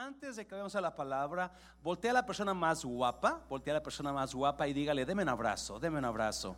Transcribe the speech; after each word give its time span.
antes 0.00 0.36
de 0.36 0.46
que 0.46 0.54
vayamos 0.54 0.74
a 0.74 0.80
la 0.80 0.94
palabra, 0.94 1.50
voltea 1.82 2.10
a 2.10 2.14
la 2.14 2.24
persona 2.24 2.54
más 2.54 2.82
guapa, 2.86 3.38
voltea 3.50 3.74
a 3.74 3.76
la 3.78 3.82
persona 3.82 4.12
más 4.12 4.34
guapa 4.34 4.66
y 4.66 4.72
dígale, 4.72 5.04
deme 5.04 5.22
un 5.22 5.28
abrazo, 5.28 5.78
deme 5.78 5.98
un 5.98 6.06
abrazo. 6.06 6.56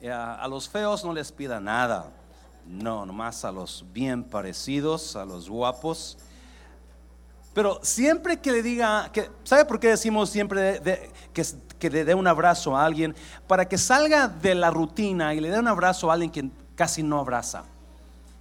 Eh, 0.00 0.10
a 0.10 0.46
los 0.48 0.68
feos 0.68 1.04
no 1.04 1.12
les 1.12 1.30
pida 1.30 1.60
nada, 1.60 2.10
no, 2.66 3.06
nomás 3.06 3.44
a 3.44 3.52
los 3.52 3.84
bien 3.92 4.24
parecidos, 4.24 5.14
a 5.14 5.24
los 5.24 5.48
guapos. 5.48 6.18
Pero 7.52 7.78
siempre 7.84 8.40
que 8.40 8.50
le 8.50 8.60
diga, 8.60 9.08
que, 9.12 9.30
¿sabe 9.44 9.64
por 9.66 9.78
qué 9.78 9.90
decimos 9.90 10.30
siempre 10.30 10.80
que, 11.32 11.44
que 11.78 11.90
le 11.90 12.04
dé 12.04 12.14
un 12.16 12.26
abrazo 12.26 12.76
a 12.76 12.84
alguien? 12.84 13.14
Para 13.46 13.68
que 13.68 13.78
salga 13.78 14.26
de 14.26 14.56
la 14.56 14.72
rutina 14.72 15.32
y 15.32 15.38
le 15.38 15.50
dé 15.50 15.60
un 15.60 15.68
abrazo 15.68 16.10
a 16.10 16.14
alguien 16.14 16.32
que 16.32 16.50
casi 16.74 17.04
no 17.04 17.20
abraza. 17.20 17.62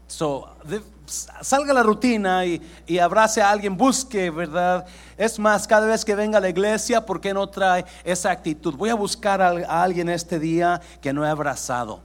So, 0.07 0.57
salga 1.05 1.73
la 1.73 1.83
rutina 1.83 2.45
y, 2.45 2.61
abrace 2.99 3.41
a 3.41 3.49
alguien, 3.49 3.75
busque, 3.75 4.29
¿verdad? 4.29 4.85
Es 5.17 5.39
más, 5.39 5.67
cada 5.67 5.87
vez 5.87 6.05
que 6.05 6.15
venga 6.15 6.37
a 6.37 6.41
la 6.41 6.49
iglesia, 6.49 7.05
¿por 7.05 7.19
qué 7.19 7.33
no 7.33 7.47
trae 7.47 7.85
esa 8.03 8.31
actitud? 8.31 8.75
Voy 8.75 8.89
a 8.89 8.95
buscar 8.95 9.41
a, 9.41 9.83
alguien 9.83 10.09
este 10.09 10.39
día 10.39 10.81
que 11.01 11.13
no 11.13 11.25
he 11.25 11.29
abrazado. 11.29 12.01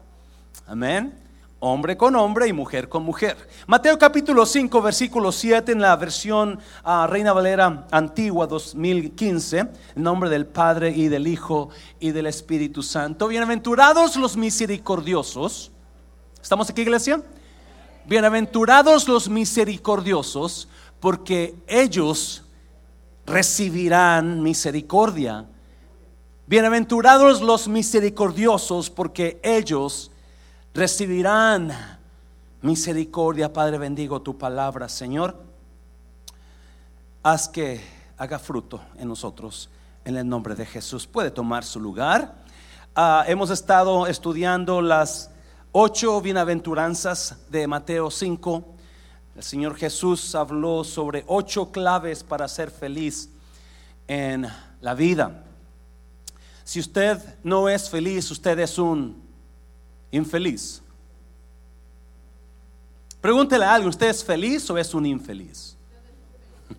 Amén. 0.67 1.15
Hombre 1.61 1.97
con 1.97 2.15
hombre 2.15 2.47
y 2.47 2.53
mujer 2.53 2.89
con 2.89 3.03
mujer. 3.03 3.37
Mateo 3.67 3.99
capítulo 3.99 4.47
5, 4.47 4.81
versículo 4.81 5.33
7 5.33 5.73
en 5.73 5.81
la 5.81 5.97
versión 5.97 6.61
ah, 6.85 7.09
Reina 7.11 7.33
Valera 7.33 7.89
antigua 7.91 8.47
2015, 8.47 9.59
en 9.59 9.69
nombre 9.97 10.31
del 10.31 10.47
Padre 10.47 10.91
y 10.91 11.09
del 11.09 11.27
Hijo 11.27 11.71
y 11.99 12.13
del 12.13 12.27
Espíritu 12.27 12.85
Santo. 12.85 13.27
Bienaventurados 13.27 14.15
los 14.15 14.37
misericordiosos. 14.37 15.73
¿Estamos 16.41 16.71
aquí, 16.71 16.83
iglesia? 16.83 17.21
Bienaventurados 18.09 19.07
los 19.07 19.29
misericordiosos, 19.29 20.67
porque 20.99 21.55
ellos 21.67 22.43
recibirán 23.27 24.43
misericordia. 24.43 25.45
Bienaventurados 26.47 27.43
los 27.43 27.69
misericordiosos, 27.69 28.89
porque 28.89 29.39
ellos 29.43 30.11
recibirán 30.73 31.71
misericordia. 32.63 33.53
Padre, 33.53 33.77
bendigo 33.77 34.23
tu 34.23 34.39
palabra, 34.39 34.89
Señor. 34.89 35.37
Haz 37.23 37.47
que 37.47 37.79
haga 38.17 38.39
fruto 38.39 38.81
en 38.97 39.09
nosotros, 39.09 39.69
en 40.07 40.17
el 40.17 40.27
nombre 40.27 40.55
de 40.55 40.65
Jesús. 40.65 41.07
Puede 41.07 41.31
tomar 41.31 41.63
su 41.63 41.79
lugar. 41.79 42.37
Ah, 42.97 43.25
hemos 43.29 43.51
estado 43.51 44.07
estudiando 44.07 44.81
las 44.81 45.31
ocho 45.73 46.21
bienaventuranzas 46.21 47.37
de 47.51 47.67
Mateo 47.67 48.11
5. 48.11 48.65
El 49.37 49.43
Señor 49.43 49.77
Jesús 49.77 50.35
habló 50.35 50.85
sobre 50.85 51.25
ocho 51.27 51.71
claves 51.71 52.23
para 52.23 52.49
ser 52.49 52.71
feliz 52.71 53.31
en 54.07 54.47
la 54.81 54.95
vida. 54.95 55.45
Si 56.65 56.81
usted 56.81 57.19
no 57.43 57.69
es 57.69 57.89
feliz, 57.89 58.31
usted 58.31 58.59
es 58.59 58.79
un 58.79 59.23
infeliz. 60.11 60.83
Pregúntele 63.21 63.65
a 63.65 63.75
alguien, 63.75 63.89
¿usted 63.89 64.09
es 64.09 64.25
feliz 64.25 64.69
o 64.71 64.79
es 64.79 64.95
un 64.95 65.07
infeliz? 65.07 65.77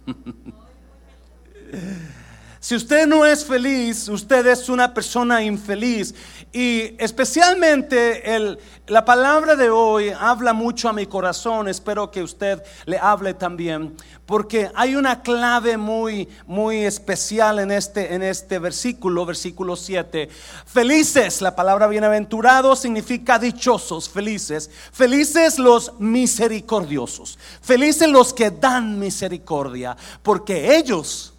Si 2.62 2.76
usted 2.76 3.08
no 3.08 3.26
es 3.26 3.46
feliz, 3.46 4.10
usted 4.10 4.46
es 4.48 4.68
una 4.68 4.94
persona 4.94 5.42
infeliz. 5.42 6.14
Y 6.52 6.94
especialmente 6.98 8.58
la 8.88 9.06
palabra 9.06 9.56
de 9.56 9.70
hoy 9.70 10.10
habla 10.10 10.52
mucho 10.52 10.90
a 10.90 10.94
mi 10.94 11.06
corazón. 11.06 11.70
Espero 11.70 12.12
que 12.12 12.22
usted 12.22 12.62
le 12.86 13.00
hable 13.00 13.34
también. 13.34 13.96
Porque 14.26 14.70
hay 14.76 14.96
una 14.96 15.22
clave 15.22 15.78
muy, 15.78 16.28
muy 16.48 16.84
especial 16.84 17.60
en 17.60 17.72
este, 17.72 18.14
en 18.14 18.24
este 18.24 18.60
versículo, 18.60 19.26
versículo 19.26 19.78
7. 19.78 20.28
Felices, 20.66 21.42
la 21.42 21.56
palabra 21.56 21.88
bienaventurado 21.88 22.76
significa 22.76 23.40
dichosos, 23.40 24.10
felices. 24.10 24.70
Felices 24.92 25.60
los 25.60 25.94
misericordiosos. 25.98 27.40
Felices 27.62 28.10
los 28.10 28.34
que 28.34 28.52
dan 28.52 29.00
misericordia. 29.00 29.96
Porque 30.22 30.76
ellos 30.76 31.34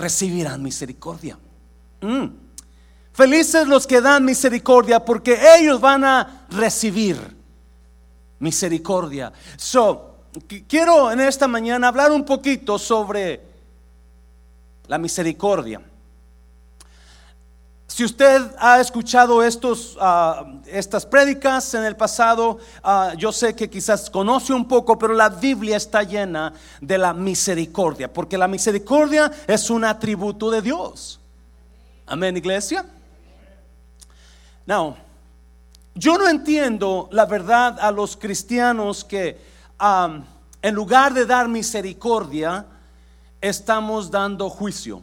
recibirán 0.00 0.62
misericordia. 0.62 1.38
Mm. 2.00 2.26
Felices 3.12 3.68
los 3.68 3.86
que 3.86 4.00
dan 4.00 4.24
misericordia 4.24 5.04
porque 5.04 5.38
ellos 5.58 5.80
van 5.80 6.04
a 6.04 6.46
recibir 6.50 7.36
misericordia. 8.38 9.32
So, 9.56 10.16
quiero 10.66 11.10
en 11.12 11.20
esta 11.20 11.46
mañana 11.46 11.88
hablar 11.88 12.12
un 12.12 12.24
poquito 12.24 12.78
sobre 12.78 13.42
la 14.86 14.96
misericordia. 14.96 15.82
Si 17.90 18.04
usted 18.04 18.52
ha 18.60 18.80
escuchado 18.80 19.42
estos, 19.42 19.98
ah, 20.00 20.46
estas 20.66 21.04
prédicas 21.04 21.74
en 21.74 21.84
el 21.84 21.96
pasado, 21.96 22.58
ah, 22.84 23.14
yo 23.18 23.32
sé 23.32 23.56
que 23.56 23.68
quizás 23.68 24.08
conoce 24.08 24.52
un 24.52 24.68
poco, 24.68 24.96
pero 24.96 25.12
la 25.12 25.28
Biblia 25.28 25.76
está 25.76 26.04
llena 26.04 26.52
de 26.80 26.96
la 26.96 27.12
misericordia, 27.12 28.10
porque 28.10 28.38
la 28.38 28.46
misericordia 28.46 29.32
es 29.44 29.70
un 29.70 29.84
atributo 29.84 30.52
de 30.52 30.62
Dios. 30.62 31.18
Amén, 32.06 32.36
iglesia. 32.36 32.86
Now, 34.66 34.96
yo 35.92 36.16
no 36.16 36.28
entiendo 36.28 37.08
la 37.10 37.26
verdad 37.26 37.76
a 37.80 37.90
los 37.90 38.16
cristianos 38.16 39.02
que 39.02 39.36
en 40.62 40.74
lugar 40.76 41.12
de 41.12 41.26
dar 41.26 41.48
misericordia, 41.48 42.66
estamos 43.40 44.12
dando 44.12 44.48
juicio. 44.48 45.02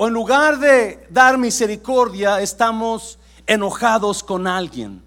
O 0.00 0.06
en 0.06 0.14
lugar 0.14 0.60
de 0.60 1.04
dar 1.10 1.36
misericordia, 1.38 2.40
estamos 2.40 3.18
enojados 3.48 4.22
con 4.22 4.46
alguien. 4.46 5.02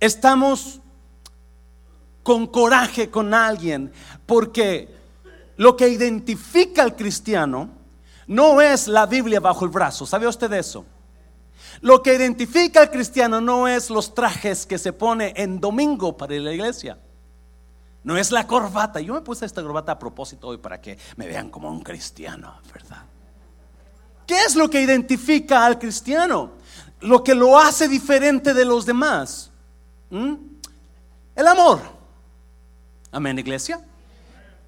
Estamos 0.00 0.80
con 2.24 2.48
coraje 2.48 3.10
con 3.10 3.32
alguien, 3.32 3.92
porque 4.26 4.92
lo 5.56 5.76
que 5.76 5.88
identifica 5.88 6.82
al 6.82 6.96
cristiano 6.96 7.68
no 8.26 8.60
es 8.60 8.88
la 8.88 9.06
Biblia 9.06 9.38
bajo 9.38 9.64
el 9.64 9.70
brazo. 9.70 10.06
¿Sabe 10.06 10.26
usted 10.26 10.52
eso? 10.52 10.84
Lo 11.82 12.02
que 12.02 12.14
identifica 12.14 12.80
al 12.80 12.90
cristiano 12.90 13.40
no 13.40 13.68
es 13.68 13.90
los 13.90 14.12
trajes 14.12 14.66
que 14.66 14.76
se 14.76 14.92
pone 14.92 15.34
en 15.36 15.60
domingo 15.60 16.16
para 16.16 16.34
la 16.34 16.52
iglesia. 16.52 16.98
No 18.04 18.18
es 18.18 18.30
la 18.30 18.46
corbata. 18.46 19.00
Yo 19.00 19.14
me 19.14 19.22
puse 19.22 19.46
esta 19.46 19.62
corbata 19.62 19.92
a 19.92 19.98
propósito 19.98 20.48
hoy 20.48 20.58
para 20.58 20.80
que 20.80 20.98
me 21.16 21.26
vean 21.26 21.50
como 21.50 21.70
un 21.70 21.82
cristiano, 21.82 22.60
¿verdad? 22.72 23.02
¿Qué 24.26 24.42
es 24.42 24.54
lo 24.54 24.68
que 24.68 24.80
identifica 24.80 25.64
al 25.64 25.78
cristiano? 25.78 26.52
Lo 27.00 27.24
que 27.24 27.34
lo 27.34 27.58
hace 27.58 27.88
diferente 27.88 28.54
de 28.54 28.64
los 28.64 28.84
demás. 28.86 29.50
¿Mm? 30.10 30.34
El 31.34 31.46
amor. 31.46 31.80
Amén, 33.10 33.38
iglesia. 33.38 33.80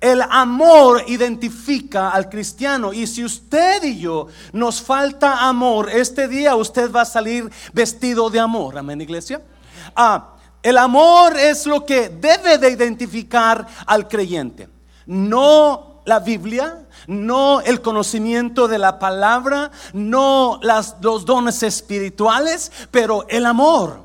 El 0.01 0.23
amor 0.23 1.05
identifica 1.07 2.11
al 2.11 2.29
cristiano. 2.29 2.93
Y 2.93 3.07
si 3.07 3.25
usted 3.25 3.83
y 3.83 3.99
yo 3.99 4.29
nos 4.53 4.81
falta 4.81 5.47
amor, 5.47 5.91
este 5.91 6.27
día 6.29 6.55
usted 6.55 6.91
va 6.91 7.03
a 7.03 7.07
salir 7.07 7.51
vestido 7.73 8.31
de 8.31 8.41
amor. 8.41 8.79
Amén, 8.79 9.01
iglesia. 9.01 9.43
Ah, 9.95 10.36
el 10.67 10.79
amor 10.79 11.37
es 11.37 11.65
lo 11.65 11.87
que 11.87 12.09
debe 12.09 12.59
de 12.59 12.71
identificar 12.71 13.69
al 13.87 14.09
creyente. 14.09 14.69
No 15.07 16.03
la 16.05 16.19
Biblia, 16.19 16.89
no 17.07 17.61
el 17.61 17.81
conocimiento 17.81 18.67
de 18.67 18.77
la 18.77 18.99
palabra, 18.99 19.71
no 19.93 20.59
las, 20.65 20.97
los 21.03 21.25
dones 21.25 21.63
espirituales, 21.63 22.73
pero 22.91 23.29
el 23.29 23.47
amor, 23.47 24.01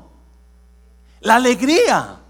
la 1.18 1.34
alegría. 1.34 2.20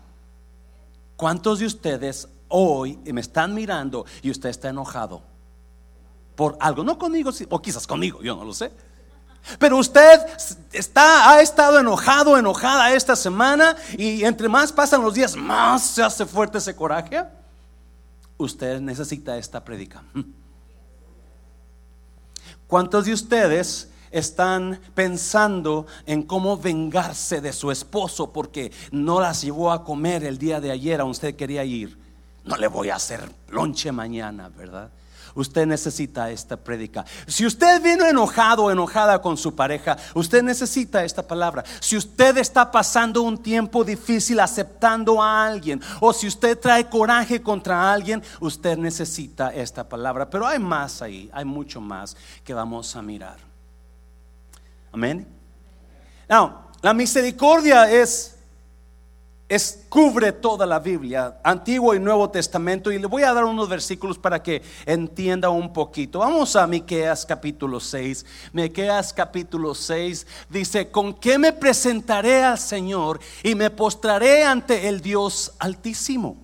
¿Cuántos 1.15 1.59
de 1.59 1.67
ustedes 1.67 2.27
hoy 2.49 2.99
me 3.05 3.21
están 3.21 3.53
mirando 3.53 4.07
y 4.23 4.31
usted 4.31 4.49
está 4.49 4.71
enojado 4.71 5.21
por 6.35 6.57
algo? 6.59 6.83
No 6.85 6.97
conmigo, 6.97 7.33
o 7.51 7.61
quizás 7.61 7.87
conmigo, 7.87 8.23
yo 8.23 8.35
no 8.35 8.47
lo 8.47 8.55
sé. 8.55 8.73
Pero 9.59 9.77
usted 9.79 10.21
está, 10.73 11.31
ha 11.31 11.41
estado 11.41 11.79
enojado, 11.79 12.39
enojada 12.39 12.95
esta 12.95 13.17
semana 13.17 13.77
y 13.97 14.25
entre 14.25 14.49
más 14.49 14.73
pasan 14.73 15.03
los 15.03 15.15
días, 15.15 15.37
más 15.37 15.83
se 15.83 16.03
hace 16.03 16.25
fuerte 16.27 16.59
ese 16.59 16.75
coraje. 16.77 17.25
Usted 18.39 18.81
necesita 18.81 19.37
esta 19.37 19.65
predica. 19.65 20.03
¿Cuántos 22.67 23.05
de 23.05 23.13
ustedes 23.13 23.89
están 24.11 24.81
pensando 24.95 25.87
en 26.07 26.23
cómo 26.23 26.57
vengarse 26.57 27.41
de 27.41 27.53
su 27.53 27.71
esposo 27.71 28.33
porque 28.33 28.73
no 28.91 29.21
las 29.21 29.43
llevó 29.43 29.73
a 29.73 29.85
comer 29.85 30.25
el 30.25 30.39
día 30.39 30.61
de 30.61 30.71
ayer 30.71 31.01
a 31.01 31.05
usted 31.05 31.37
quería 31.37 31.65
ir? 31.65 31.99
No 32.45 32.57
le 32.57 32.69
voy 32.69 32.91
a 32.91 32.97
hacer 32.97 33.31
lonche 33.49 33.93
mañana, 33.93 34.49
¿verdad? 34.49 34.91
Usted 35.35 35.67
necesita 35.67 36.31
esta 36.31 36.57
prédica. 36.57 37.05
Si 37.27 37.47
usted 37.47 37.81
vino 37.83 38.07
enojado 38.07 38.65
o 38.65 38.71
enojada 38.71 39.21
con 39.21 39.37
su 39.37 39.55
pareja, 39.55 39.97
usted 40.15 40.43
necesita 40.43 41.05
esta 41.05 41.27
palabra. 41.27 41.65
Si 41.81 41.97
usted 41.97 42.37
está 42.39 42.71
pasando 42.71 43.23
un 43.23 43.39
tiempo 43.39 43.85
difícil 43.85 44.41
aceptando 44.41 45.23
a 45.23 45.47
alguien, 45.47 45.81
o 46.01 46.13
si 46.13 46.27
usted 46.27 46.59
trae 46.59 46.89
coraje 46.89 47.43
contra 47.43 47.93
alguien, 47.93 48.23
usted 48.41 48.77
necesita 48.77 49.53
esta 49.55 49.89
palabra. 49.89 50.29
Pero 50.29 50.47
hay 50.47 50.59
más 50.59 51.03
ahí, 51.03 51.31
hay 51.33 51.45
mucho 51.45 51.81
más 51.81 52.17
que 52.45 52.53
vamos 52.53 52.95
a 52.95 53.03
mirar. 53.03 53.39
Amén. 54.93 55.27
Now, 56.29 56.71
la 56.83 56.93
misericordia 56.93 57.91
es 57.91 58.32
es, 59.55 59.85
cubre 59.91 60.33
toda 60.33 60.65
la 60.65 60.79
Biblia, 60.79 61.39
Antiguo 61.45 61.95
y 61.95 62.01
Nuevo 62.01 62.31
Testamento, 62.31 62.91
y 62.91 62.99
le 62.99 63.07
voy 63.07 63.23
a 63.23 63.35
dar 63.35 63.45
unos 63.45 63.69
versículos 63.69 64.19
para 64.19 64.43
que 64.43 64.63
entienda 64.87 65.51
un 65.51 65.75
poquito. 65.75 66.21
Vamos 66.21 66.57
a 66.57 66.67
Miqueas 66.67 67.27
capítulo 67.27 67.79
6. 67.79 68.25
Miqueas 68.55 69.13
capítulo 69.13 69.75
6 69.75 70.27
dice, 70.49 70.91
"¿Con 70.91 71.13
qué 71.13 71.39
me 71.39 71.53
presentaré 71.53 72.43
al 72.43 72.59
Señor 72.59 73.21
y 73.43 73.55
me 73.55 73.69
postraré 73.69 74.45
ante 74.45 74.89
el 74.89 75.03
Dios 75.03 75.53
Altísimo? 75.59 76.39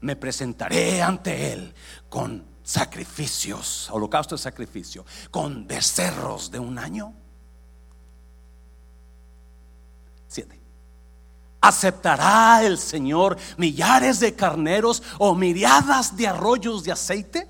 Me 0.00 0.16
presentaré 0.16 1.02
ante 1.02 1.52
él 1.52 1.74
con 2.08 2.46
sacrificios, 2.62 3.90
holocausto 3.90 4.36
de 4.36 4.42
sacrificio, 4.42 5.04
con 5.30 5.66
becerros 5.66 6.50
de 6.50 6.58
un 6.58 6.78
año." 6.78 7.21
¿Aceptará 11.62 12.64
el 12.64 12.76
Señor 12.76 13.38
millares 13.56 14.18
de 14.18 14.34
carneros 14.34 15.00
o 15.18 15.32
miriadas 15.36 16.16
de 16.16 16.26
arroyos 16.26 16.82
de 16.82 16.90
aceite? 16.90 17.48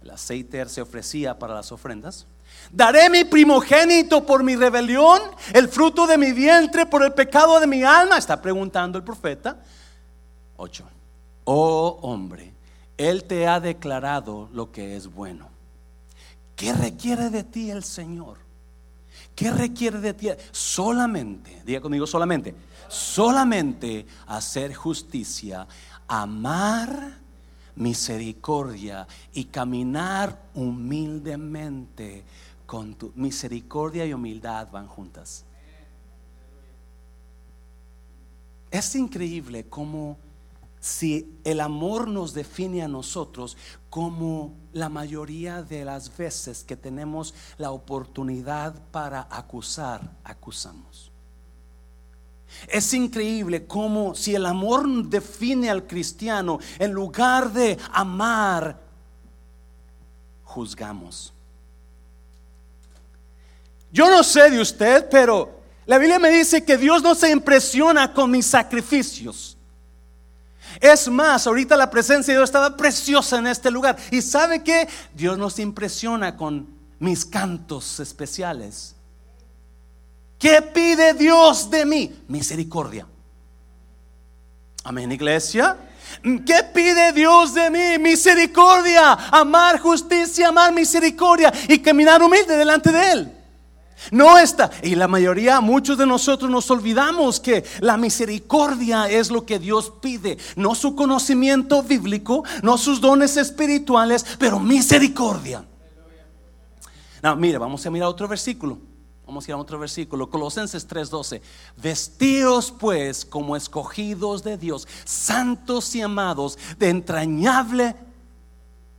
El 0.00 0.10
aceite 0.10 0.66
se 0.66 0.80
ofrecía 0.80 1.38
para 1.38 1.54
las 1.54 1.70
ofrendas. 1.72 2.26
Daré 2.72 3.10
mi 3.10 3.24
primogénito 3.24 4.24
por 4.24 4.42
mi 4.42 4.56
rebelión, 4.56 5.20
el 5.52 5.68
fruto 5.68 6.06
de 6.06 6.16
mi 6.16 6.32
vientre 6.32 6.86
por 6.86 7.02
el 7.02 7.12
pecado 7.12 7.60
de 7.60 7.66
mi 7.66 7.82
alma, 7.82 8.16
está 8.16 8.40
preguntando 8.40 8.96
el 8.96 9.04
profeta. 9.04 9.62
8. 10.56 10.84
Oh 11.44 11.98
hombre, 12.00 12.54
Él 12.96 13.24
te 13.24 13.46
ha 13.46 13.60
declarado 13.60 14.48
lo 14.54 14.72
que 14.72 14.96
es 14.96 15.06
bueno. 15.06 15.50
¿Qué 16.56 16.72
requiere 16.72 17.28
de 17.28 17.44
ti 17.44 17.70
el 17.70 17.84
Señor? 17.84 18.38
¿Qué 19.34 19.50
requiere 19.50 19.98
de 19.98 20.14
ti? 20.14 20.28
Solamente, 20.52 21.62
diga 21.64 21.80
conmigo 21.80 22.06
solamente, 22.06 22.54
solamente 22.90 24.04
hacer 24.26 24.74
justicia, 24.74 25.66
amar 26.08 27.18
misericordia 27.76 29.06
y 29.32 29.44
caminar 29.44 30.50
humildemente 30.54 32.24
con 32.66 32.94
tu 32.94 33.12
misericordia 33.14 34.04
y 34.04 34.12
humildad 34.12 34.68
van 34.70 34.88
juntas. 34.88 35.44
Es 38.70 38.94
increíble 38.94 39.66
cómo 39.68 40.18
si 40.80 41.38
el 41.44 41.60
amor 41.60 42.08
nos 42.08 42.34
define 42.34 42.82
a 42.82 42.88
nosotros 42.88 43.56
como 43.88 44.54
la 44.72 44.88
mayoría 44.88 45.62
de 45.62 45.84
las 45.84 46.16
veces 46.16 46.64
que 46.64 46.76
tenemos 46.76 47.34
la 47.58 47.70
oportunidad 47.70 48.74
para 48.90 49.28
acusar, 49.30 50.16
acusamos. 50.24 51.09
Es 52.68 52.92
increíble 52.92 53.66
cómo 53.66 54.14
si 54.14 54.34
el 54.34 54.46
amor 54.46 54.86
define 55.04 55.70
al 55.70 55.86
cristiano, 55.86 56.58
en 56.78 56.92
lugar 56.92 57.52
de 57.52 57.78
amar, 57.92 58.78
juzgamos. 60.44 61.32
Yo 63.92 64.08
no 64.08 64.22
sé 64.22 64.50
de 64.50 64.60
usted, 64.60 65.08
pero 65.10 65.60
la 65.86 65.98
Biblia 65.98 66.18
me 66.18 66.30
dice 66.30 66.64
que 66.64 66.76
Dios 66.76 67.02
no 67.02 67.14
se 67.14 67.30
impresiona 67.30 68.12
con 68.12 68.30
mis 68.30 68.46
sacrificios. 68.46 69.56
Es 70.80 71.08
más, 71.08 71.46
ahorita 71.46 71.76
la 71.76 71.90
presencia 71.90 72.32
de 72.32 72.38
Dios 72.38 72.48
estaba 72.48 72.76
preciosa 72.76 73.38
en 73.38 73.48
este 73.48 73.70
lugar. 73.70 73.96
Y 74.10 74.22
sabe 74.22 74.62
que 74.62 74.88
Dios 75.14 75.36
nos 75.36 75.58
impresiona 75.58 76.36
con 76.36 76.68
mis 77.00 77.24
cantos 77.24 77.98
especiales. 77.98 78.94
¿Qué 80.40 80.62
pide 80.62 81.12
Dios 81.12 81.68
de 81.68 81.84
mí? 81.84 82.10
Misericordia. 82.26 83.06
Amén, 84.82 85.12
iglesia. 85.12 85.76
¿Qué 86.22 86.64
pide 86.72 87.12
Dios 87.12 87.52
de 87.52 87.68
mí? 87.68 88.02
Misericordia. 88.02 89.12
Amar 89.30 89.78
justicia, 89.78 90.48
amar 90.48 90.72
misericordia 90.72 91.52
y 91.68 91.78
caminar 91.80 92.22
humilde 92.22 92.56
delante 92.56 92.90
de 92.90 93.12
Él. 93.12 93.36
No 94.12 94.38
está. 94.38 94.70
Y 94.82 94.94
la 94.94 95.08
mayoría, 95.08 95.60
muchos 95.60 95.98
de 95.98 96.06
nosotros 96.06 96.50
nos 96.50 96.70
olvidamos 96.70 97.38
que 97.38 97.62
la 97.80 97.98
misericordia 97.98 99.10
es 99.10 99.30
lo 99.30 99.44
que 99.44 99.58
Dios 99.58 99.92
pide. 100.00 100.38
No 100.56 100.74
su 100.74 100.96
conocimiento 100.96 101.82
bíblico, 101.82 102.44
no 102.62 102.78
sus 102.78 103.02
dones 103.02 103.36
espirituales, 103.36 104.24
pero 104.38 104.58
misericordia. 104.58 105.66
No, 107.22 107.36
mire, 107.36 107.58
vamos 107.58 107.84
a 107.84 107.90
mirar 107.90 108.08
otro 108.08 108.26
versículo. 108.26 108.88
Vamos 109.30 109.46
a 109.46 109.52
ir 109.52 109.54
a 109.54 109.58
otro 109.58 109.78
versículo, 109.78 110.28
Colosenses 110.28 110.88
3:12. 110.88 111.40
Vestíos 111.76 112.72
pues 112.72 113.24
como 113.24 113.54
escogidos 113.54 114.42
de 114.42 114.58
Dios, 114.58 114.88
santos 115.04 115.94
y 115.94 116.00
amados, 116.00 116.58
de 116.80 116.88
entrañable 116.88 117.94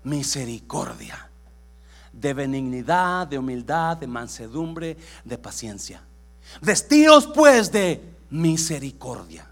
misericordia, 0.05 1.29
de 2.13 2.33
benignidad, 2.33 3.27
de 3.27 3.39
humildad, 3.39 3.97
de 3.97 4.07
mansedumbre, 4.07 4.95
de 5.25 5.37
paciencia. 5.37 6.01
Vestíos 6.61 7.27
pues 7.27 7.69
de 7.69 8.01
misericordia. 8.29 9.51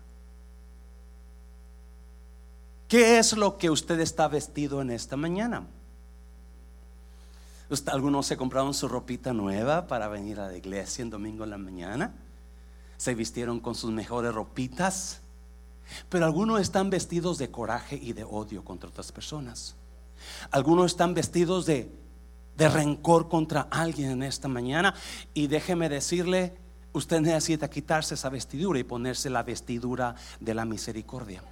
¿Qué 2.87 3.19
es 3.19 3.33
lo 3.33 3.57
que 3.57 3.69
usted 3.69 3.99
está 3.99 4.29
vestido 4.29 4.81
en 4.81 4.91
esta 4.91 5.17
mañana? 5.17 5.67
Algunos 7.86 8.25
se 8.25 8.36
compraron 8.36 8.74
su 8.74 8.88
ropita 8.88 9.31
nueva 9.31 9.86
para 9.86 10.07
venir 10.07 10.39
a 10.39 10.48
la 10.48 10.57
iglesia 10.57 11.04
en 11.04 11.12
domingo 11.12 11.44
en 11.44 11.51
la 11.51 11.57
mañana. 11.60 12.16
Se 12.98 13.13
vistieron 13.13 13.60
con 13.60 13.75
sus 13.75 13.92
mejores 13.92 14.33
ropitas. 14.33 15.21
Pero 16.10 16.25
algunos 16.25 16.62
están 16.62 16.89
vestidos 16.89 17.38
de 17.38 17.51
coraje 17.51 17.95
y 18.01 18.13
de 18.13 18.24
odio 18.24 18.63
contra 18.63 18.89
otras 18.89 19.12
personas. 19.12 19.75
Algunos 20.50 20.92
están 20.92 21.13
vestidos 21.13 21.68
de, 21.68 21.92
de 22.57 22.69
rencor 22.69 23.30
contra 23.30 23.68
alguien 23.69 24.12
en 24.12 24.24
esta 24.24 24.48
mañana. 24.48 24.95
Y 25.36 25.45
déjeme 25.45 25.89
decirle, 25.89 26.56
usted 26.92 27.21
necesita 27.21 27.69
quitarse 27.69 28.16
esa 28.16 28.30
vestidura 28.30 28.80
y 28.80 28.83
ponerse 28.83 29.30
la 29.30 29.44
vestidura 29.44 30.16
de 30.39 30.56
la 30.56 30.66
misericordia. 30.66 31.44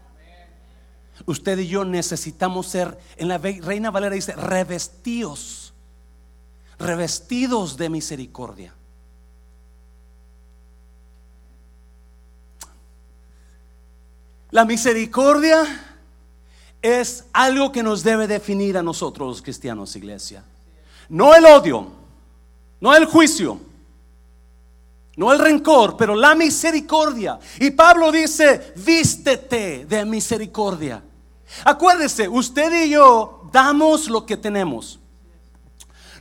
Usted 1.27 1.59
y 1.59 1.67
yo 1.67 1.85
necesitamos 1.85 2.67
ser, 2.67 2.97
en 3.17 3.27
la 3.27 3.37
Reina 3.37 3.91
Valera 3.91 4.15
dice, 4.15 4.33
revestidos 4.33 5.66
revestidos 6.79 7.77
de 7.77 7.89
misericordia. 7.89 8.73
La 14.51 14.63
misericordia 14.65 15.65
es 16.81 17.25
algo 17.33 17.71
que 17.71 17.83
nos 17.83 18.03
debe 18.03 18.27
definir 18.27 18.77
a 18.77 18.83
nosotros 18.83 19.27
los 19.27 19.41
cristianos, 19.41 19.95
iglesia. 19.95 20.43
No 21.09 21.35
el 21.35 21.45
odio, 21.45 21.87
no 22.79 22.95
el 22.95 23.05
juicio, 23.05 23.59
no 25.17 25.33
el 25.33 25.39
rencor, 25.39 25.97
pero 25.97 26.15
la 26.15 26.33
misericordia. 26.35 27.39
Y 27.59 27.71
Pablo 27.71 28.11
dice, 28.11 28.73
vístete 28.77 29.85
de 29.85 30.05
misericordia. 30.05 31.03
Acuérdese, 31.65 32.27
usted 32.27 32.85
y 32.85 32.91
yo 32.91 33.49
damos 33.51 34.09
lo 34.09 34.25
que 34.25 34.37
tenemos. 34.37 34.99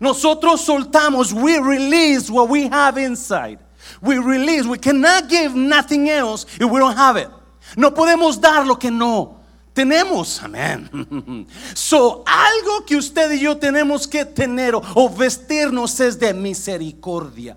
Nosotros 0.00 0.60
soltamos, 0.60 1.32
we 1.32 1.58
release 1.58 2.30
what 2.30 2.48
we 2.48 2.68
have 2.68 2.98
inside. 2.98 3.58
We 4.00 4.18
release, 4.18 4.66
we 4.66 4.78
cannot 4.78 5.28
give 5.28 5.54
nothing 5.54 6.08
else 6.08 6.46
if 6.60 6.70
we 6.70 6.78
don't 6.78 6.96
have 6.96 7.16
it. 7.16 7.28
No 7.76 7.92
podemos 7.92 8.40
dar 8.40 8.66
lo 8.66 8.76
que 8.76 8.90
no 8.90 9.40
tenemos, 9.72 10.42
amén. 10.42 11.46
So, 11.74 12.24
algo 12.26 12.84
que 12.86 12.96
usted 12.96 13.30
y 13.32 13.40
yo 13.40 13.56
tenemos 13.56 14.06
que 14.06 14.24
tener 14.24 14.74
o 14.74 15.08
vestirnos 15.08 16.00
es 16.00 16.18
de 16.18 16.32
misericordia. 16.32 17.56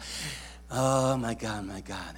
Oh 0.72 1.18
my 1.18 1.36
God, 1.36 1.64
my 1.64 1.82
God. 1.82 2.16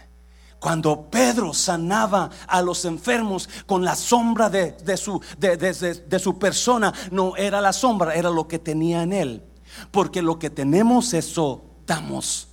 Cuando 0.59 1.09
Pedro 1.09 1.53
sanaba 1.53 2.29
a 2.47 2.61
los 2.61 2.85
enfermos 2.85 3.49
con 3.65 3.83
la 3.83 3.95
sombra 3.95 4.49
de, 4.49 4.95
su, 4.95 5.19
de 5.39 6.19
su 6.19 6.37
persona, 6.37 6.93
no 7.09 7.35
era 7.35 7.59
la 7.61 7.73
sombra, 7.73 8.13
era 8.13 8.29
lo 8.29 8.47
que 8.47 8.59
tenía 8.59 9.01
en 9.01 9.13
él. 9.13 9.50
Porque 9.91 10.21
lo 10.21 10.39
que 10.39 10.49
tenemos, 10.49 11.13
eso 11.13 11.63
damos. 11.85 12.47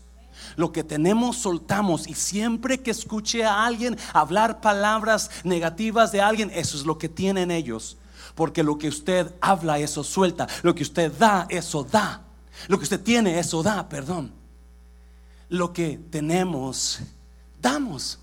Lo 0.57 0.73
que 0.73 0.83
tenemos, 0.83 1.37
soltamos. 1.37 2.09
Y 2.09 2.15
siempre 2.15 2.81
que 2.81 2.91
escuche 2.91 3.45
a 3.45 3.65
alguien 3.65 3.97
hablar 4.13 4.61
palabras 4.61 5.31
negativas 5.45 6.13
de 6.13 6.21
alguien, 6.21 6.51
eso 6.55 6.77
es 6.77 6.85
lo 6.85 6.99
que 6.99 7.09
tienen 7.09 7.51
ellos. 7.51 7.97
Porque 8.35 8.63
lo 8.63 8.79
que 8.79 8.89
usted 8.89 9.35
habla, 9.41 9.79
eso 9.79 10.03
suelta. 10.05 10.47
Lo 10.63 10.75
que 10.75 10.83
usted 10.83 11.13
da, 11.13 11.47
eso 11.49 11.85
da. 11.85 12.23
Lo 12.67 12.79
que 12.79 12.85
usted 12.85 13.01
tiene, 13.01 13.39
eso 13.39 13.63
da, 13.63 13.89
perdón. 13.89 14.33
Lo 15.49 15.73
que 15.73 15.99
tenemos, 16.11 17.01
damos. 17.61 18.19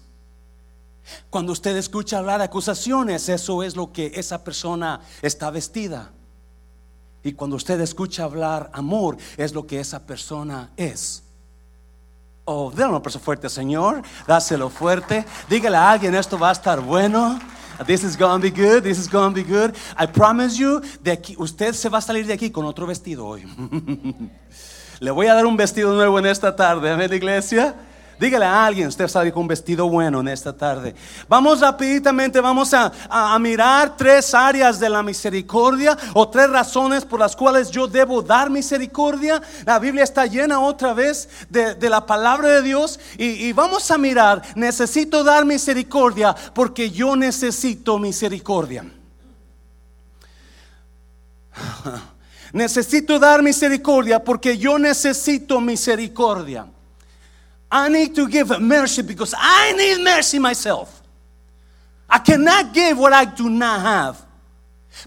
Cuando 1.29 1.51
usted 1.51 1.75
escucha 1.77 2.17
hablar 2.17 2.41
acusaciones, 2.41 3.29
eso 3.29 3.63
es 3.63 3.75
lo 3.75 3.91
que 3.91 4.11
esa 4.15 4.43
persona 4.43 5.01
está 5.21 5.49
vestida. 5.51 6.11
Y 7.25 7.33
cuando 7.33 7.55
usted 7.55 7.81
escucha 7.81 8.23
hablar 8.23 8.69
amor, 8.71 9.17
es 9.35 9.51
lo 9.51 9.65
que 9.65 9.79
esa 9.79 10.05
persona 10.05 10.69
es. 10.77 11.23
Oh, 12.45 12.69
déjame 12.69 12.91
un 12.91 12.97
aplauso 12.97 13.19
fuerte, 13.19 13.49
Señor. 13.49 14.03
Dáselo 14.27 14.69
fuerte. 14.69 15.25
Dígale 15.49 15.75
a 15.75 15.89
alguien, 15.89 16.13
esto 16.13 16.37
va 16.37 16.49
a 16.49 16.51
estar 16.51 16.79
bueno. 16.79 17.39
This 17.87 18.03
is 18.03 18.15
to 18.15 18.37
be 18.37 18.51
good. 18.51 18.83
This 18.83 18.99
is 18.99 19.09
to 19.09 19.31
be 19.31 19.41
good. 19.41 19.75
I 19.99 20.05
promise 20.05 20.55
you, 20.55 20.81
de 21.01 21.13
aquí, 21.13 21.35
usted 21.39 21.73
se 21.73 21.89
va 21.89 21.97
a 21.97 22.01
salir 22.01 22.27
de 22.27 22.33
aquí 22.33 22.51
con 22.51 22.63
otro 22.63 22.85
vestido 22.85 23.25
hoy. 23.25 23.43
Le 24.99 25.09
voy 25.09 25.25
a 25.25 25.33
dar 25.33 25.47
un 25.47 25.57
vestido 25.57 25.95
nuevo 25.95 26.19
en 26.19 26.27
esta 26.27 26.55
tarde. 26.55 26.91
Amén, 26.91 27.11
iglesia. 27.11 27.73
Dígale 28.19 28.45
a 28.45 28.65
alguien, 28.65 28.87
usted 28.87 29.07
sale 29.07 29.31
con 29.31 29.41
un 29.41 29.47
vestido 29.49 29.89
bueno 29.89 30.21
en 30.21 30.29
esta 30.29 30.55
tarde. 30.55 30.95
Vamos 31.27 31.59
rapiditamente, 31.59 32.39
vamos 32.39 32.73
a, 32.73 32.91
mirar 33.39 33.97
tres 33.97 34.33
áreas 34.33 34.79
de 34.79 34.89
la 34.89 35.03
misericordia 35.03 35.97
o 36.13 36.29
tres 36.29 36.49
razones 36.49 37.03
por 37.03 37.19
las 37.19 37.35
cuales 37.35 37.69
yo 37.69 37.87
debo 37.87 38.21
dar 38.21 38.49
misericordia. 38.49 39.41
La 39.65 39.79
Biblia 39.79 40.03
está 40.03 40.25
llena 40.25 40.61
otra 40.61 40.93
vez 40.93 41.27
de, 41.49 41.89
la 41.89 42.05
palabra 42.05 42.47
de 42.47 42.61
Dios 42.61 42.99
y, 43.17 43.25
y 43.47 43.53
vamos 43.53 43.91
a 43.91 43.97
mirar, 43.97 44.41
necesito 44.55 45.23
dar 45.23 45.45
misericordia 45.45 46.35
porque 46.53 46.89
yo 46.89 47.15
necesito 47.15 47.99
misericordia. 47.99 48.85
Necesito 52.53 53.19
dar 53.19 53.43
misericordia 53.43 54.23
porque 54.23 54.57
yo 54.57 54.79
necesito 54.79 55.59
misericordia. 55.59 56.67
I 57.75 57.89
need 57.89 58.15
to 58.15 58.25
give 58.29 58.57
mercy 58.61 59.01
because 59.01 59.35
I 59.37 59.73
need 59.73 60.01
mercy 60.01 60.39
myself. 60.39 61.01
I 62.09 62.19
cannot 62.19 62.73
give 62.73 62.97
what 62.97 63.11
I 63.11 63.25
do 63.25 63.49
not 63.49 63.81
have. 63.81 64.25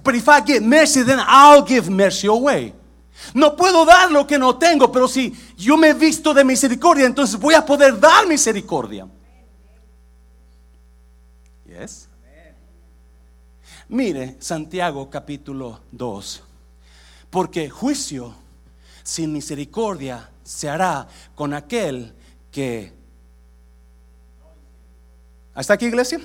But 0.04 0.14
if 0.14 0.28
I 0.28 0.42
get 0.42 0.62
mercy, 0.62 1.02
then 1.02 1.18
I'll 1.18 1.62
give 1.62 1.88
mercy 1.88 2.26
away. 2.26 2.74
No 3.32 3.56
puedo 3.56 3.86
dar 3.86 4.12
lo 4.12 4.26
que 4.26 4.38
no 4.38 4.58
tengo, 4.58 4.92
pero 4.92 5.08
si 5.08 5.34
yo 5.56 5.78
me 5.78 5.88
he 5.88 5.94
visto 5.94 6.34
de 6.34 6.44
misericordia, 6.44 7.06
entonces 7.06 7.40
voy 7.40 7.54
a 7.54 7.64
poder 7.64 7.98
dar 7.98 8.26
misericordia. 8.26 9.08
Yes. 11.66 12.06
Mire 13.88 14.36
Santiago 14.40 15.08
capítulo 15.08 15.80
2. 15.92 16.42
Porque 17.30 17.70
juicio 17.70 18.34
sin 19.02 19.32
misericordia 19.32 20.28
se 20.44 20.68
hará 20.68 21.08
con 21.34 21.54
aquel 21.54 22.12
que... 22.50 22.92
¿Hasta 25.54 25.74
aquí, 25.74 25.86
iglesia? 25.86 26.20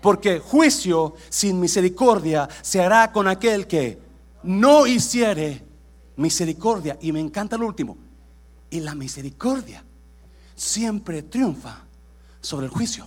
Porque 0.00 0.38
juicio 0.38 1.14
sin 1.28 1.58
misericordia 1.58 2.48
se 2.62 2.80
hará 2.80 3.12
con 3.12 3.26
aquel 3.26 3.66
que 3.66 3.98
no 4.42 4.86
hiciere 4.86 5.64
misericordia. 6.16 6.98
Y 7.00 7.12
me 7.12 7.20
encanta 7.20 7.56
lo 7.56 7.66
último. 7.66 7.96
Y 8.70 8.80
la 8.80 8.94
misericordia 8.94 9.82
siempre 10.54 11.22
triunfa 11.22 11.84
sobre 12.40 12.66
el 12.66 12.72
juicio. 12.72 13.06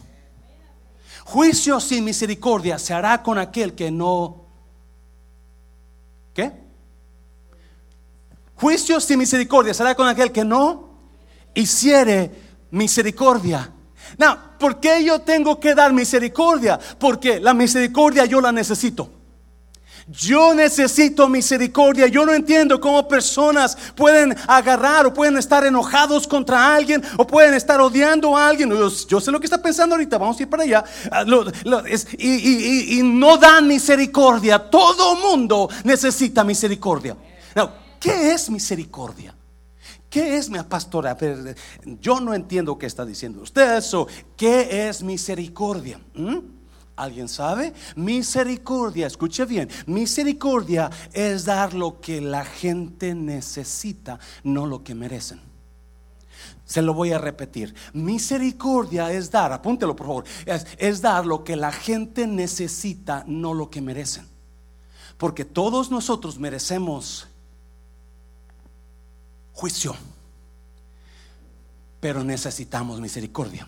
Juicio 1.25 1.79
sin 1.79 2.03
misericordia 2.03 2.79
se 2.79 2.93
hará 2.93 3.21
con 3.21 3.37
aquel 3.37 3.75
que 3.75 3.91
no... 3.91 4.45
¿Qué? 6.33 6.51
Juicio 8.55 8.99
sin 8.99 9.19
misericordia 9.19 9.73
se 9.73 9.83
hará 9.83 9.95
con 9.95 10.07
aquel 10.07 10.31
que 10.31 10.43
no 10.43 10.90
hiciere 11.53 12.31
misericordia. 12.71 13.71
Now, 14.17 14.37
¿por 14.59 14.79
qué 14.79 15.03
yo 15.03 15.19
tengo 15.19 15.59
que 15.59 15.73
dar 15.73 15.93
misericordia? 15.93 16.79
Porque 16.99 17.39
la 17.39 17.53
misericordia 17.53 18.25
yo 18.25 18.41
la 18.41 18.51
necesito. 18.51 19.09
Yo 20.07 20.53
necesito 20.53 21.29
misericordia. 21.29 22.07
Yo 22.07 22.25
no 22.25 22.33
entiendo 22.33 22.81
cómo 22.81 23.07
personas 23.07 23.77
pueden 23.95 24.35
agarrar 24.47 25.05
o 25.05 25.13
pueden 25.13 25.37
estar 25.37 25.65
enojados 25.65 26.27
contra 26.27 26.75
alguien 26.75 27.03
o 27.17 27.25
pueden 27.25 27.53
estar 27.53 27.79
odiando 27.79 28.35
a 28.35 28.47
alguien. 28.47 28.71
Yo, 29.07 29.21
sé 29.21 29.31
lo 29.31 29.39
que 29.39 29.45
está 29.45 29.61
pensando 29.61 29.95
ahorita. 29.95 30.17
Vamos 30.17 30.37
a 30.39 30.43
ir 30.43 30.49
para 30.49 30.63
allá. 30.63 30.83
Ah, 31.11 31.23
y, 32.17 33.01
no 33.03 33.37
dan 33.37 33.67
misericordia. 33.67 34.59
Todo 34.59 35.15
mundo 35.15 35.69
necesita 35.83 36.43
misericordia. 36.43 37.15
Now, 37.55 37.69
¿qué 37.99 38.33
es 38.33 38.49
misericordia? 38.49 39.33
¿Qué 40.11 40.35
es 40.35 40.49
mi 40.49 40.61
pastora? 40.63 41.17
Yo 42.01 42.19
no 42.19 42.33
entiendo 42.33 42.77
qué 42.77 42.85
está 42.85 43.05
diciendo 43.05 43.41
usted 43.41 43.77
eso. 43.77 44.07
¿Qué 44.35 44.89
es 44.89 45.01
misericordia? 45.01 46.01
¿Mm? 46.13 46.39
¿Alguien 46.97 47.29
sabe? 47.29 47.73
Misericordia, 47.95 49.07
escuche 49.07 49.45
bien, 49.45 49.69
misericordia 49.85 50.89
es 51.13 51.45
dar 51.45 51.73
lo 51.73 52.01
que 52.01 52.19
la 52.19 52.43
gente 52.43 53.15
necesita, 53.15 54.19
no 54.43 54.65
lo 54.65 54.83
que 54.83 54.93
merecen. 54.93 55.39
Se 56.65 56.81
lo 56.81 56.93
voy 56.93 57.13
a 57.13 57.17
repetir. 57.17 57.73
Misericordia 57.93 59.13
es 59.13 59.31
dar, 59.31 59.53
apúntelo 59.53 59.95
por 59.95 60.07
favor, 60.07 60.23
es, 60.45 60.67
es 60.77 61.01
dar 61.01 61.25
lo 61.25 61.45
que 61.45 61.55
la 61.55 61.71
gente 61.71 62.27
necesita, 62.27 63.23
no 63.27 63.53
lo 63.53 63.69
que 63.69 63.79
merecen. 63.79 64.27
Porque 65.17 65.45
todos 65.45 65.89
nosotros 65.89 66.37
merecemos 66.37 67.30
juicio. 69.61 69.95
Pero 71.99 72.23
necesitamos 72.23 72.99
misericordia. 72.99 73.67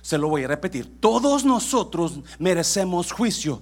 Se 0.00 0.16
lo 0.16 0.28
voy 0.28 0.44
a 0.44 0.48
repetir. 0.48 1.00
Todos 1.00 1.44
nosotros 1.44 2.20
merecemos 2.38 3.10
juicio. 3.10 3.60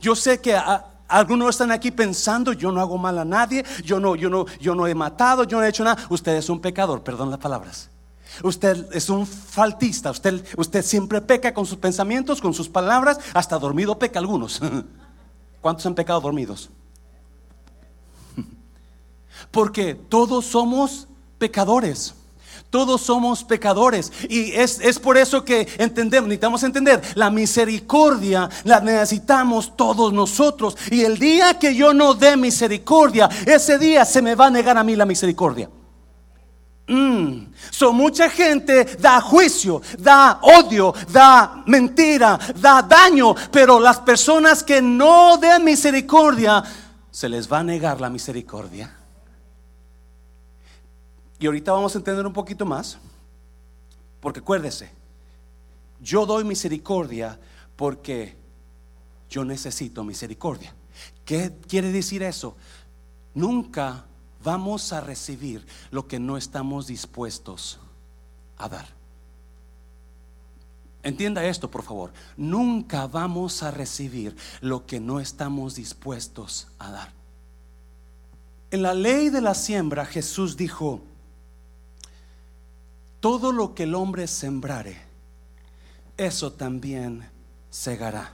Yo 0.00 0.16
sé 0.16 0.40
que 0.40 0.58
algunos 1.06 1.50
están 1.50 1.70
aquí 1.70 1.92
pensando, 1.92 2.52
yo 2.52 2.72
no 2.72 2.80
hago 2.80 2.98
mal 2.98 3.16
a 3.18 3.24
nadie, 3.24 3.64
yo 3.84 4.00
no, 4.00 4.16
yo 4.16 4.28
no, 4.28 4.46
yo 4.60 4.74
no 4.74 4.88
he 4.88 4.94
matado, 4.94 5.44
yo 5.44 5.58
no 5.58 5.64
he 5.64 5.68
hecho 5.68 5.84
nada. 5.84 6.04
Usted 6.10 6.34
es 6.34 6.48
un 6.48 6.60
pecador, 6.60 7.04
perdón 7.04 7.30
las 7.30 7.38
palabras. 7.38 7.88
Usted 8.42 8.88
es 8.92 9.08
un 9.08 9.24
faltista, 9.24 10.10
usted, 10.10 10.44
usted 10.56 10.82
siempre 10.82 11.20
peca 11.20 11.54
con 11.54 11.66
sus 11.66 11.78
pensamientos, 11.78 12.40
con 12.40 12.54
sus 12.54 12.68
palabras, 12.68 13.20
hasta 13.34 13.56
dormido 13.58 13.98
peca 13.98 14.18
algunos. 14.18 14.60
¿Cuántos 15.60 15.86
han 15.86 15.94
pecado 15.94 16.20
dormidos? 16.20 16.70
Porque 19.52 19.94
todos 19.94 20.46
somos 20.46 21.06
pecadores. 21.38 22.14
Todos 22.72 23.02
somos 23.02 23.44
pecadores. 23.44 24.10
Y 24.30 24.52
es, 24.52 24.98
por 24.98 25.18
eso 25.18 25.44
que 25.44 25.68
entendemos, 25.76 26.26
necesitamos 26.26 26.62
entender, 26.62 27.02
la 27.14 27.30
misericordia 27.30 28.48
la 28.64 28.80
necesitamos 28.80 29.76
todos 29.76 30.10
nosotros. 30.10 30.76
Y 30.90 31.02
el 31.02 31.18
día 31.18 31.58
que 31.58 31.74
yo 31.74 31.92
no 31.92 32.14
dé 32.14 32.34
misericordia, 32.34 33.28
ese 33.44 33.78
día 33.78 34.06
se 34.06 34.22
me 34.22 34.34
va 34.34 34.46
a 34.46 34.50
negar 34.50 34.78
a 34.78 34.82
mí 34.82 34.96
la 34.96 35.04
misericordia. 35.04 35.68
Mm. 36.88 37.52
Mucha 37.92 38.30
gente 38.30 38.84
da 38.98 39.20
juicio, 39.20 39.82
da 39.98 40.38
odio, 40.40 40.94
da 41.10 41.62
mentira, 41.66 42.38
da 42.56 42.80
daño, 42.80 43.34
pero 43.50 43.78
las 43.80 43.98
personas 44.00 44.62
que 44.62 44.80
no 44.80 45.36
den 45.36 45.62
misericordia, 45.64 46.62
se 47.10 47.28
les 47.28 47.52
va 47.52 47.58
a 47.58 47.64
negar 47.64 48.00
la 48.00 48.08
misericordia. 48.08 49.01
Y 51.42 51.46
ahorita 51.46 51.72
vamos 51.72 51.92
a 51.92 51.98
entender 51.98 52.24
un 52.24 52.32
poquito 52.32 52.64
más, 52.64 52.98
porque 54.20 54.38
acuérdese, 54.38 54.92
yo 56.00 56.24
doy 56.24 56.44
misericordia 56.44 57.36
porque 57.74 58.36
yo 59.28 59.44
necesito 59.44 60.04
misericordia. 60.04 60.72
¿Qué 61.24 61.52
quiere 61.66 61.90
decir 61.90 62.22
eso? 62.22 62.54
Nunca 63.34 64.04
vamos 64.44 64.92
a 64.92 65.00
recibir 65.00 65.66
lo 65.90 66.06
que 66.06 66.20
no 66.20 66.36
estamos 66.36 66.86
dispuestos 66.86 67.80
a 68.56 68.68
dar. 68.68 68.86
Entienda 71.02 71.44
esto, 71.44 71.68
por 71.68 71.82
favor. 71.82 72.12
Nunca 72.36 73.08
vamos 73.08 73.64
a 73.64 73.72
recibir 73.72 74.36
lo 74.60 74.86
que 74.86 75.00
no 75.00 75.18
estamos 75.18 75.74
dispuestos 75.74 76.68
a 76.78 76.92
dar. 76.92 77.12
En 78.70 78.82
la 78.82 78.94
ley 78.94 79.28
de 79.28 79.40
la 79.40 79.54
siembra 79.54 80.06
Jesús 80.06 80.56
dijo, 80.56 81.02
todo 83.22 83.52
lo 83.52 83.72
que 83.72 83.84
el 83.84 83.94
hombre 83.94 84.26
sembrare, 84.26 85.00
eso 86.16 86.50
también 86.52 87.24
segará. 87.70 88.32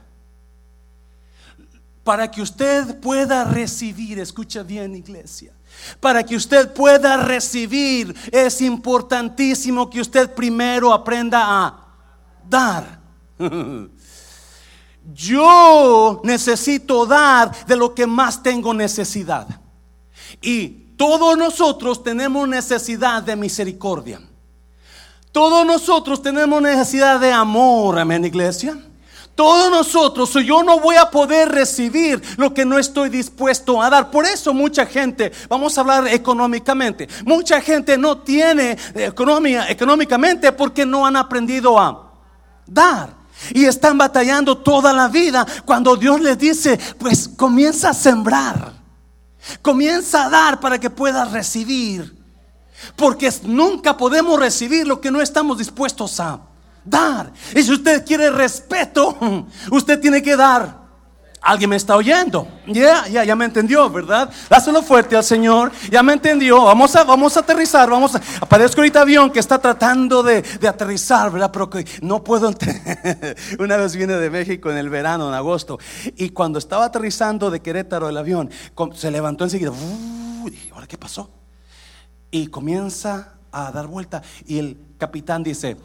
Para 2.03 2.31
que 2.31 2.41
usted 2.41 2.99
pueda 2.99 3.45
recibir, 3.45 4.19
escucha 4.19 4.63
bien 4.63 4.95
iglesia, 4.95 5.53
para 6.01 6.25
que 6.25 6.35
usted 6.35 6.73
pueda 6.73 7.19
recibir 7.19 8.17
es 8.33 8.63
importantísimo 8.63 9.91
que 9.91 10.01
usted 10.01 10.35
primero 10.35 10.91
aprenda 10.91 11.45
a 11.45 11.87
dar. 12.49 12.99
yo 15.13 16.23
necesito 16.25 17.05
dar 17.05 17.67
de 17.67 17.77
lo 17.77 17.95
que 17.95 18.07
más 18.07 18.43
tengo 18.43 18.73
necesidad. 18.73 19.47
Y 20.41 20.69
todos 20.97 21.37
nosotros 21.37 22.03
tenemos 22.03 22.49
necesidad 22.49 23.23
de 23.23 23.37
misericordia. 23.37 24.28
Todos 25.33 25.67
nosotros 25.67 26.23
tenemos 26.23 26.61
necesidad 26.63 27.21
de 27.21 27.33
amor, 27.33 27.99
amén, 27.99 28.25
iglesia. 28.25 28.79
Todos 29.39 29.71
nosotros, 29.71 30.33
yo 30.45 30.65
no 30.65 30.81
voy 30.81 30.97
a 30.97 31.13
poder 31.13 31.49
recibir 31.51 32.21
lo 32.37 32.53
que 32.53 32.65
no 32.65 32.77
estoy 32.77 33.09
dispuesto 33.09 33.81
a 33.81 33.89
dar. 33.89 34.11
Por 34.11 34.27
eso 34.27 34.53
mucha 34.53 34.85
gente, 34.85 35.31
vamos 35.49 35.79
a 35.79 35.83
hablar 35.83 36.09
económicamente, 36.09 37.09
mucha 37.25 37.61
gente 37.61 37.97
no 37.97 38.19
tiene 38.19 38.77
economía 38.97 39.71
económicamente 39.71 40.51
porque 40.51 40.85
no 40.85 41.07
han 41.07 41.15
aprendido 41.15 41.79
a 41.79 42.15
dar. 42.67 43.15
Y 43.55 43.65
están 43.65 43.97
batallando 43.97 44.59
toda 44.59 44.93
la 44.93 45.07
vida 45.07 45.47
cuando 45.65 45.95
Dios 45.95 46.21
les 46.21 46.37
dice, 46.37 46.77
pues 46.99 47.29
comienza 47.29 47.91
a 47.91 47.95
sembrar, 47.95 48.73
comienza 49.63 50.25
a 50.25 50.31
dar 50.31 50.59
para 50.59 50.81
que 50.81 50.91
puedas 50.91 51.31
recibir. 51.31 52.18
Porque 52.97 53.33
nunca 53.45 53.97
podemos 53.97 54.39
recibir 54.39 54.87
lo 54.87 55.01
que 55.01 55.11
no 55.11 55.21
estamos 55.21 55.59
dispuestos 55.59 56.21
a 56.21 56.41
dar. 56.85 57.33
Y 57.55 57.63
si 57.63 57.73
usted 57.73 58.05
quiere 58.05 58.31
respeto, 58.31 59.17
usted 59.71 60.01
tiene 60.01 60.23
que 60.23 60.37
dar. 60.37 60.89
Alguien 61.41 61.71
me 61.71 61.77
está 61.77 61.97
oyendo. 61.97 62.49
Ya, 62.67 63.07
ya, 63.07 63.25
ya 63.25 63.37
me 63.37 63.45
entendió, 63.45 63.89
¿verdad? 63.89 64.29
Dáselo 64.51 64.83
fuerte 64.83 65.17
al 65.17 65.23
Señor. 65.23 65.71
Ya 65.89 66.03
me 66.03 66.13
entendió. 66.13 66.65
Vamos 66.65 66.97
a, 66.97 67.05
vamos 67.05 67.37
a 67.37 67.41
aterrizar. 67.41 67.89
Vamos 67.89 68.17
a. 68.17 68.21
Aparezco 68.41 68.81
ahorita 68.81 69.03
avión 69.03 69.31
que 69.31 69.39
está 69.39 69.59
tratando 69.59 70.23
de, 70.23 70.45
aterrizar, 70.69 71.31
¿verdad? 71.31 71.51
Pero 71.53 71.71
que 71.71 71.87
no 72.03 72.25
puedo. 72.25 72.53
Una 73.61 73.77
vez 73.77 73.95
viene 73.95 74.15
de 74.15 74.31
México 74.31 74.71
en 74.71 74.79
el 74.79 74.91
verano, 74.91 75.29
en 75.29 75.35
agosto. 75.35 75.79
Y 76.17 76.31
cuando 76.31 76.59
estaba 76.59 76.87
aterrizando 76.87 77.51
de 77.51 77.61
Querétaro 77.61 78.09
el 78.09 78.17
avión, 78.17 78.51
se 78.95 79.11
levantó 79.11 79.45
enseguida. 79.45 79.71
¿Ahora 80.73 80.87
qué 80.89 80.99
pasó? 80.99 81.38
Y 82.31 82.49
comienza 82.49 83.35
a 83.53 83.73
dar 83.73 83.87
vuelta. 83.87 84.23
Y 84.47 84.59
el 84.59 84.79
capitán 84.99 85.43
dice 85.43 85.77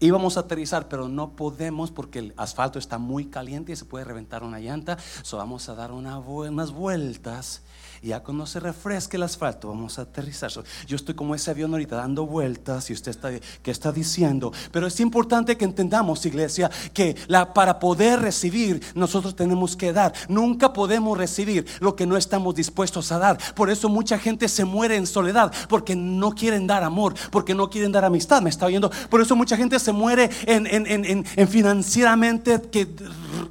íbamos 0.00 0.36
a 0.36 0.40
aterrizar, 0.40 0.88
pero 0.88 1.08
no 1.08 1.30
podemos 1.36 1.90
porque 1.90 2.18
el 2.18 2.34
asfalto 2.36 2.78
está 2.78 2.98
muy 2.98 3.26
caliente 3.26 3.72
y 3.72 3.76
se 3.76 3.84
puede 3.84 4.04
reventar 4.04 4.42
una 4.42 4.58
llanta. 4.60 4.98
So 5.22 5.36
vamos 5.36 5.68
a 5.68 5.74
dar 5.74 5.92
unas 5.92 6.72
vueltas 6.72 7.62
ya 8.06 8.20
cuando 8.20 8.46
se 8.46 8.60
refresque 8.60 9.16
el 9.16 9.24
asfalto, 9.24 9.68
vamos 9.68 9.98
a 9.98 10.02
aterrizar. 10.02 10.50
Yo 10.86 10.96
estoy 10.96 11.14
como 11.14 11.34
ese 11.34 11.50
avión 11.50 11.72
ahorita 11.72 11.96
dando 11.96 12.26
vueltas 12.26 12.88
y 12.90 12.92
usted 12.92 13.10
está, 13.10 13.30
¿qué 13.62 13.70
está 13.70 13.92
diciendo? 13.92 14.52
Pero 14.70 14.86
es 14.86 15.00
importante 15.00 15.56
que 15.56 15.64
entendamos, 15.64 16.24
iglesia, 16.24 16.70
que 16.92 17.16
la, 17.26 17.52
para 17.52 17.78
poder 17.78 18.20
recibir, 18.20 18.80
nosotros 18.94 19.34
tenemos 19.34 19.76
que 19.76 19.92
dar. 19.92 20.12
Nunca 20.28 20.72
podemos 20.72 21.18
recibir 21.18 21.66
lo 21.80 21.96
que 21.96 22.06
no 22.06 22.16
estamos 22.16 22.54
dispuestos 22.54 23.10
a 23.12 23.18
dar. 23.18 23.38
Por 23.54 23.70
eso 23.70 23.88
mucha 23.88 24.18
gente 24.18 24.48
se 24.48 24.64
muere 24.64 24.96
en 24.96 25.06
soledad, 25.06 25.52
porque 25.68 25.96
no 25.96 26.32
quieren 26.32 26.66
dar 26.66 26.84
amor, 26.84 27.14
porque 27.30 27.54
no 27.54 27.70
quieren 27.70 27.92
dar 27.92 28.04
amistad. 28.04 28.42
¿Me 28.42 28.50
está 28.50 28.66
oyendo? 28.66 28.90
Por 29.10 29.20
eso 29.20 29.34
mucha 29.36 29.56
gente 29.56 29.78
se 29.78 29.92
muere 29.92 30.30
en, 30.46 30.66
en 30.66 31.48
financieramente 31.48 32.60
que, 32.70 32.88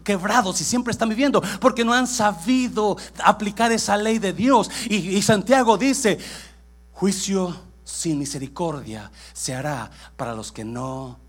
quebrados 0.04 0.62
y 0.62 0.64
siempre 0.64 0.92
están 0.92 1.10
viviendo, 1.10 1.42
porque 1.60 1.84
no 1.84 1.94
han 1.94 2.08
sabido 2.08 2.98
aplicar 3.24 3.72
esa 3.72 3.98
ley 3.98 4.20
de 4.20 4.34
Dios. 4.34 4.45
Y, 4.90 5.22
Santiago 5.22 5.78
dice, 5.78 6.18
juicio 6.94 7.56
sin 7.84 8.20
misericordia 8.20 9.12
se 9.34 9.54
hará 9.54 9.90
para 10.16 10.34
los 10.34 10.52
que 10.52 10.64
no 10.64 11.20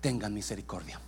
tengan 0.00 0.34
misericordia 0.34 1.00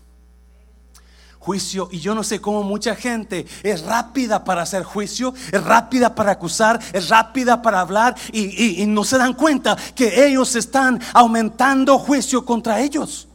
juicio. 1.38 1.88
Y 1.90 1.98
yo 1.98 2.14
no 2.14 2.22
sé 2.22 2.40
cómo 2.40 2.62
mucha 2.62 2.94
gente 2.94 3.46
es 3.64 3.82
rápida 3.82 4.44
para 4.44 4.62
hacer 4.62 4.84
juicio, 4.84 5.34
es 5.50 5.64
rápida 5.64 6.14
para 6.14 6.32
acusar, 6.32 6.78
es 6.92 7.08
rápida 7.08 7.60
para 7.60 7.80
hablar 7.80 8.14
y, 8.30 8.80
y, 8.80 8.86
no 8.86 9.02
se 9.02 9.18
dan 9.18 9.34
cuenta 9.34 9.76
que 9.96 10.24
ellos 10.24 10.54
están 10.54 11.00
aumentando 11.12 11.98
juicio 11.98 12.44
contra 12.44 12.80
ellos. 12.80 13.26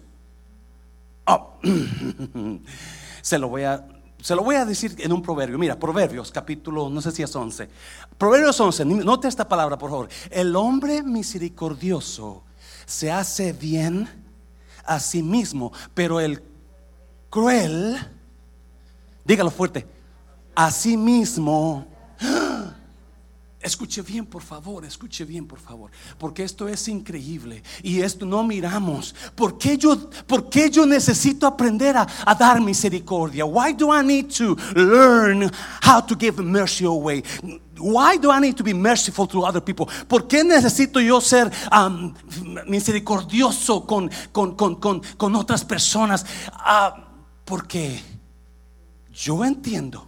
Oh. 1.26 1.60
se 3.22 3.38
lo 3.38 3.50
voy 3.50 3.64
a 3.64 3.86
se 4.28 4.36
lo 4.36 4.44
voy 4.44 4.58
a 4.58 4.66
decir 4.66 4.94
en 4.98 5.14
un 5.14 5.22
proverbio. 5.22 5.58
Mira, 5.58 5.80
Proverbios, 5.80 6.34
capítulo, 6.34 6.90
no 6.90 7.02
sé 7.02 7.14
si 7.14 7.24
es 7.24 7.34
11. 7.34 7.70
Proverbios 8.18 8.60
11, 8.60 8.84
note 8.84 9.30
esta 9.30 9.48
palabra, 9.48 9.78
por 9.78 9.90
favor. 9.90 10.10
El 10.30 10.54
hombre 10.58 11.02
misericordioso 11.02 12.44
se 12.86 13.10
hace 13.10 13.54
bien 13.54 14.10
a 14.84 15.00
sí 15.00 15.24
mismo, 15.24 15.72
pero 15.94 16.20
el 16.20 16.44
cruel, 17.30 17.98
dígalo 19.24 19.50
fuerte, 19.50 19.88
a 20.54 20.72
sí 20.72 20.98
mismo 20.98 21.88
Escuche 23.68 24.02
bien, 24.02 24.26
por 24.26 24.42
favor, 24.42 24.86
escuche 24.86 25.26
bien, 25.26 25.46
por 25.46 25.60
favor, 25.60 25.92
porque 26.18 26.44
esto 26.44 26.70
es 26.70 26.88
increíble 26.88 27.62
y 27.84 28.00
esto 28.00 28.26
no 28.26 28.42
miramos. 28.42 29.14
¿Por 29.36 29.58
qué 29.58 29.78
yo, 29.78 30.10
por 30.26 30.50
qué 30.50 30.70
yo 30.70 30.86
necesito 30.86 31.46
aprender 31.46 31.98
a, 31.98 32.36
dar 32.36 32.62
misericordia? 32.62 33.44
Why 33.44 33.74
do 33.74 33.94
I 33.94 34.02
need 34.06 34.32
to 34.38 34.56
learn 34.74 35.52
how 35.84 36.00
to 36.00 36.16
give 36.18 36.42
mercy 36.42 36.86
away? 36.86 37.22
Why 37.78 38.18
do 38.18 38.32
I 38.32 38.40
need 38.40 38.56
to 38.56 38.64
be 38.64 38.74
merciful 38.74 39.28
to 39.28 39.44
other 39.44 39.62
people? 39.62 39.86
¿Por 40.08 40.30
qué 40.30 40.46
necesito 40.46 41.02
yo 41.02 41.20
ser 41.20 41.52
um, 41.70 42.14
misericordioso 42.68 43.86
con, 43.86 44.10
con, 44.32 44.56
con, 44.56 45.02
con, 45.18 45.36
otras 45.36 45.66
personas? 45.66 46.26
Uh, 46.54 47.02
porque 47.44 48.02
yo 49.12 49.44
entiendo 49.44 50.08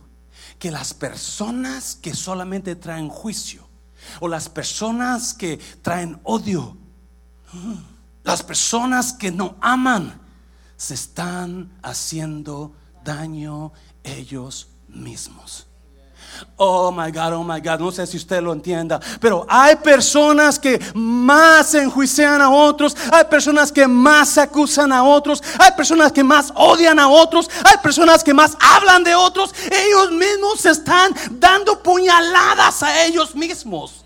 que 0.59 0.71
las 0.71 0.93
personas 0.93 1.95
que 1.95 2.13
solamente 2.13 2.75
traen 2.75 3.09
juicio 3.09 3.67
o 4.19 4.27
las 4.27 4.49
personas 4.49 5.33
que 5.33 5.57
traen 5.81 6.19
odio, 6.23 6.77
las 8.23 8.43
personas 8.43 9.13
que 9.13 9.31
no 9.31 9.55
aman, 9.61 10.19
se 10.77 10.93
están 10.93 11.71
haciendo 11.81 12.73
daño 13.03 13.73
ellos 14.03 14.69
mismos. 14.87 15.68
Oh 16.57 16.91
my 16.91 17.11
God, 17.11 17.33
oh 17.33 17.43
my 17.43 17.59
God, 17.61 17.79
no 17.79 17.91
sé 17.91 18.05
si 18.05 18.17
usted 18.17 18.41
lo 18.41 18.51
entienda, 18.51 18.99
pero 19.19 19.45
hay 19.47 19.77
personas 19.77 20.59
que 20.59 20.79
más 20.93 21.73
enjuician 21.73 22.41
a 22.41 22.49
otros, 22.49 22.95
hay 23.11 23.23
personas 23.25 23.71
que 23.71 23.87
más 23.87 24.37
acusan 24.37 24.91
a 24.91 25.03
otros, 25.03 25.41
hay 25.57 25.71
personas 25.71 26.11
que 26.11 26.23
más 26.23 26.51
odian 26.55 26.99
a 26.99 27.07
otros, 27.07 27.49
hay 27.63 27.77
personas 27.81 28.23
que 28.23 28.33
más 28.33 28.57
hablan 28.59 29.03
de 29.03 29.15
otros, 29.15 29.53
ellos 29.71 30.11
mismos 30.11 30.65
están 30.65 31.13
dando 31.31 31.81
puñaladas 31.81 32.83
a 32.83 33.05
ellos 33.05 33.33
mismos. 33.35 34.03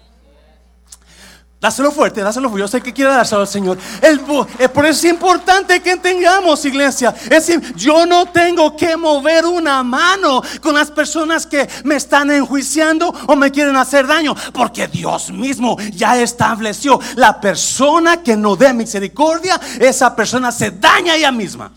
Dáselo 1.64 1.94
fuerte, 1.94 2.20
dáselo 2.20 2.50
fuerte. 2.50 2.60
Yo 2.60 2.68
sé 2.68 2.82
que 2.82 2.92
quiere 2.92 3.10
dárselo 3.10 3.40
al 3.40 3.48
Señor. 3.48 3.78
El, 4.02 4.20
eh, 4.60 4.68
por 4.68 4.86
eso 4.86 5.08
es 5.08 5.14
importante 5.14 5.82
que 5.82 5.96
tengamos, 5.96 6.66
iglesia. 6.66 7.16
Es 7.24 7.48
decir, 7.48 7.74
yo 7.78 8.06
no 8.06 8.26
tengo 8.26 8.76
que 8.76 8.98
mover 8.98 9.46
una 9.46 9.82
mano 9.82 10.42
con 10.62 10.76
las 10.76 10.92
personas 10.92 11.48
que 11.48 11.70
me 11.86 11.96
están 11.96 12.30
enjuiciando 12.32 13.08
o 13.28 13.38
me 13.38 13.50
quieren 13.50 13.78
hacer 13.78 14.06
daño. 14.06 14.36
Porque 14.52 14.90
Dios 14.90 15.32
mismo 15.32 15.78
ya 15.94 16.22
estableció 16.22 17.00
la 17.16 17.40
persona 17.40 18.22
que 18.22 18.36
no 18.36 18.58
dé 18.58 18.74
misericordia, 18.74 19.58
esa 19.80 20.14
persona 20.14 20.52
se 20.52 20.70
daña 20.70 21.16
ella 21.16 21.32
misma. 21.32 21.72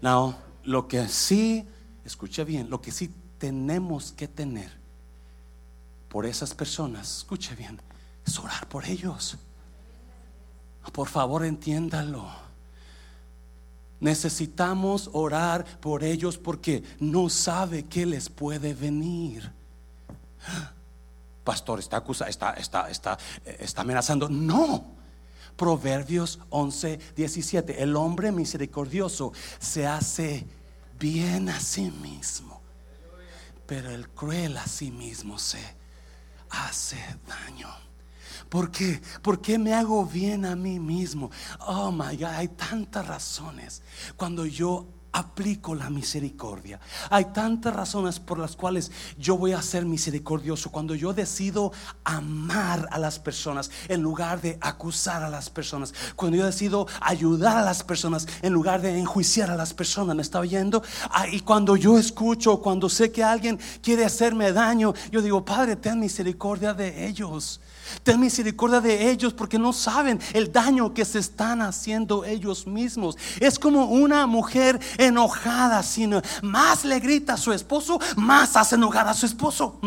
No, 0.00 0.34
lo 0.64 0.88
que 0.88 1.08
sí, 1.08 1.62
escucha 2.06 2.42
bien, 2.42 2.70
lo 2.70 2.80
que 2.80 2.90
sí 2.90 3.12
tenemos 3.36 4.12
que 4.12 4.28
tener 4.28 4.72
por 6.08 6.24
esas 6.24 6.54
personas, 6.54 7.18
escuche 7.18 7.54
bien 7.54 7.85
es 8.26 8.38
orar 8.38 8.68
por 8.68 8.84
ellos. 8.84 9.36
Por 10.92 11.08
favor, 11.08 11.44
entiéndalo. 11.44 12.26
Necesitamos 14.00 15.08
orar 15.12 15.64
por 15.80 16.04
ellos 16.04 16.36
porque 16.36 16.82
no 17.00 17.28
sabe 17.28 17.84
qué 17.84 18.04
les 18.04 18.28
puede 18.28 18.74
venir. 18.74 19.50
Pastor, 21.44 21.78
está 21.78 21.98
acusando, 21.98 22.30
está, 22.30 22.52
está, 22.54 22.90
está, 22.90 23.18
está 23.44 23.80
amenazando. 23.82 24.28
No. 24.28 24.96
Proverbios 25.56 26.38
11, 26.50 26.98
17. 27.16 27.82
El 27.82 27.96
hombre 27.96 28.30
misericordioso 28.32 29.32
se 29.58 29.86
hace 29.86 30.46
bien 30.98 31.48
a 31.48 31.58
sí 31.60 31.90
mismo, 31.90 32.60
pero 33.66 33.90
el 33.90 34.08
cruel 34.10 34.56
a 34.58 34.66
sí 34.66 34.90
mismo 34.90 35.38
se 35.38 35.60
hace 36.50 36.98
daño. 37.26 37.68
¿Por 38.48 38.70
qué? 38.70 39.00
¿Por 39.22 39.40
qué 39.40 39.58
me 39.58 39.74
hago 39.74 40.04
bien 40.06 40.44
a 40.44 40.54
mí 40.54 40.78
mismo? 40.78 41.30
Oh 41.66 41.90
my 41.90 42.16
God, 42.16 42.34
hay 42.34 42.48
tantas 42.48 43.06
razones. 43.06 43.82
Cuando 44.16 44.46
yo 44.46 44.86
aplico 45.16 45.74
la 45.74 45.88
misericordia. 45.88 46.78
Hay 47.08 47.26
tantas 47.26 47.74
razones 47.74 48.20
por 48.20 48.38
las 48.38 48.54
cuales 48.54 48.92
yo 49.18 49.38
voy 49.38 49.52
a 49.52 49.62
ser 49.62 49.86
misericordioso. 49.86 50.70
Cuando 50.70 50.94
yo 50.94 51.14
decido 51.14 51.72
amar 52.04 52.86
a 52.92 52.98
las 52.98 53.18
personas 53.18 53.70
en 53.88 54.02
lugar 54.02 54.42
de 54.42 54.58
acusar 54.60 55.22
a 55.22 55.30
las 55.30 55.48
personas. 55.48 55.94
Cuando 56.16 56.36
yo 56.36 56.44
decido 56.44 56.86
ayudar 57.00 57.56
a 57.56 57.64
las 57.64 57.82
personas 57.82 58.28
en 58.42 58.52
lugar 58.52 58.82
de 58.82 58.98
enjuiciar 58.98 59.50
a 59.50 59.56
las 59.56 59.72
personas. 59.72 60.14
¿Me 60.14 60.22
está 60.22 60.38
oyendo? 60.38 60.82
Ah, 61.10 61.26
y 61.26 61.40
cuando 61.40 61.76
yo 61.76 61.98
escucho, 61.98 62.60
cuando 62.60 62.90
sé 62.90 63.10
que 63.10 63.24
alguien 63.24 63.58
quiere 63.82 64.04
hacerme 64.04 64.52
daño, 64.52 64.92
yo 65.10 65.22
digo, 65.22 65.44
Padre, 65.44 65.76
ten 65.76 65.98
misericordia 65.98 66.74
de 66.74 67.06
ellos. 67.06 67.60
Ten 68.02 68.20
misericordia 68.20 68.80
de 68.80 69.10
ellos 69.10 69.32
porque 69.32 69.58
no 69.58 69.72
saben 69.72 70.20
el 70.32 70.52
daño 70.52 70.94
que 70.94 71.04
se 71.04 71.18
están 71.18 71.62
haciendo 71.62 72.24
ellos 72.24 72.66
mismos. 72.66 73.16
Es 73.40 73.58
como 73.58 73.86
una 73.86 74.26
mujer 74.26 74.80
enojada, 74.98 75.82
sino 75.82 76.22
más 76.42 76.84
le 76.84 77.00
grita 77.00 77.34
a 77.34 77.36
su 77.36 77.52
esposo, 77.52 78.00
más 78.16 78.56
hace 78.56 78.76
enojar 78.76 79.08
a 79.08 79.14
su 79.14 79.26
esposo. 79.26 79.80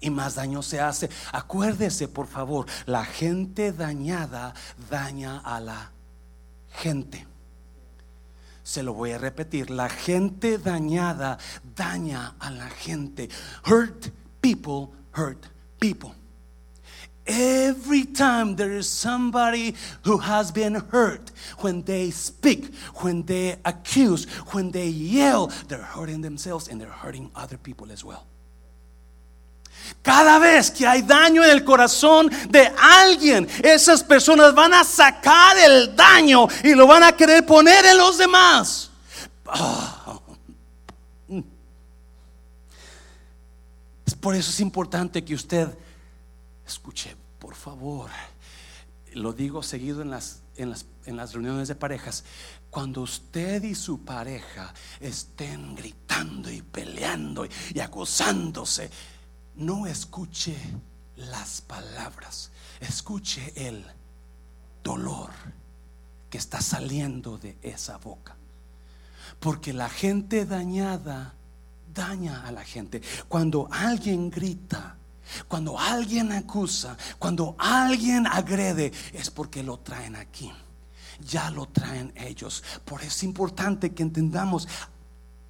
Y 0.00 0.10
más 0.10 0.34
daño 0.34 0.62
se 0.62 0.80
hace. 0.80 1.08
Acuérdese, 1.32 2.08
por 2.08 2.26
favor, 2.26 2.66
la 2.84 3.04
gente 3.04 3.72
dañada 3.72 4.54
daña 4.90 5.38
a 5.38 5.60
la 5.60 5.92
gente. 6.72 7.26
Se 8.62 8.82
lo 8.82 8.94
voy 8.94 9.12
a 9.12 9.18
repetir, 9.18 9.70
la 9.70 9.88
gente 9.88 10.58
dañada 10.58 11.38
daña 11.76 12.34
a 12.38 12.50
la 12.50 12.68
gente. 12.68 13.28
Hurt 13.66 14.08
people, 14.40 14.88
hurt 15.16 15.46
people. 15.78 16.23
Every 17.26 18.04
time 18.04 18.54
there 18.56 18.72
is 18.72 18.86
somebody 18.86 19.74
who 20.02 20.18
has 20.18 20.52
been 20.52 20.74
hurt, 20.74 21.30
when 21.60 21.82
they 21.82 22.10
speak, 22.10 22.74
when 22.96 23.22
they 23.24 23.56
accuse, 23.64 24.26
when 24.52 24.70
they 24.70 24.88
yell, 24.88 25.50
they're 25.68 25.78
hurting 25.78 26.20
themselves 26.20 26.68
and 26.68 26.78
they're 26.78 26.88
hurting 26.88 27.30
other 27.34 27.56
people 27.56 27.90
as 27.90 28.04
well. 28.04 28.26
Cada 30.02 30.38
vez 30.38 30.70
que 30.70 30.86
hay 30.86 31.02
daño 31.02 31.42
en 31.42 31.50
el 31.50 31.64
corazón 31.64 32.30
de 32.50 32.70
alguien, 32.78 33.48
esas 33.62 34.02
personas 34.02 34.54
van 34.54 34.74
a 34.74 34.84
sacar 34.84 35.56
el 35.58 35.96
daño 35.96 36.46
y 36.62 36.74
lo 36.74 36.86
van 36.86 37.02
a 37.02 37.12
querer 37.12 37.44
poner 37.46 37.86
en 37.86 37.96
los 37.96 38.18
demás. 38.18 38.90
Oh. 39.46 40.20
Por 44.20 44.34
eso 44.34 44.50
es 44.50 44.60
importante 44.60 45.22
que 45.22 45.34
usted 45.34 45.68
Escuche, 46.66 47.16
por 47.38 47.54
favor. 47.54 48.10
Lo 49.12 49.32
digo 49.32 49.62
seguido 49.62 50.02
en 50.02 50.10
las, 50.10 50.42
en 50.56 50.70
las, 50.70 50.86
en 51.04 51.16
las 51.16 51.32
reuniones 51.32 51.68
de 51.68 51.74
parejas. 51.74 52.24
Cuando 52.70 53.02
usted 53.02 53.62
y 53.62 53.74
su 53.74 54.04
pareja 54.04 54.74
estén 55.00 55.76
gritando 55.76 56.50
y 56.50 56.62
peleando 56.62 57.46
y 57.72 57.80
acusándose, 57.80 58.90
no 59.56 59.86
escuche 59.86 60.56
las 61.16 61.60
palabras, 61.60 62.50
escuche 62.80 63.52
el 63.68 63.84
dolor 64.82 65.30
que 66.28 66.38
está 66.38 66.60
saliendo 66.60 67.38
de 67.38 67.56
esa 67.62 67.98
boca. 67.98 68.36
Porque 69.38 69.72
la 69.72 69.88
gente 69.88 70.44
dañada 70.44 71.34
daña 71.94 72.46
a 72.46 72.52
la 72.52 72.64
gente. 72.64 73.00
Cuando 73.28 73.68
alguien 73.70 74.30
grita, 74.30 74.96
cuando 75.48 75.78
alguien 75.78 76.32
acusa, 76.32 76.96
cuando 77.18 77.56
alguien 77.58 78.26
agrede, 78.26 78.92
es 79.12 79.30
porque 79.30 79.62
lo 79.62 79.78
traen 79.78 80.16
aquí. 80.16 80.52
Ya 81.20 81.50
lo 81.50 81.66
traen 81.66 82.12
ellos. 82.16 82.64
Por 82.84 83.00
eso 83.00 83.08
es 83.08 83.22
importante 83.22 83.94
que 83.94 84.02
entendamos, 84.02 84.68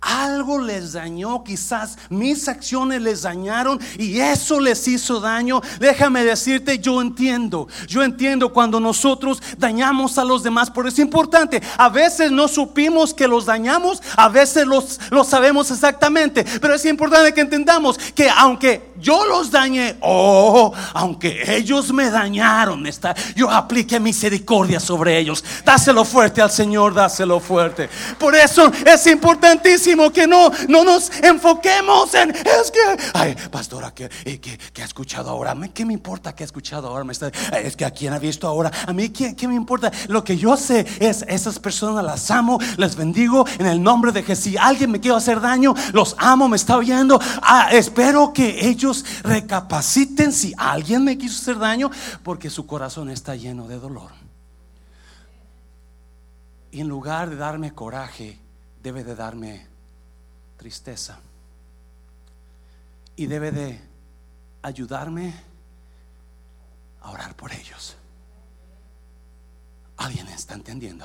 algo 0.04 0.58
les 0.58 0.92
dañó, 0.92 1.42
quizás 1.42 1.96
mis 2.10 2.46
acciones 2.48 3.00
les 3.00 3.22
dañaron 3.22 3.80
y 3.98 4.20
eso 4.20 4.60
les 4.60 4.86
hizo 4.86 5.20
daño. 5.20 5.62
Déjame 5.80 6.24
decirte, 6.24 6.78
yo 6.78 7.00
entiendo, 7.00 7.68
yo 7.86 8.02
entiendo 8.02 8.52
cuando 8.52 8.80
nosotros 8.80 9.42
dañamos 9.56 10.18
a 10.18 10.24
los 10.24 10.42
demás, 10.42 10.70
pero 10.70 10.88
es 10.88 10.98
importante, 10.98 11.62
a 11.78 11.88
veces 11.88 12.30
no 12.30 12.48
supimos 12.48 13.14
que 13.14 13.26
los 13.26 13.46
dañamos, 13.46 14.02
a 14.16 14.28
veces 14.28 14.66
los, 14.66 15.00
lo 15.10 15.24
sabemos 15.24 15.70
exactamente, 15.70 16.44
pero 16.60 16.74
es 16.74 16.84
importante 16.84 17.32
que 17.32 17.40
entendamos 17.40 17.98
que 18.14 18.28
aunque 18.28 18.92
yo 18.98 19.24
los 19.24 19.50
dañé, 19.50 19.96
oh, 20.00 20.72
aunque 20.92 21.56
ellos 21.56 21.92
me 21.92 22.10
dañaron, 22.10 22.86
está, 22.86 23.14
yo 23.34 23.50
apliqué 23.50 23.98
misericordia 24.00 24.80
sobre 24.80 25.18
ellos. 25.18 25.44
Dáselo 25.64 26.04
fuerte 26.04 26.42
al 26.42 26.50
Señor, 26.50 26.94
dáselo 26.94 27.40
fuerte. 27.40 27.88
Por 28.18 28.34
eso 28.34 28.70
es 28.84 29.06
importantísimo 29.06 29.93
que 30.12 30.26
no, 30.26 30.50
no 30.68 30.84
nos 30.84 31.10
enfoquemos 31.22 32.14
en, 32.14 32.30
es 32.30 32.70
que, 32.70 33.10
ay, 33.14 33.36
pastora, 33.50 33.92
¿qué, 33.94 34.08
qué, 34.40 34.82
ha 34.82 34.84
escuchado 34.84 35.30
ahora? 35.30 35.56
¿Qué 35.72 35.84
me 35.84 35.92
importa 35.92 36.34
que 36.34 36.42
ha 36.42 36.46
escuchado 36.46 36.88
ahora? 36.88 37.04
Es 37.62 37.76
que 37.76 37.84
a 37.84 37.90
quién 37.90 38.12
ha 38.12 38.18
visto 38.18 38.46
ahora. 38.46 38.70
A 38.86 38.92
mí, 38.92 39.08
¿qué, 39.10 39.34
¿qué 39.34 39.48
me 39.48 39.54
importa? 39.54 39.90
Lo 40.08 40.24
que 40.24 40.36
yo 40.36 40.56
sé 40.56 40.86
es, 41.00 41.24
esas 41.28 41.58
personas 41.58 42.04
las 42.04 42.30
amo, 42.30 42.58
les 42.76 42.96
bendigo 42.96 43.46
en 43.58 43.66
el 43.66 43.82
nombre 43.82 44.12
de 44.12 44.24
que 44.24 44.36
si 44.36 44.56
alguien 44.56 44.90
me 44.90 45.00
quiere 45.00 45.16
hacer 45.16 45.40
daño, 45.40 45.74
los 45.92 46.16
amo, 46.18 46.48
me 46.48 46.56
está 46.56 46.76
oyendo. 46.76 47.20
Ah, 47.42 47.68
espero 47.72 48.32
que 48.32 48.68
ellos 48.68 49.04
recapaciten 49.22 50.32
si 50.32 50.52
alguien 50.56 51.04
me 51.04 51.16
quiso 51.16 51.40
hacer 51.40 51.58
daño, 51.58 51.90
porque 52.22 52.50
su 52.50 52.66
corazón 52.66 53.10
está 53.10 53.36
lleno 53.36 53.68
de 53.68 53.78
dolor. 53.78 54.10
Y 56.70 56.80
en 56.80 56.88
lugar 56.88 57.30
de 57.30 57.36
darme 57.36 57.72
coraje, 57.72 58.40
debe 58.82 59.04
de 59.04 59.14
darme 59.14 59.73
tristeza. 60.64 61.18
Y 63.16 63.26
debe 63.26 63.52
de 63.52 63.78
ayudarme 64.62 65.34
a 67.02 67.10
orar 67.10 67.36
por 67.36 67.52
ellos. 67.52 67.96
¿Alguien 69.98 70.26
está 70.28 70.54
entendiendo? 70.54 71.04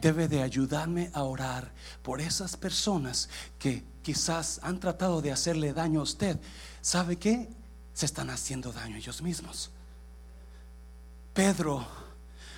Debe 0.00 0.26
de 0.26 0.42
ayudarme 0.42 1.08
a 1.14 1.22
orar 1.22 1.70
por 2.02 2.20
esas 2.20 2.56
personas 2.56 3.28
que 3.60 3.84
quizás 4.02 4.58
han 4.64 4.80
tratado 4.80 5.22
de 5.22 5.30
hacerle 5.30 5.72
daño 5.72 6.00
a 6.00 6.02
usted. 6.02 6.40
¿Sabe 6.80 7.16
qué? 7.16 7.48
Se 7.92 8.06
están 8.06 8.28
haciendo 8.28 8.72
daño 8.72 8.96
ellos 8.96 9.22
mismos. 9.22 9.70
Pedro, 11.32 11.86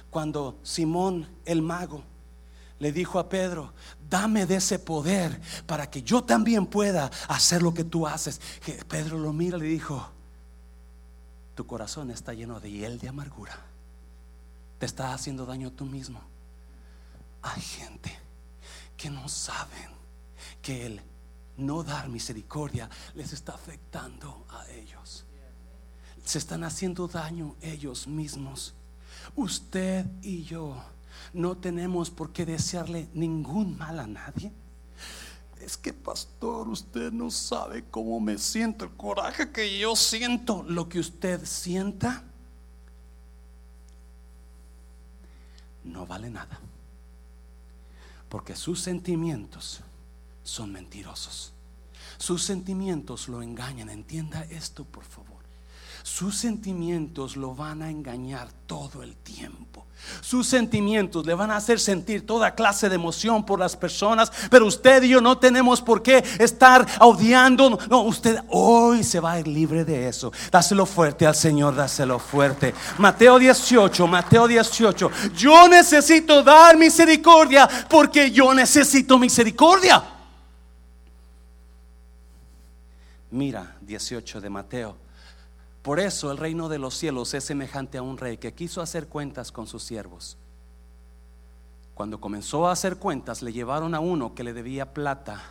cuando 0.09 0.59
Simón 0.63 1.29
el 1.45 1.61
mago 1.61 2.03
le 2.79 2.93
dijo 2.93 3.19
a 3.19 3.29
Pedro, 3.29 3.73
dame 4.09 4.47
de 4.47 4.57
ese 4.57 4.79
poder 4.79 5.41
para 5.67 5.91
que 5.91 6.03
yo 6.03 6.23
también 6.23 6.67
pueda 6.67 7.11
hacer 7.29 7.63
lo 7.63 7.73
que 7.73 7.85
tú 7.85 8.07
haces. 8.07 8.41
Pedro 8.89 9.19
lo 9.19 9.33
mira 9.33 9.57
y 9.57 9.61
le 9.61 9.67
dijo, 9.67 10.07
tu 11.55 11.67
corazón 11.67 12.11
está 12.11 12.35
lleno 12.35 12.61
de 12.61 12.71
hiel 12.71 12.99
de 12.99 13.09
amargura. 13.09 13.59
Te 14.79 14.87
estás 14.87 15.15
haciendo 15.15 15.47
daño 15.47 15.73
tú 15.73 15.87
mismo. 15.87 16.21
Hay 17.43 17.63
gente 17.63 18.17
que 18.97 19.09
no 19.09 19.29
saben 19.29 19.91
que 20.61 20.87
el 20.87 21.01
no 21.57 21.83
dar 21.83 22.09
misericordia 22.09 22.91
les 23.15 23.33
está 23.33 23.55
afectando 23.55 24.45
a 24.51 24.69
ellos. 24.69 25.25
Se 26.25 26.39
están 26.39 26.65
haciendo 26.65 27.09
daño 27.09 27.57
ellos 27.63 28.07
mismos. 28.07 28.75
Usted 29.35 30.05
y 30.23 30.45
yo 30.45 30.77
no 31.37 31.57
tenemos 31.57 32.11
por 32.11 32.33
qué 32.33 32.47
desearle 32.47 33.09
ningún 33.13 33.77
mal 33.77 34.01
a 34.01 34.07
nadie. 34.07 34.51
Es 35.61 35.77
que, 35.77 35.93
pastor, 35.93 36.69
usted 36.69 37.13
no 37.13 37.31
sabe 37.31 37.85
cómo 37.91 38.19
me 38.21 38.39
siento, 38.39 38.85
el 38.85 38.93
coraje 38.93 39.51
que 39.53 39.79
yo 39.79 39.95
siento, 39.97 40.65
lo 40.67 40.89
que 40.89 40.99
usted 40.99 41.45
sienta, 41.45 42.25
no 45.85 46.07
vale 46.07 46.31
nada. 46.31 46.59
Porque 48.29 48.57
sus 48.57 48.81
sentimientos 48.81 49.81
son 50.43 50.73
mentirosos. 50.73 51.53
Sus 52.19 52.43
sentimientos 52.43 53.29
lo 53.29 53.43
engañan. 53.43 53.91
Entienda 53.91 54.45
esto, 54.45 54.85
por 54.85 55.05
favor. 55.05 55.36
Sus 56.07 56.37
sentimientos 56.37 57.37
lo 57.37 57.57
van 57.57 57.83
a 57.83 57.91
engañar 57.91 58.49
todo 58.69 59.03
el 59.03 59.17
tiempo. 59.17 59.85
Sus 60.21 60.47
sentimientos 60.47 61.27
le 61.27 61.35
van 61.35 61.51
a 61.51 61.57
hacer 61.57 61.81
sentir 61.81 62.25
toda 62.25 62.55
clase 62.55 62.89
de 62.89 62.95
emoción 62.95 63.45
por 63.45 63.59
las 63.59 63.77
personas, 63.77 64.31
pero 64.49 64.67
usted 64.67 65.03
y 65.03 65.09
yo 65.09 65.21
no 65.21 65.37
tenemos 65.37 65.83
por 65.83 66.05
qué 66.05 66.23
estar 66.39 66.87
odiando. 67.01 67.77
No, 67.91 68.03
usted 68.03 68.39
hoy 68.51 69.03
se 69.03 69.19
va 69.19 69.33
a 69.33 69.41
ir 69.41 69.49
libre 69.49 69.85
de 69.85 70.07
eso. 70.09 70.33
Dáselo 70.53 70.87
fuerte 70.87 71.27
al 71.27 71.35
Señor, 71.35 71.75
dáselo 71.75 72.21
fuerte. 72.21 72.73
Mateo 72.99 73.37
18, 73.41 74.07
Mateo 74.07 74.47
18. 74.47 75.11
Yo 75.37 75.69
necesito 75.69 76.41
dar 76.45 76.77
misericordia 76.77 77.69
porque 77.91 78.31
yo 78.31 78.55
necesito 78.55 79.19
misericordia. 79.19 80.05
Mira, 83.33 83.77
18 83.81 84.41
de 84.41 84.51
Mateo. 84.51 85.06
Por 85.87 86.01
eso 86.01 86.33
el 86.33 86.39
reino 86.39 86.69
de 86.69 86.81
los 86.81 86.97
cielos 86.97 87.33
es 87.35 87.45
semejante 87.45 87.97
a 87.97 88.03
un 88.03 88.19
rey 88.19 88.39
que 88.39 88.53
quiso 88.53 88.83
hacer 88.83 89.07
cuentas 89.07 89.53
con 89.53 89.69
sus 89.69 89.85
siervos. 89.85 90.37
Cuando 91.95 92.21
comenzó 92.21 92.67
a 92.67 92.73
hacer 92.73 92.97
cuentas, 92.97 93.41
le 93.41 93.53
llevaron 93.53 93.95
a 93.95 94.01
uno 94.01 94.35
que 94.35 94.43
le 94.43 94.53
debía 94.53 94.93
plata 94.93 95.45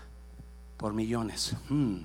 por 0.75 0.91
millones. 0.91 1.55
Hmm. 1.69 1.99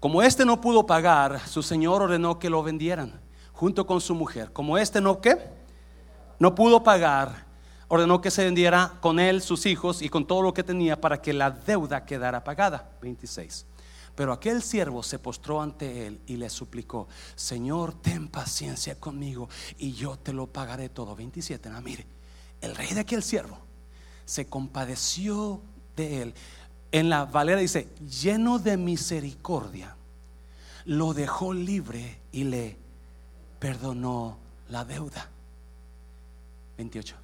Como 0.00 0.20
este 0.20 0.44
no 0.44 0.60
pudo 0.60 0.84
pagar, 0.84 1.40
su 1.48 1.62
señor 1.62 2.02
ordenó 2.02 2.38
que 2.38 2.50
lo 2.50 2.62
vendieran 2.62 3.18
junto 3.54 3.86
con 3.86 4.02
su 4.02 4.14
mujer. 4.14 4.52
Como 4.52 4.76
este 4.76 5.00
no 5.00 5.22
qué, 5.22 5.38
no 6.38 6.54
pudo 6.54 6.82
pagar, 6.82 7.46
ordenó 7.88 8.20
que 8.20 8.30
se 8.30 8.44
vendiera 8.44 8.98
con 9.00 9.18
él, 9.18 9.40
sus 9.40 9.64
hijos 9.64 10.02
y 10.02 10.10
con 10.10 10.26
todo 10.26 10.42
lo 10.42 10.52
que 10.52 10.62
tenía 10.62 11.00
para 11.00 11.22
que 11.22 11.32
la 11.32 11.50
deuda 11.50 12.04
quedara 12.04 12.44
pagada. 12.44 12.90
26. 13.00 13.64
Pero 14.14 14.32
aquel 14.32 14.62
siervo 14.62 15.02
se 15.02 15.18
postró 15.18 15.60
ante 15.60 16.06
él 16.06 16.20
y 16.26 16.36
le 16.36 16.48
suplicó, 16.48 17.08
Señor, 17.34 17.94
ten 17.94 18.28
paciencia 18.28 18.98
conmigo 18.98 19.48
y 19.76 19.92
yo 19.92 20.16
te 20.16 20.32
lo 20.32 20.46
pagaré 20.46 20.88
todo. 20.88 21.16
27. 21.16 21.68
Ah, 21.68 21.80
mire, 21.80 22.06
el 22.60 22.76
rey 22.76 22.94
de 22.94 23.00
aquel 23.00 23.22
siervo 23.22 23.58
se 24.24 24.46
compadeció 24.46 25.60
de 25.96 26.22
él. 26.22 26.34
En 26.92 27.10
la 27.10 27.24
Valera 27.24 27.60
dice, 27.60 27.88
lleno 28.22 28.60
de 28.60 28.76
misericordia, 28.76 29.96
lo 30.84 31.12
dejó 31.12 31.52
libre 31.52 32.20
y 32.30 32.44
le 32.44 32.76
perdonó 33.58 34.38
la 34.68 34.84
deuda. 34.84 35.28
28. 36.76 37.23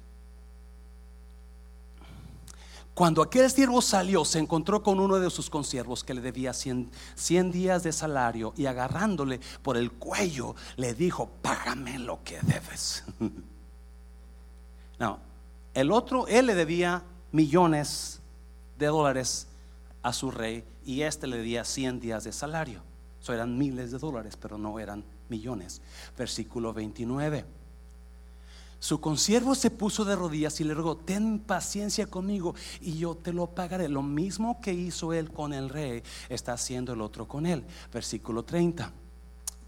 Cuando 3.01 3.23
aquel 3.23 3.49
siervo 3.49 3.81
salió, 3.81 4.23
se 4.23 4.37
encontró 4.37 4.83
con 4.83 4.99
uno 4.99 5.17
de 5.17 5.31
sus 5.31 5.49
consiervos 5.49 6.03
que 6.03 6.13
le 6.13 6.21
debía 6.21 6.53
100, 6.53 6.91
días 7.51 7.81
de 7.81 7.93
salario 7.93 8.53
y 8.55 8.67
agarrándole 8.67 9.39
por 9.63 9.75
el 9.75 9.91
cuello 9.91 10.53
le 10.75 10.93
dijo, 10.93 11.27
págame 11.41 11.97
lo 11.97 12.23
que 12.23 12.39
debes. 12.43 13.03
no, 14.99 15.17
el 15.73 15.91
otro, 15.91 16.27
él 16.27 16.45
le 16.45 16.53
debía 16.53 17.01
millones 17.31 18.21
de 18.77 18.85
dólares 18.85 19.47
a 20.03 20.13
su 20.13 20.29
rey 20.29 20.63
y 20.85 21.01
este 21.01 21.25
le 21.25 21.37
debía 21.37 21.65
100 21.65 22.01
días 22.01 22.23
de 22.23 22.31
salario. 22.31 22.83
Eso 23.19 23.33
eran 23.33 23.57
miles 23.57 23.91
de 23.91 23.97
dólares, 23.97 24.37
pero 24.39 24.59
no 24.59 24.77
eran 24.77 25.03
millones. 25.27 25.81
Versículo 26.15 26.71
29. 26.71 27.60
Su 28.81 28.99
consiervo 28.99 29.53
se 29.53 29.69
puso 29.69 30.05
de 30.05 30.15
rodillas 30.15 30.59
y 30.59 30.63
le 30.63 30.73
rogó, 30.73 30.97
ten 30.97 31.37
paciencia 31.37 32.07
conmigo 32.07 32.55
y 32.81 32.97
yo 32.97 33.13
te 33.13 33.31
lo 33.31 33.45
pagaré. 33.45 33.87
Lo 33.87 34.01
mismo 34.01 34.59
que 34.59 34.73
hizo 34.73 35.13
él 35.13 35.31
con 35.31 35.53
el 35.53 35.69
rey, 35.69 36.01
está 36.29 36.53
haciendo 36.53 36.93
el 36.93 37.01
otro 37.01 37.27
con 37.27 37.45
él. 37.45 37.63
Versículo 37.93 38.43
30. 38.43 38.91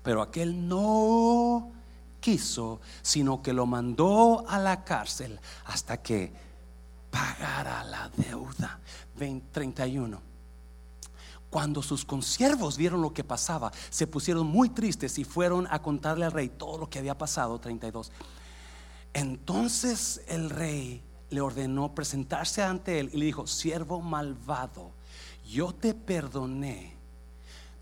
Pero 0.01 0.19
aquel 0.19 0.67
no 0.67 1.71
quiso, 2.19 2.81
sino 3.03 3.39
que 3.43 3.53
lo 3.53 3.67
mandó 3.67 4.45
a 4.49 4.57
la 4.57 4.83
cárcel 4.83 5.39
hasta 5.65 6.01
que 6.01 6.33
pagara 7.11 7.83
la 7.83 8.09
deuda. 8.17 8.79
31. 9.51 10.19
Cuando 11.51 11.83
sus 11.83 12.03
consiervos 12.03 12.77
vieron 12.77 13.03
lo 13.03 13.13
que 13.13 13.23
pasaba, 13.23 13.71
se 13.91 14.07
pusieron 14.07 14.47
muy 14.47 14.69
tristes 14.69 15.19
y 15.19 15.23
fueron 15.23 15.67
a 15.69 15.83
contarle 15.83 16.25
al 16.25 16.31
rey 16.31 16.49
todo 16.49 16.79
lo 16.79 16.89
que 16.89 16.97
había 16.97 17.15
pasado. 17.15 17.59
32. 17.59 18.11
Entonces 19.13 20.21
el 20.27 20.49
rey 20.49 21.01
le 21.29 21.41
ordenó 21.41 21.93
presentarse 21.93 22.63
ante 22.63 22.99
él 22.99 23.09
y 23.13 23.17
le 23.17 23.25
dijo, 23.25 23.47
siervo 23.47 24.01
malvado, 24.01 24.91
yo 25.47 25.73
te 25.73 25.93
perdoné 25.93 26.93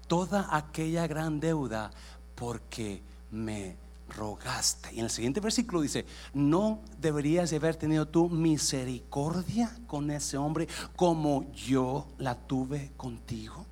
toda 0.08 0.56
aquella 0.56 1.08
gran 1.08 1.40
deuda 1.40 1.92
porque 2.36 3.02
me 3.30 3.78
rogaste. 4.10 4.94
Y 4.94 5.00
en 5.00 5.06
el 5.06 5.10
siguiente 5.10 5.40
versículo 5.40 5.82
dice, 5.82 6.06
¿no 6.34 6.82
deberías 7.00 7.50
de 7.50 7.58
haber 7.58 7.78
tenido 7.78 8.08
tú 8.08 8.30
misericordia 8.30 9.78
con 9.88 10.12
ese 10.12 10.38
hombre 10.38 10.68
como 10.96 11.50
yo 11.54 12.08
la 12.18 12.36
tuve 12.36 12.92
contigo? 12.98 13.66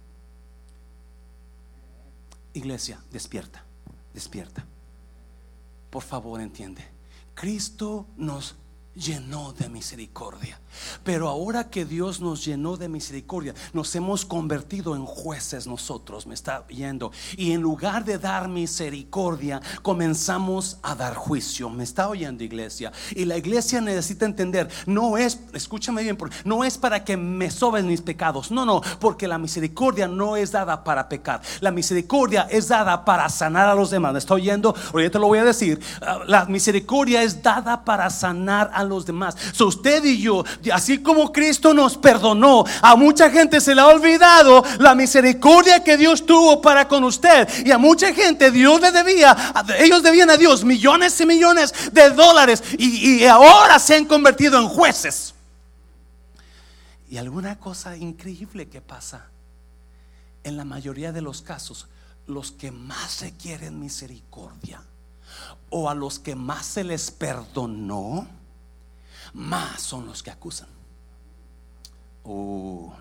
Iglesia, 2.53 3.01
despierta, 3.11 3.63
despierta. 4.13 4.65
Por 5.89 6.03
favor, 6.03 6.39
entiende 6.39 6.98
Cristo 7.39 8.09
nos 8.17 8.57
llenó 8.99 9.53
de 9.53 9.69
misericordia. 9.69 10.59
Pero 11.03 11.27
ahora 11.27 11.69
que 11.69 11.85
Dios 11.85 12.19
nos 12.19 12.45
llenó 12.45 12.77
de 12.77 12.89
misericordia, 12.89 13.53
nos 13.73 13.93
hemos 13.95 14.25
convertido 14.25 14.95
en 14.95 15.05
jueces 15.05 15.67
nosotros, 15.67 16.27
me 16.27 16.33
está 16.33 16.65
oyendo. 16.69 17.11
Y 17.37 17.51
en 17.51 17.61
lugar 17.61 18.05
de 18.05 18.17
dar 18.17 18.47
misericordia, 18.47 19.61
comenzamos 19.81 20.77
a 20.83 20.95
dar 20.95 21.15
juicio. 21.15 21.69
Me 21.69 21.83
está 21.83 22.09
oyendo 22.09 22.43
iglesia. 22.43 22.91
Y 23.15 23.25
la 23.25 23.37
iglesia 23.37 23.81
necesita 23.81 24.25
entender, 24.25 24.69
no 24.85 25.17
es, 25.17 25.39
escúchame 25.53 26.03
bien, 26.03 26.17
no 26.43 26.63
es 26.63 26.77
para 26.77 27.03
que 27.03 27.17
me 27.17 27.49
soben 27.49 27.87
mis 27.87 28.01
pecados. 28.01 28.51
No, 28.51 28.65
no, 28.65 28.81
porque 28.99 29.27
la 29.27 29.37
misericordia 29.37 30.07
no 30.07 30.35
es 30.35 30.51
dada 30.51 30.83
para 30.83 31.09
pecar. 31.09 31.41
La 31.61 31.71
misericordia 31.71 32.47
es 32.49 32.67
dada 32.67 33.05
para 33.05 33.29
sanar 33.29 33.69
a 33.69 33.75
los 33.75 33.89
demás. 33.89 34.13
¿Me 34.13 34.19
está 34.19 34.33
oyendo? 34.33 34.75
Ahorita 34.93 35.11
te 35.11 35.19
lo 35.19 35.27
voy 35.27 35.39
a 35.39 35.45
decir. 35.45 35.79
Ah, 36.01 36.19
la 36.27 36.45
misericordia 36.45 37.23
es 37.23 37.41
dada 37.41 37.83
para 37.83 38.09
sanar 38.09 38.69
a 38.73 38.83
los 38.89 39.05
demás. 39.05 39.35
So 39.53 39.67
usted 39.67 40.03
y 40.03 40.19
yo, 40.21 40.43
así 40.73 41.01
como 41.01 41.31
Cristo 41.31 41.73
nos 41.73 41.97
perdonó, 41.97 42.65
a 42.81 42.95
mucha 42.95 43.29
gente 43.29 43.61
se 43.61 43.73
le 43.73 43.81
ha 43.81 43.87
olvidado 43.87 44.63
la 44.79 44.95
misericordia 44.95 45.83
que 45.83 45.97
Dios 45.97 46.25
tuvo 46.25 46.61
para 46.61 46.87
con 46.87 47.03
usted. 47.03 47.47
Y 47.65 47.71
a 47.71 47.77
mucha 47.77 48.13
gente 48.13 48.51
Dios 48.51 48.81
le 48.81 48.91
debía, 48.91 49.35
ellos 49.79 50.03
debían 50.03 50.29
a 50.29 50.37
Dios 50.37 50.63
millones 50.63 51.19
y 51.21 51.25
millones 51.25 51.73
de 51.91 52.09
dólares 52.09 52.63
y, 52.77 53.21
y 53.21 53.25
ahora 53.25 53.79
se 53.79 53.95
han 53.95 54.05
convertido 54.05 54.59
en 54.59 54.67
jueces. 54.67 55.33
Y 57.09 57.17
alguna 57.17 57.57
cosa 57.57 57.97
increíble 57.97 58.69
que 58.69 58.81
pasa 58.81 59.27
en 60.43 60.57
la 60.57 60.65
mayoría 60.65 61.11
de 61.11 61.21
los 61.21 61.41
casos, 61.41 61.87
los 62.27 62.51
que 62.51 62.71
más 62.71 63.21
requieren 63.21 63.79
misericordia 63.79 64.81
o 65.69 65.89
a 65.89 65.95
los 65.95 66.19
que 66.19 66.35
más 66.35 66.65
se 66.65 66.83
les 66.83 67.11
perdonó, 67.11 68.27
más 69.33 69.81
son 69.81 70.05
los 70.05 70.23
que 70.23 70.31
acusan. 70.31 70.67
Uh, 72.23 72.91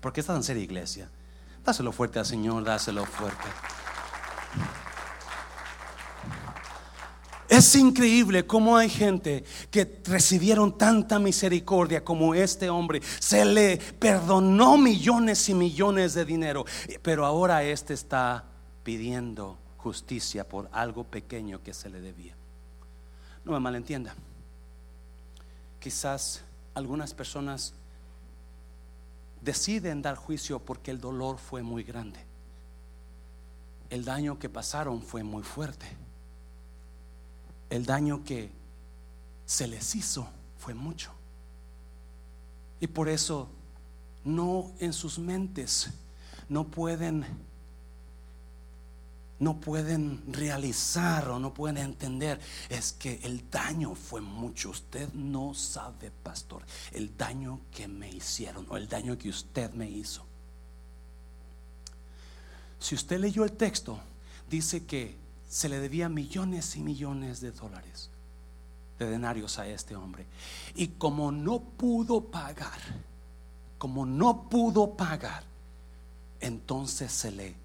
¿Por 0.00 0.12
qué 0.12 0.20
estás 0.20 0.36
en 0.36 0.42
seria 0.42 0.62
iglesia? 0.62 1.08
Dáselo 1.64 1.92
fuerte 1.92 2.18
al 2.18 2.26
Señor, 2.26 2.64
dáselo 2.64 3.04
fuerte. 3.06 3.48
Es 7.48 7.74
increíble 7.76 8.46
cómo 8.46 8.76
hay 8.76 8.88
gente 8.88 9.44
que 9.70 10.00
recibieron 10.06 10.76
tanta 10.76 11.18
misericordia 11.18 12.04
como 12.04 12.34
este 12.34 12.68
hombre. 12.68 13.00
Se 13.20 13.44
le 13.44 13.76
perdonó 13.76 14.76
millones 14.76 15.48
y 15.48 15.54
millones 15.54 16.14
de 16.14 16.24
dinero, 16.24 16.64
pero 17.00 17.24
ahora 17.24 17.62
este 17.62 17.94
está 17.94 18.44
pidiendo 18.82 19.56
justicia 19.76 20.48
por 20.48 20.68
algo 20.72 21.04
pequeño 21.04 21.62
que 21.62 21.74
se 21.74 21.88
le 21.90 22.00
debía. 22.00 22.34
No 23.44 23.52
me 23.52 23.60
malentienda. 23.60 24.14
Quizás 25.84 26.40
algunas 26.72 27.12
personas 27.12 27.74
deciden 29.42 30.00
dar 30.00 30.16
juicio 30.16 30.58
porque 30.58 30.90
el 30.90 30.98
dolor 30.98 31.36
fue 31.36 31.62
muy 31.62 31.82
grande. 31.82 32.18
El 33.90 34.02
daño 34.02 34.38
que 34.38 34.48
pasaron 34.48 35.02
fue 35.02 35.22
muy 35.22 35.42
fuerte. 35.42 35.86
El 37.68 37.84
daño 37.84 38.24
que 38.24 38.50
se 39.44 39.66
les 39.66 39.94
hizo 39.94 40.26
fue 40.56 40.72
mucho. 40.72 41.10
Y 42.80 42.86
por 42.86 43.10
eso 43.10 43.50
no 44.24 44.72
en 44.78 44.94
sus 44.94 45.18
mentes 45.18 45.90
no 46.48 46.64
pueden 46.64 47.26
no 49.44 49.60
pueden 49.60 50.22
realizar 50.32 51.28
o 51.28 51.38
no 51.38 51.52
pueden 51.52 51.76
entender 51.76 52.40
es 52.70 52.94
que 52.94 53.20
el 53.22 53.50
daño 53.50 53.94
fue 53.94 54.22
mucho. 54.22 54.70
Usted 54.70 55.12
no 55.12 55.52
sabe, 55.52 56.10
pastor, 56.10 56.64
el 56.92 57.14
daño 57.16 57.60
que 57.70 57.86
me 57.86 58.10
hicieron 58.10 58.66
o 58.70 58.78
el 58.78 58.88
daño 58.88 59.18
que 59.18 59.28
usted 59.28 59.70
me 59.74 59.88
hizo. 59.88 60.24
Si 62.78 62.94
usted 62.94 63.20
leyó 63.20 63.44
el 63.44 63.52
texto, 63.52 64.00
dice 64.48 64.86
que 64.86 65.16
se 65.48 65.68
le 65.68 65.78
debía 65.78 66.08
millones 66.08 66.74
y 66.76 66.80
millones 66.80 67.40
de 67.40 67.52
dólares, 67.52 68.10
de 68.98 69.10
denarios 69.10 69.58
a 69.58 69.68
este 69.68 69.94
hombre. 69.94 70.26
Y 70.74 70.88
como 70.88 71.30
no 71.30 71.60
pudo 71.60 72.22
pagar, 72.24 72.80
como 73.76 74.06
no 74.06 74.48
pudo 74.48 74.96
pagar, 74.96 75.44
entonces 76.40 77.12
se 77.12 77.30
le 77.30 77.63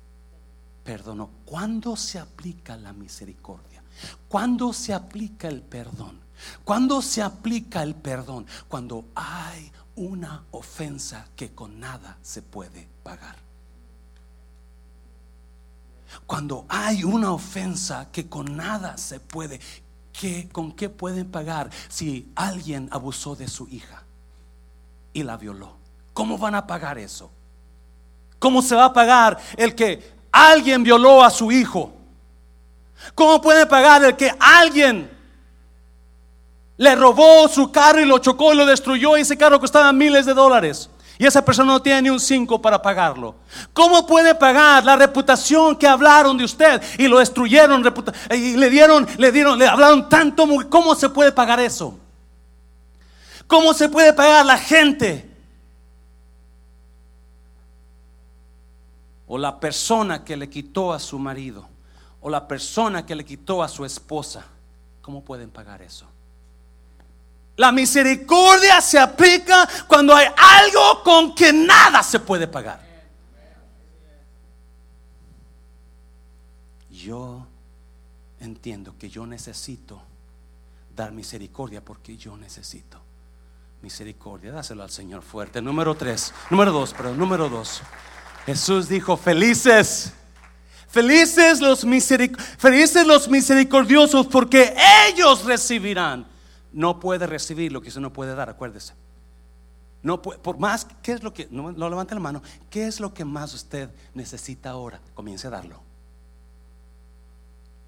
perdonó. 0.84 1.30
¿Cuándo 1.46 1.96
se 1.96 2.20
aplica 2.20 2.76
la 2.78 2.94
misericordia? 2.94 3.84
¿Cuándo 4.28 4.74
se 4.74 4.94
aplica 4.94 5.48
el 5.48 5.62
perdón? 5.62 6.20
¿Cuándo 6.64 7.02
se 7.02 7.22
aplica 7.22 7.84
el 7.84 7.96
perdón? 7.96 8.46
Cuando 8.68 9.06
hay 9.16 9.72
una 9.96 10.44
ofensa 10.52 11.28
que 11.36 11.54
con 11.54 11.80
nada 11.80 12.18
se 12.22 12.42
puede 12.42 12.88
pagar. 13.04 13.36
Cuando 16.26 16.66
hay 16.70 17.04
una 17.04 17.32
ofensa 17.32 18.10
que 18.12 18.28
con 18.28 18.56
nada 18.56 18.98
se 18.98 19.20
puede 19.20 19.60
¿qué, 20.20 20.50
¿con 20.52 20.74
qué 20.74 20.90
pueden 20.90 21.30
pagar 21.32 21.70
si 21.88 22.32
alguien 22.36 22.90
abusó 22.92 23.36
de 23.36 23.48
su 23.48 23.68
hija 23.68 24.04
y 25.14 25.24
la 25.24 25.38
violó? 25.38 25.78
¿Cómo 26.14 26.38
van 26.38 26.56
a 26.56 26.68
pagar 26.68 26.98
eso? 26.98 27.32
¿Cómo 28.38 28.62
se 28.62 28.76
va 28.76 28.86
a 28.86 28.94
pagar 28.94 29.38
el 29.58 29.76
que 29.76 30.19
alguien 30.32 30.84
violó 30.84 31.24
a 31.24 31.30
su 31.30 31.52
hijo? 31.52 31.94
¿Cómo 33.16 33.42
puede 33.42 33.66
pagar 33.66 34.04
el 34.04 34.16
que 34.16 34.34
alguien 34.40 35.10
le 36.78 36.96
robó 36.96 37.48
su 37.48 37.72
carro 37.72 38.00
y 38.00 38.06
lo 38.06 38.20
chocó 38.20 38.54
y 38.54 38.56
lo 38.56 38.66
destruyó 38.66 39.18
y 39.18 39.22
ese 39.22 39.38
carro 39.38 39.60
costaba 39.60 39.92
miles 39.92 40.26
de 40.26 40.34
dólares? 40.34 40.90
Y 41.18 41.26
esa 41.26 41.44
persona 41.44 41.74
no 41.74 41.82
tiene 41.82 42.04
ni 42.04 42.10
un 42.10 42.20
5 42.20 42.62
para 42.62 42.82
pagarlo. 42.82 43.36
¿Cómo 43.74 44.08
puede 44.08 44.34
pagar 44.36 44.86
la 44.86 44.96
reputación 44.96 45.76
que 45.76 45.86
hablaron 45.86 46.38
de 46.38 46.46
usted 46.46 46.82
y 46.98 47.10
lo 47.10 47.20
destruyeron 47.20 47.84
y 48.32 48.56
le 48.56 48.70
dieron, 48.70 49.06
le 49.18 49.30
dieron, 49.30 49.60
le 49.60 49.68
hablaron 49.68 50.08
tanto? 50.08 50.48
¿Cómo 50.70 50.96
se 50.96 51.10
puede 51.10 51.34
pagar 51.34 51.60
eso? 51.60 52.00
¿Cómo 53.48 53.74
se 53.74 53.90
puede 53.90 54.14
pagar 54.14 54.46
la 54.46 54.58
gente? 54.58 55.29
O 59.30 59.38
la 59.38 59.60
persona 59.60 60.26
que 60.26 60.36
le 60.36 60.50
quitó 60.50 60.92
a 60.92 61.00
su 61.00 61.18
marido. 61.18 61.70
O 62.20 62.30
la 62.30 62.46
persona 62.48 63.06
que 63.06 63.16
le 63.16 63.24
quitó 63.24 63.64
a 63.64 63.70
su 63.70 63.86
esposa. 63.86 64.44
¿Cómo 65.02 65.24
pueden 65.24 65.50
pagar 65.50 65.82
eso? 65.82 66.06
La 67.56 67.72
misericordia 67.72 68.82
se 68.82 68.98
aplica 68.98 69.68
cuando 69.88 70.16
hay 70.16 70.28
algo 70.36 71.04
con 71.04 71.36
que 71.36 71.54
nada 71.54 72.02
se 72.04 72.20
puede 72.20 72.48
pagar. 72.48 72.82
Yo 76.90 77.46
entiendo 78.40 78.96
que 78.98 79.10
yo 79.10 79.26
necesito 79.26 80.02
dar 80.96 81.12
misericordia 81.12 81.84
porque 81.84 82.18
yo 82.18 82.36
necesito 82.36 83.00
misericordia. 83.82 84.52
Dáselo 84.52 84.84
al 84.84 84.90
Señor 84.90 85.22
fuerte. 85.22 85.62
Número 85.62 85.96
tres, 85.96 86.34
número 86.50 86.72
dos, 86.72 86.94
pero 86.96 87.14
número 87.14 87.50
dos. 87.50 87.82
Jesús 88.50 88.90
dijo, 88.90 89.16
felices, 89.16 90.12
felices 90.88 91.62
los, 91.62 91.82
felices 92.58 93.06
los 93.06 93.30
misericordiosos 93.30 94.26
porque 94.26 94.76
ellos 95.08 95.46
recibirán 95.46 96.26
no 96.74 97.00
puede 97.00 97.28
recibir 97.28 97.72
lo 97.72 97.80
que 97.80 97.90
usted 97.90 98.02
no 98.02 98.12
puede 98.12 98.34
dar, 98.34 98.50
acuérdese. 98.50 98.96
No 100.02 100.20
por 100.20 100.58
más, 100.58 100.88
¿qué 101.04 101.12
es 101.12 101.22
lo 101.22 101.32
que, 101.32 101.48
no, 101.52 101.72
no 101.72 101.90
levante 101.92 102.16
la 102.16 102.22
mano, 102.22 102.42
qué 102.72 102.88
es 102.88 103.00
lo 103.00 103.14
que 103.14 103.24
más 103.24 103.54
usted 103.54 103.92
necesita 104.16 104.72
ahora? 104.72 105.00
Comience 105.14 105.46
a 105.46 105.52
darlo 105.52 105.84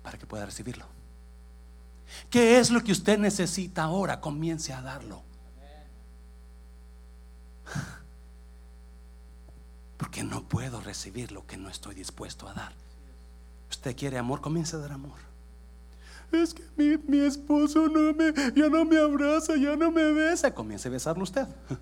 para 0.03 0.19
que 0.19 0.27
pueda 0.27 0.45
recibirlo. 0.45 0.85
¿Qué 2.29 2.59
es 2.59 2.69
lo 2.69 2.83
que 2.83 2.91
usted 2.91 3.17
necesita 3.17 3.81
ahora? 3.81 4.21
Comience 4.21 4.71
a 4.71 4.81
darlo. 4.83 5.23
Porque 10.01 10.25
no 10.25 10.43
puedo 10.43 10.81
recibir 10.81 11.31
lo 11.31 11.45
que 11.45 11.55
no 11.55 11.69
estoy 11.69 11.95
dispuesto 11.95 12.49
a 12.49 12.53
dar. 12.53 12.73
Usted 13.69 13.95
quiere 13.95 14.17
amor, 14.17 14.41
comience 14.41 14.75
a 14.75 14.79
dar 14.79 14.91
amor 14.91 15.31
es 16.31 16.53
que 16.53 16.63
mi, 17.07 17.19
esposo 17.19 17.87
no 17.87 18.13
me, 18.13 18.33
ya 18.55 18.69
no 18.69 18.85
me 18.85 18.97
abraza, 18.97 19.55
ya 19.55 19.75
no 19.75 19.91
me 19.91 20.11
besa. 20.13 20.53
Comience 20.53 20.87
a 20.87 20.91
besarlo 20.91 21.23
usted. 21.23 21.47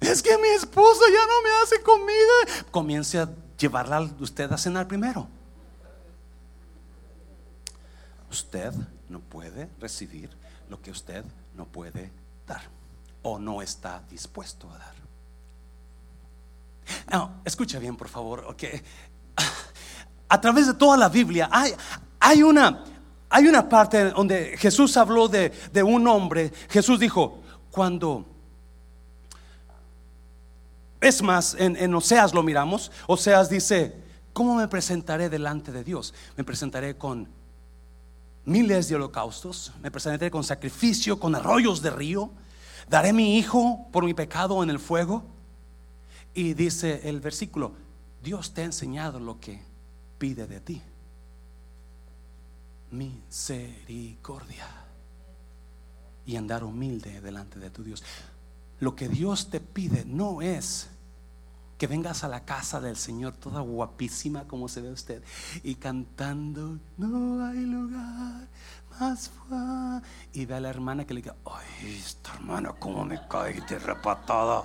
Es 0.00 0.22
que 0.22 0.36
mi 0.36 0.48
esposo 0.48 1.00
ya 1.08 1.26
no 1.26 1.42
me 1.42 1.50
hace 1.62 1.82
comida. 1.82 2.64
Comience 2.70 3.18
a 3.18 3.30
llevarla 3.58 4.02
usted 4.20 4.52
a 4.52 4.58
cenar 4.58 4.86
primero. 4.86 5.26
Usted 8.30 8.74
no 9.08 9.20
puede 9.20 9.70
recibir 9.80 10.28
lo 10.68 10.80
que 10.82 10.90
usted 10.90 11.24
no 11.54 11.64
puede 11.64 12.12
dar 12.46 12.60
o 13.24 13.38
no 13.38 13.60
está 13.60 14.02
dispuesto 14.08 14.70
a 14.70 14.78
dar. 14.78 14.94
Escucha 17.44 17.78
bien, 17.78 17.96
por 17.96 18.08
favor, 18.08 18.44
okay 18.48 18.82
a 20.34 20.40
través 20.40 20.66
de 20.66 20.74
toda 20.74 20.96
la 20.96 21.08
Biblia 21.08 21.48
hay, 21.50 21.72
hay, 22.18 22.42
una, 22.42 22.84
hay 23.30 23.46
una 23.46 23.68
parte 23.68 24.10
donde 24.10 24.56
Jesús 24.58 24.96
habló 24.96 25.28
de, 25.28 25.52
un 25.84 26.08
hombre. 26.08 26.52
Jesús 26.68 26.98
dijo, 26.98 27.40
cuando... 27.70 28.26
Es 31.00 31.22
más, 31.22 31.54
en, 31.58 31.76
en 31.76 31.94
Oseas 31.94 32.32
lo 32.34 32.42
miramos. 32.42 32.90
Oseas 33.06 33.50
dice, 33.50 33.94
¿cómo 34.32 34.56
me 34.56 34.66
presentaré 34.66 35.28
delante 35.28 35.70
de 35.70 35.84
Dios? 35.84 36.14
Me 36.36 36.42
presentaré 36.42 36.96
con 36.96 37.28
miles 38.46 38.88
de 38.88 38.96
holocaustos, 38.96 39.70
me 39.82 39.90
presentaré 39.90 40.30
con 40.30 40.42
sacrificio, 40.42 41.20
con 41.20 41.34
arroyos 41.34 41.80
de 41.82 41.90
río, 41.90 42.30
daré 42.88 43.12
mi 43.12 43.38
hijo 43.38 43.86
por 43.92 44.04
mi 44.04 44.14
pecado 44.14 44.62
en 44.62 44.70
el 44.70 44.78
fuego. 44.78 45.24
Y 46.34 46.54
dice 46.54 47.08
el 47.08 47.20
versículo, 47.20 47.72
Dios 48.22 48.52
te 48.52 48.62
ha 48.62 48.64
enseñado 48.64 49.20
lo 49.20 49.38
que 49.38 49.62
pide 50.18 50.46
de 50.46 50.60
ti. 50.60 50.82
Misericordia. 52.90 54.66
Y 56.26 56.36
andar 56.36 56.64
humilde 56.64 57.20
delante 57.20 57.58
de 57.58 57.70
tu 57.70 57.84
Dios. 57.84 58.02
Lo 58.80 58.96
que 58.96 59.08
Dios 59.08 59.50
te 59.50 59.60
pide 59.60 60.04
no 60.04 60.42
es 60.42 60.88
que 61.84 61.88
vengas 61.88 62.24
a 62.24 62.28
la 62.28 62.46
casa 62.46 62.80
del 62.80 62.96
Señor 62.96 63.36
toda 63.36 63.60
guapísima 63.60 64.48
como 64.48 64.68
se 64.68 64.80
ve 64.80 64.90
usted 64.90 65.22
y 65.62 65.74
cantando, 65.74 66.78
no 66.96 67.44
hay 67.44 67.60
lugar 67.60 68.48
más 68.98 69.30
y 70.32 70.46
ve 70.46 70.54
a 70.54 70.60
la 70.60 70.70
hermana 70.70 71.04
que 71.04 71.12
le 71.12 71.20
diga, 71.20 71.36
ay, 71.44 71.94
esta 71.98 72.32
hermana 72.36 72.72
como 72.72 73.04
me 73.04 73.20
cae 73.28 73.60
de 73.68 73.78
repatada. 73.78 74.64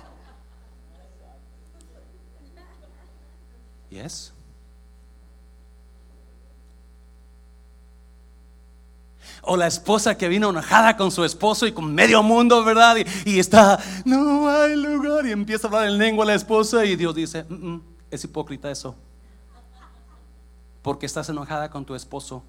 Yes. 3.90 4.32
O 9.42 9.56
la 9.56 9.66
esposa 9.66 10.16
que 10.16 10.28
vino 10.28 10.50
enojada 10.50 10.96
con 10.96 11.10
su 11.10 11.24
esposo 11.24 11.66
y 11.66 11.72
con 11.72 11.94
medio 11.94 12.22
mundo, 12.22 12.62
¿verdad? 12.64 12.96
Y, 13.24 13.38
está, 13.38 13.78
no 14.04 14.48
hay 14.48 14.76
lugar. 14.76 15.26
Y 15.26 15.32
empieza 15.32 15.66
a 15.66 15.70
hablar 15.70 15.88
en 15.88 15.98
lengua 15.98 16.24
la 16.24 16.34
esposa 16.34 16.84
y 16.84 16.96
Dios 16.96 17.14
dice, 17.14 17.44
mm, 17.48 17.54
mm, 17.54 17.82
es 18.10 18.24
hipócrita 18.24 18.70
eso. 18.70 18.94
Porque 20.82 21.06
estás 21.06 21.28
enojada 21.28 21.70
con 21.70 21.84
tu 21.84 21.94
esposo, 21.94 22.42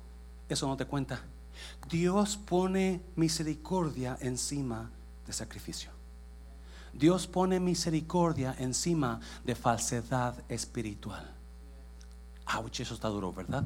eso 0.47 0.67
no 0.67 0.77
te 0.77 0.85
cuenta. 0.85 1.21
Dios 1.89 2.37
pone 2.37 3.01
misericordia 3.15 4.17
encima 4.21 4.89
de 5.25 5.33
sacrificio. 5.33 5.91
Dios 6.93 7.27
pone 7.27 7.59
misericordia 7.59 8.55
encima 8.59 9.19
de 9.43 9.55
falsedad 9.55 10.35
espiritual. 10.49 11.40
Ouch, 12.57 12.81
eso 12.81 12.95
está 12.95 13.07
duro, 13.07 13.31
¿verdad? 13.31 13.63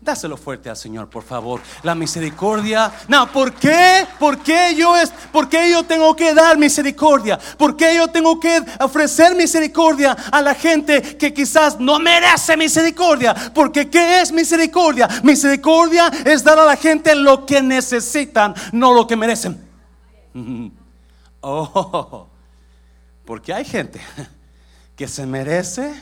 Dáselo 0.00 0.36
fuerte 0.36 0.68
al 0.68 0.76
Señor, 0.76 1.08
por 1.08 1.22
favor. 1.22 1.60
La 1.82 1.94
misericordia. 1.94 2.92
No, 3.06 3.30
¿por 3.30 3.52
qué? 3.54 4.06
¿Por 4.18 4.38
qué 4.38 4.74
yo 4.76 4.96
es? 4.96 5.10
¿Por 5.10 5.48
qué 5.48 5.70
yo 5.70 5.84
tengo 5.84 6.16
que 6.16 6.34
dar 6.34 6.58
misericordia? 6.58 7.38
¿Por 7.56 7.76
qué 7.76 7.94
yo 7.94 8.08
tengo 8.08 8.40
que 8.40 8.60
ofrecer 8.80 9.36
misericordia 9.36 10.12
a 10.32 10.42
la 10.42 10.54
gente 10.54 11.16
que 11.16 11.32
quizás 11.32 11.78
no 11.78 11.98
merece 11.98 12.56
misericordia? 12.56 13.34
Porque 13.54 13.88
¿qué 13.88 14.20
es 14.20 14.32
misericordia? 14.32 15.08
Misericordia 15.22 16.08
es 16.24 16.42
dar 16.42 16.58
a 16.58 16.64
la 16.64 16.76
gente 16.76 17.14
lo 17.14 17.46
que 17.46 17.62
necesitan, 17.62 18.54
no 18.72 18.92
lo 18.92 19.06
que 19.06 19.16
merecen. 19.16 19.62
Oh. 21.46 22.26
Porque 23.26 23.52
hay 23.52 23.66
gente 23.66 24.00
que 24.96 25.06
se 25.06 25.26
merece 25.26 25.92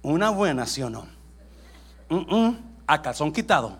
una 0.00 0.30
buena, 0.30 0.64
¿sí 0.64 0.82
o 0.82 0.88
no? 0.88 1.17
A 2.86 3.02
calzón 3.02 3.32
quitado. 3.32 3.78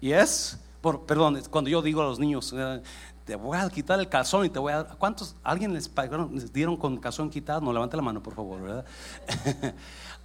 Y 0.00 0.12
es, 0.12 0.58
por, 0.80 1.06
perdón, 1.06 1.40
cuando 1.50 1.70
yo 1.70 1.82
digo 1.82 2.02
a 2.02 2.04
los 2.04 2.18
niños, 2.18 2.54
eh, 2.56 2.82
te 3.24 3.36
voy 3.36 3.58
a 3.58 3.68
quitar 3.68 3.98
el 3.98 4.08
calzón 4.08 4.46
y 4.46 4.48
te 4.48 4.58
voy 4.58 4.72
a... 4.72 4.84
¿Cuántos, 4.84 5.36
alguien 5.42 5.74
les, 5.74 5.88
pagaron, 5.88 6.34
les 6.34 6.52
dieron 6.52 6.76
con 6.76 6.96
calzón 6.96 7.30
quitado? 7.30 7.60
No, 7.60 7.72
levante 7.72 7.96
la 7.96 8.02
mano, 8.02 8.22
por 8.22 8.34
favor, 8.34 8.62
¿verdad? 8.62 8.84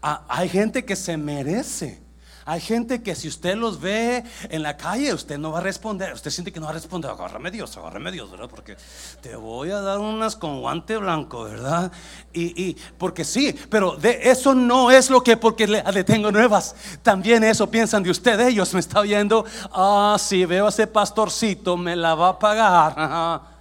Ah, 0.06 0.26
hay 0.28 0.50
gente 0.50 0.84
que 0.84 0.98
se 0.98 1.16
merece 1.16 2.03
hay 2.46 2.60
gente 2.60 3.02
que 3.02 3.16
si 3.16 3.28
usted 3.28 3.56
los 3.56 3.80
ve 3.80 4.24
en 4.50 4.64
la 4.64 4.76
calle, 4.76 5.14
usted 5.14 5.38
no 5.38 5.52
va 5.52 5.60
a 5.60 5.62
responder. 5.62 6.14
Usted 6.14 6.30
siente 6.30 6.52
que 6.52 6.60
no 6.60 6.66
va 6.66 6.72
a 6.72 6.76
responder. 6.76 7.10
Agárrame 7.12 7.52
Dios, 7.52 7.78
agárrame 7.78 8.12
Dios, 8.12 8.30
¿verdad? 8.30 8.50
Porque 8.50 8.76
te 9.22 9.36
voy 9.36 9.72
a 9.72 9.80
dar 9.80 10.00
unas 10.00 10.36
con 10.36 10.60
guante 10.60 10.98
blanco, 10.98 11.44
¿verdad? 11.44 11.92
Y, 12.34 12.76
porque 12.98 13.24
sí, 13.24 13.56
pero 13.70 13.96
de 13.96 14.30
eso 14.30 14.54
no 14.54 14.92
es 14.92 15.10
lo 15.10 15.24
que 15.24 15.38
porque 15.38 15.68
le, 15.68 16.04
tengo 16.04 16.32
nuevas. 16.32 16.76
También 17.02 17.44
eso 17.44 17.70
piensan 17.70 18.04
de 18.04 18.10
usted. 18.10 18.40
Ellos 18.42 18.74
me 18.74 18.82
está 18.82 19.02
viendo. 19.02 19.46
Ah, 19.72 20.18
si 20.20 20.46
veo 20.46 20.66
a 20.66 20.70
ese 20.70 20.88
pastorcito, 20.88 21.78
me 21.78 21.96
la 21.96 22.16
va 22.16 22.30
a 22.30 22.40
pagar. 22.40 23.42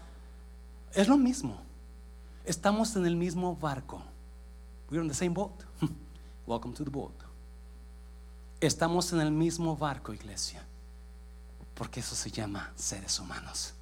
Es 0.94 1.08
lo 1.08 1.16
mismo. 1.16 1.58
Estamos 2.44 2.94
en 2.96 3.06
el 3.06 3.16
mismo 3.16 3.56
barco. 3.56 4.02
We're 4.90 5.00
in 5.00 5.08
the 5.08 5.14
same 5.14 5.30
boat. 5.30 5.64
Welcome 6.46 6.74
to 6.74 6.84
the 6.84 6.90
boat. 6.90 7.14
Estamos 8.62 9.12
en 9.12 9.20
el 9.20 9.32
mismo 9.32 9.76
barco, 9.76 10.14
iglesia, 10.14 10.64
porque 11.74 11.98
eso 11.98 12.14
se 12.14 12.30
llama 12.30 12.72
seres 12.76 13.18
humanos. 13.18 13.74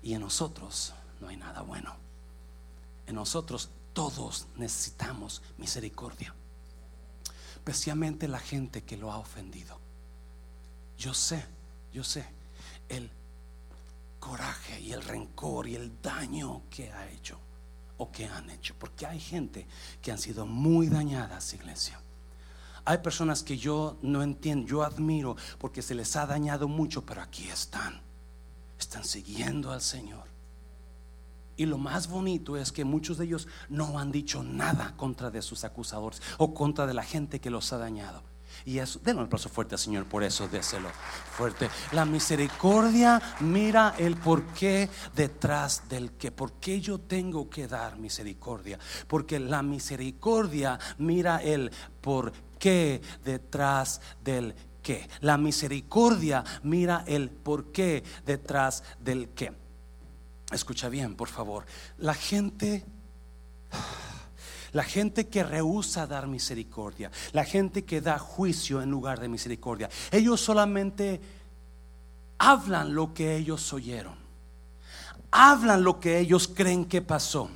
Y 0.00 0.14
en 0.14 0.20
nosotros 0.20 0.94
no 1.20 1.26
hay 1.26 1.36
nada 1.36 1.62
bueno. 1.62 1.96
En 3.04 3.16
nosotros 3.16 3.70
todos 3.92 4.46
necesitamos 4.54 5.42
misericordia, 5.58 6.32
especialmente 7.54 8.28
la 8.28 8.38
gente 8.38 8.84
que 8.84 8.96
lo 8.96 9.10
ha 9.10 9.18
ofendido. 9.18 9.76
Yo 10.96 11.12
sé, 11.12 11.44
yo 11.92 12.04
sé, 12.04 12.24
el 12.88 13.10
coraje 14.20 14.78
y 14.78 14.92
el 14.92 15.02
rencor 15.02 15.66
y 15.66 15.74
el 15.74 16.00
daño 16.00 16.62
que 16.70 16.92
ha 16.92 17.10
hecho 17.10 17.40
o 17.98 18.12
que 18.12 18.24
han 18.24 18.50
hecho, 18.50 18.76
porque 18.78 19.04
hay 19.04 19.18
gente 19.18 19.66
que 20.00 20.12
han 20.12 20.18
sido 20.18 20.46
muy 20.46 20.86
dañadas, 20.86 21.52
iglesia. 21.54 22.01
Hay 22.84 22.98
personas 22.98 23.42
que 23.42 23.56
yo 23.56 23.96
no 24.02 24.22
entiendo, 24.22 24.66
yo 24.66 24.82
admiro 24.82 25.36
porque 25.58 25.82
se 25.82 25.94
les 25.94 26.16
ha 26.16 26.26
dañado 26.26 26.68
mucho, 26.68 27.04
pero 27.06 27.22
aquí 27.22 27.48
están. 27.48 28.00
Están 28.78 29.04
siguiendo 29.04 29.70
al 29.70 29.80
Señor. 29.80 30.24
Y 31.56 31.66
lo 31.66 31.78
más 31.78 32.08
bonito 32.08 32.56
es 32.56 32.72
que 32.72 32.84
muchos 32.84 33.18
de 33.18 33.26
ellos 33.26 33.46
no 33.68 33.98
han 33.98 34.10
dicho 34.10 34.42
nada 34.42 34.94
contra 34.96 35.30
de 35.30 35.42
sus 35.42 35.64
acusadores 35.64 36.20
o 36.38 36.54
contra 36.54 36.86
de 36.86 36.94
la 36.94 37.04
gente 37.04 37.40
que 37.40 37.50
los 37.50 37.72
ha 37.72 37.78
dañado. 37.78 38.22
Y 38.64 38.78
eso, 38.78 39.00
denle 39.02 39.20
un 39.20 39.26
aplauso 39.26 39.48
fuerte 39.48 39.74
al 39.74 39.78
Señor 39.78 40.06
por 40.06 40.22
eso, 40.22 40.48
déselo 40.48 40.90
fuerte. 41.36 41.70
La 41.92 42.04
misericordia 42.04 43.20
mira 43.40 43.94
el 43.98 44.16
porqué 44.16 44.88
detrás 45.14 45.88
del 45.88 46.12
que. 46.12 46.30
¿Por 46.30 46.52
qué 46.54 46.80
yo 46.80 46.98
tengo 46.98 47.48
que 47.48 47.66
dar 47.66 47.98
misericordia? 47.98 48.78
Porque 49.08 49.40
la 49.40 49.62
misericordia 49.62 50.78
mira 50.98 51.38
el 51.38 51.70
porqué 52.62 53.00
detrás 53.24 54.00
del 54.22 54.54
que. 54.82 55.08
La 55.20 55.36
misericordia 55.36 56.44
mira 56.62 57.04
el 57.06 57.30
porqué 57.30 58.04
detrás 58.24 58.84
del 59.00 59.30
que. 59.30 59.52
Escucha 60.52 60.88
bien, 60.88 61.16
por 61.16 61.28
favor. 61.28 61.64
La 61.98 62.14
gente 62.14 62.84
la 64.72 64.84
gente 64.84 65.28
que 65.28 65.42
rehúsa 65.42 66.06
dar 66.06 66.26
misericordia, 66.28 67.10
la 67.32 67.44
gente 67.44 67.84
que 67.84 68.00
da 68.00 68.18
juicio 68.18 68.80
en 68.80 68.90
lugar 68.90 69.20
de 69.20 69.28
misericordia, 69.28 69.90
ellos 70.10 70.40
solamente 70.40 71.20
hablan 72.38 72.94
lo 72.94 73.12
que 73.12 73.36
ellos 73.36 73.70
oyeron, 73.74 74.14
hablan 75.30 75.84
lo 75.84 76.00
que 76.00 76.20
ellos 76.20 76.48
creen 76.48 76.86
que 76.86 77.02
pasó, 77.02 77.50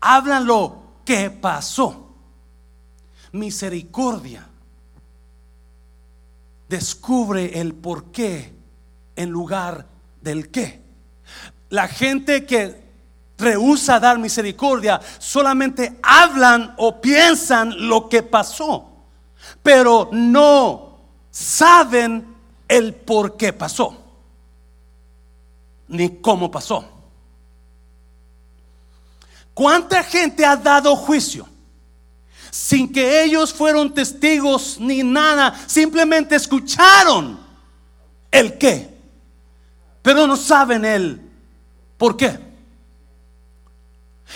hablan 0.00 0.46
lo 0.46 1.00
que 1.04 1.28
pasó. 1.30 2.05
Misericordia 3.38 4.46
descubre 6.68 7.60
el 7.60 7.74
por 7.74 8.10
qué 8.10 8.52
en 9.14 9.30
lugar 9.30 9.86
del 10.20 10.50
qué. 10.50 10.82
La 11.70 11.88
gente 11.88 12.44
que 12.44 12.86
rehúsa 13.38 14.00
dar 14.00 14.18
misericordia, 14.18 15.00
solamente 15.18 15.98
hablan 16.02 16.74
o 16.78 17.00
piensan 17.00 17.88
lo 17.88 18.08
que 18.08 18.22
pasó, 18.22 18.88
pero 19.62 20.08
no 20.12 20.98
saben 21.30 22.34
el 22.68 22.94
por 22.94 23.36
qué 23.36 23.52
pasó, 23.52 23.96
ni 25.88 26.16
cómo 26.20 26.50
pasó. 26.50 26.84
¿Cuánta 29.52 30.02
gente 30.02 30.44
ha 30.44 30.56
dado 30.56 30.96
juicio? 30.96 31.46
Sin 32.56 32.90
que 32.90 33.22
ellos 33.22 33.52
fueron 33.52 33.92
testigos 33.92 34.78
ni 34.80 35.02
nada, 35.02 35.54
simplemente 35.66 36.36
escucharon 36.36 37.38
el 38.30 38.56
qué, 38.56 38.88
pero 40.00 40.26
no 40.26 40.38
saben 40.38 40.86
el 40.86 41.20
por 41.98 42.16
qué. 42.16 42.38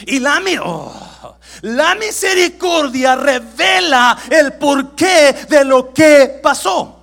Y 0.05 0.21
la, 0.21 0.39
oh, 0.63 1.37
la 1.63 1.95
misericordia 1.95 3.17
revela 3.17 4.19
el 4.29 4.53
porqué 4.53 5.35
de 5.49 5.65
lo 5.65 5.91
que 5.95 6.41
pasó. 6.43 7.00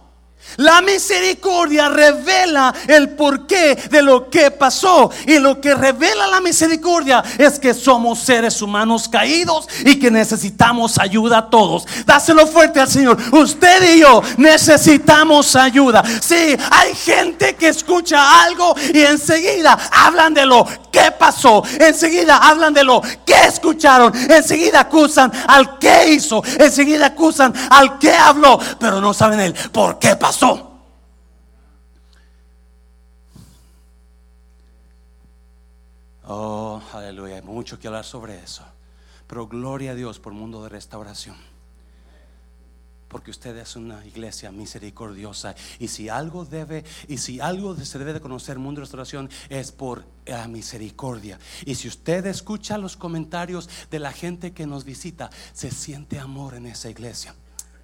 La 0.56 0.82
misericordia 0.82 1.90
revela 1.90 2.74
el 2.88 3.10
porqué 3.10 3.76
de 3.76 4.02
lo 4.02 4.30
que 4.30 4.50
pasó. 4.52 5.12
Y 5.28 5.38
lo 5.40 5.62
que 5.62 5.76
revela 5.76 6.26
la 6.28 6.42
misericordia 6.42 7.24
es 7.38 7.60
que 7.60 7.74
somos 7.74 8.20
seres 8.20 8.62
humanos 8.62 9.08
caídos 9.08 9.68
y 9.86 10.00
que 10.00 10.10
necesitamos 10.10 10.98
ayuda 10.98 11.40
a 11.40 11.50
todos. 11.50 11.86
Dáselo 12.06 12.48
fuerte 12.48 12.80
al 12.80 12.88
Señor. 12.88 13.18
Usted 13.32 13.96
y 13.96 14.00
yo 14.00 14.22
necesitamos 14.38 15.56
ayuda. 15.56 16.04
Sí, 16.22 16.58
hay 16.72 16.96
gente 16.96 17.56
que 17.56 17.68
escucha 17.68 18.44
algo 18.44 18.76
y 18.94 19.02
enseguida 19.02 19.78
hablan 19.92 20.34
de 20.34 20.46
lo 20.46 20.66
que 20.92 21.12
pasó. 21.12 21.64
Enseguida 21.80 22.38
hablan 22.38 22.74
de 22.74 22.84
lo 22.84 23.02
que 23.26 23.36
escucharon. 23.46 24.14
Enseguida 24.30 24.82
acusan 24.82 25.32
al 25.48 25.78
que 25.78 26.10
hizo. 26.10 26.42
Enseguida 26.58 27.08
acusan 27.08 27.54
al 27.70 28.00
que 28.00 28.12
habló. 28.12 28.60
Pero 28.80 29.02
no 29.02 29.14
saben 29.14 29.40
el 29.40 29.54
por 29.54 30.00
qué 30.00 30.16
pasó. 30.16 30.37
Oh, 36.30 36.82
aleluya, 36.92 37.36
hay 37.36 37.42
mucho 37.42 37.80
que 37.80 37.88
hablar 37.88 38.04
sobre 38.04 38.38
eso. 38.38 38.64
Pero 39.28 39.48
gloria 39.48 39.92
a 39.92 39.96
Dios 39.96 40.20
por 40.20 40.34
mundo 40.34 40.62
de 40.62 40.70
restauración. 40.70 41.36
Porque 43.08 43.32
usted 43.32 43.56
es 43.56 43.78
una 43.78 44.06
iglesia 44.06 44.52
misericordiosa. 44.52 45.56
Y 45.80 45.88
si 45.88 46.10
algo 46.10 46.44
debe, 46.44 46.84
y 47.08 47.18
si 47.18 47.40
algo 47.40 47.76
se 47.78 47.98
debe 47.98 48.12
de 48.12 48.20
conocer 48.20 48.60
mundo 48.60 48.82
de 48.82 48.86
restauración 48.86 49.30
es 49.48 49.72
por 49.72 50.06
la 50.26 50.50
misericordia. 50.50 51.40
Y 51.66 51.76
si 51.76 51.88
usted 51.88 52.26
escucha 52.26 52.78
los 52.78 52.98
comentarios 52.98 53.70
de 53.90 54.00
la 54.00 54.12
gente 54.12 54.52
que 54.52 54.68
nos 54.68 54.84
visita, 54.84 55.30
se 55.54 55.72
siente 55.72 56.20
amor 56.20 56.56
en 56.56 56.66
esa 56.66 56.90
iglesia. 56.90 57.34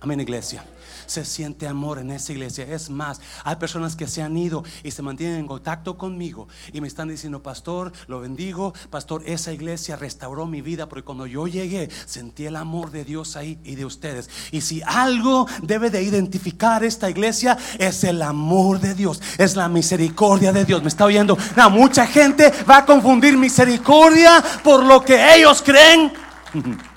Amén, 0.03 0.19
iglesia. 0.19 0.65
Se 1.05 1.23
siente 1.23 1.65
amor 1.65 1.97
en 1.97 2.11
esa 2.11 2.33
iglesia. 2.33 2.65
Es 2.65 2.89
más, 2.89 3.21
hay 3.45 3.55
personas 3.55 3.95
que 3.95 4.05
se 4.05 4.21
han 4.21 4.35
ido 4.35 4.65
y 4.83 4.91
se 4.91 5.01
mantienen 5.01 5.39
en 5.39 5.47
contacto 5.47 5.97
conmigo 5.97 6.49
y 6.73 6.81
me 6.81 6.89
están 6.89 7.07
diciendo, 7.07 7.41
pastor, 7.41 7.93
lo 8.07 8.19
bendigo. 8.19 8.73
Pastor, 8.89 9.23
esa 9.25 9.53
iglesia 9.53 9.95
restauró 9.95 10.45
mi 10.45 10.61
vida 10.61 10.89
porque 10.89 11.05
cuando 11.05 11.25
yo 11.25 11.47
llegué 11.47 11.89
sentí 12.05 12.45
el 12.45 12.57
amor 12.57 12.91
de 12.91 13.05
Dios 13.05 13.37
ahí 13.37 13.57
y 13.63 13.75
de 13.75 13.85
ustedes. 13.85 14.29
Y 14.51 14.59
si 14.59 14.81
algo 14.81 15.47
debe 15.61 15.89
de 15.89 16.03
identificar 16.03 16.83
esta 16.83 17.09
iglesia 17.09 17.57
es 17.79 18.03
el 18.03 18.21
amor 18.23 18.81
de 18.81 18.95
Dios, 18.95 19.21
es 19.37 19.55
la 19.55 19.69
misericordia 19.69 20.51
de 20.51 20.65
Dios. 20.65 20.81
¿Me 20.81 20.89
está 20.89 21.05
oyendo? 21.05 21.37
Mucha 21.71 22.05
gente 22.07 22.51
va 22.69 22.79
a 22.79 22.85
confundir 22.85 23.37
misericordia 23.37 24.43
por 24.65 24.83
lo 24.83 25.01
que 25.01 25.33
ellos 25.33 25.61
creen. 25.61 26.11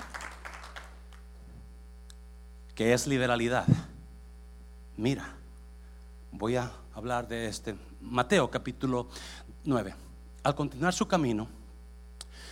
que 2.77 2.93
es 2.93 3.07
liberalidad. 3.07 3.65
Mira, 4.97 5.33
voy 6.31 6.57
a 6.57 6.71
hablar 6.93 7.27
de 7.27 7.47
este 7.47 7.75
Mateo 7.99 8.51
capítulo 8.51 9.07
9. 9.63 9.95
Al 10.43 10.53
continuar 10.53 10.93
su 10.93 11.07
camino, 11.07 11.47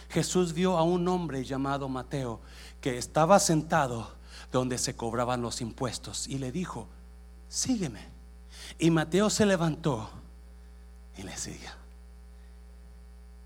Jesús 0.09 0.51
vio 0.51 0.79
a 0.79 0.83
un 0.83 1.07
hombre 1.07 1.45
llamado 1.45 1.87
Mateo 1.87 2.41
que 2.81 2.97
estaba 2.97 3.37
sentado 3.37 4.15
donde 4.51 4.79
se 4.79 4.95
cobraban 4.95 5.43
los 5.43 5.61
impuestos 5.61 6.27
y 6.27 6.39
le 6.39 6.51
dijo, 6.51 6.87
sígueme. 7.47 8.01
Y 8.79 8.89
Mateo 8.89 9.29
se 9.29 9.45
levantó 9.45 10.09
y 11.17 11.21
le 11.21 11.37
siguió. 11.37 11.69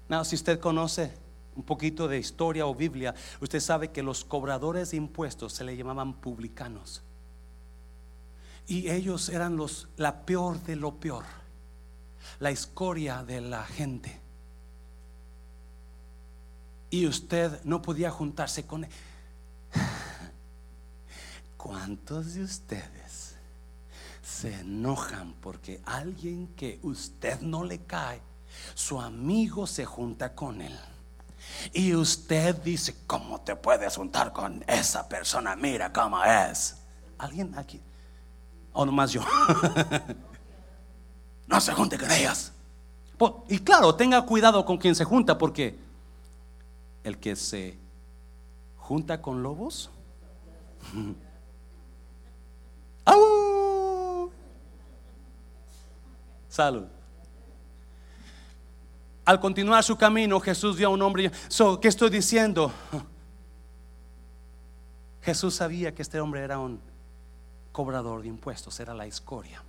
No, 0.07 0.23
si 0.23 0.38
usted 0.38 0.61
conoce 0.61 1.11
un 1.56 1.64
poquito 1.64 2.08
de 2.08 2.20
historia 2.20 2.66
o 2.66 2.76
Biblia, 2.76 3.14
usted 3.41 3.60
sabe 3.60 3.91
que 3.91 4.04
los 4.04 4.24
cobradores 4.24 4.91
de 4.91 4.97
impuestos 4.97 5.54
se 5.54 5.64
le 5.64 5.76
llamaban 5.76 6.14
publicanos. 6.14 7.04
Y 8.68 8.89
ellos 8.89 9.30
eran 9.30 9.58
los 9.58 9.88
la 9.97 10.26
peor 10.26 10.62
de 10.64 10.76
lo 10.76 10.95
peor, 10.95 11.26
la 12.39 12.52
escoria 12.52 13.24
de 13.24 13.41
la 13.41 13.64
gente. 13.64 14.20
Y 16.91 17.08
usted 17.08 17.64
no 17.64 17.82
podía 17.82 18.12
juntarse 18.12 18.66
con 18.66 18.84
él. 18.84 18.91
¿Cuántos 21.58 22.36
de 22.36 22.43
ustedes 22.43 23.36
se 24.24 24.54
enojan 24.62 25.34
porque 25.41 25.82
alguien 25.86 26.47
que 26.56 26.80
usted 26.84 27.41
no 27.41 27.64
le 27.64 27.80
cae, 27.80 28.22
su 28.76 29.02
amigo 29.02 29.68
se 29.68 29.86
junta 29.86 30.36
con 30.36 30.62
él? 30.62 30.80
Y 31.74 31.93
usted 31.93 32.56
dice, 32.58 32.95
¿cómo 33.06 33.41
te 33.41 33.56
puedes 33.56 33.95
juntar 33.95 34.32
con 34.34 34.64
esa 34.68 35.08
persona? 35.08 35.56
Mira 35.56 35.91
cómo 35.91 36.24
es. 36.24 36.78
¿Alguien 37.18 37.58
aquí? 37.58 37.82
¿O 38.74 38.86
nomás 38.86 39.12
yo? 39.12 39.22
no 41.47 41.60
se 41.60 41.74
junte 41.74 41.97
con 41.97 42.12
ellas. 42.12 42.54
Pues, 43.18 43.34
y 43.50 43.60
claro, 43.60 43.95
tenga 43.95 44.26
cuidado 44.26 44.66
con 44.66 44.78
quien 44.78 44.95
se 44.95 45.04
junta, 45.04 45.38
porque 45.38 45.78
el 47.04 47.18
que 47.20 47.36
se 47.36 47.78
junta 48.78 49.22
con 49.22 49.43
lobos. 49.43 49.89
¡Au! 53.06 54.32
Salud. 56.47 56.99
Al 59.30 59.39
continuar 59.39 59.84
su 59.84 59.95
camino, 59.95 60.39
Jesús 60.39 60.75
vio 60.75 60.88
a 60.88 60.89
un 60.89 61.03
hombre. 61.03 61.32
¿Qué 61.80 61.88
estoy 61.88 62.09
diciendo? 62.09 62.73
Jesús 65.21 65.53
sabía 65.53 65.93
que 65.93 66.01
este 66.01 66.19
hombre 66.19 66.41
era 66.41 66.57
un 66.57 66.82
cobrador 67.71 68.23
de 68.23 68.27
impuestos, 68.27 68.80
era 68.80 68.95
la 68.95 69.05
escoria, 69.05 69.61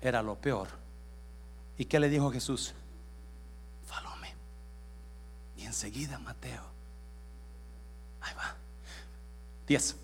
era 0.00 0.22
lo 0.22 0.36
peor. 0.36 0.68
¿Y 1.76 1.86
qué 1.86 1.98
le 1.98 2.08
dijo 2.08 2.30
Jesús? 2.30 2.72
Follow 3.84 4.14
me. 4.20 4.32
Y 5.56 5.66
enseguida 5.66 6.20
Mateo. 6.20 6.62
Ahí 8.20 8.34
va. 8.36 8.54
10. 9.66 9.96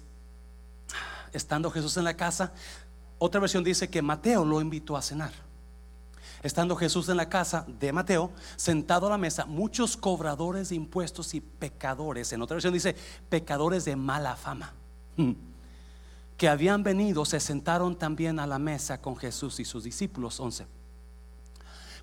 Estando 1.32 1.70
Jesús 1.70 1.96
en 1.96 2.02
la 2.02 2.16
casa, 2.16 2.52
otra 3.20 3.40
versión 3.40 3.62
dice 3.62 3.88
que 3.88 4.02
Mateo 4.02 4.44
lo 4.44 4.60
invitó 4.60 4.96
a 4.96 5.02
cenar. 5.02 5.43
Estando 6.44 6.76
Jesús 6.76 7.08
en 7.08 7.16
la 7.16 7.30
casa 7.30 7.64
de 7.66 7.90
Mateo, 7.90 8.30
sentado 8.56 9.06
a 9.06 9.10
la 9.10 9.16
mesa, 9.16 9.46
muchos 9.46 9.96
cobradores 9.96 10.68
de 10.68 10.74
impuestos 10.74 11.32
y 11.32 11.40
pecadores, 11.40 12.34
en 12.34 12.42
otra 12.42 12.56
versión 12.56 12.74
dice 12.74 12.94
pecadores 13.30 13.86
de 13.86 13.96
mala 13.96 14.36
fama, 14.36 14.74
que 16.36 16.46
habían 16.46 16.82
venido, 16.82 17.24
se 17.24 17.40
sentaron 17.40 17.96
también 17.96 18.38
a 18.38 18.46
la 18.46 18.58
mesa 18.58 19.00
con 19.00 19.16
Jesús 19.16 19.58
y 19.58 19.64
sus 19.64 19.84
discípulos. 19.84 20.38
11. 20.38 20.66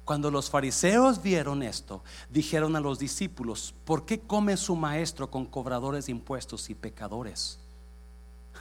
Cuando 0.05 0.31
los 0.31 0.49
fariseos 0.49 1.21
vieron 1.21 1.61
esto, 1.61 2.03
dijeron 2.31 2.75
a 2.75 2.79
los 2.79 2.97
discípulos, 2.97 3.75
¿por 3.85 4.07
qué 4.07 4.21
come 4.21 4.57
su 4.57 4.75
maestro 4.75 5.29
con 5.29 5.45
cobradores 5.45 6.07
de 6.07 6.13
impuestos 6.13 6.71
y 6.71 6.73
pecadores? 6.73 7.59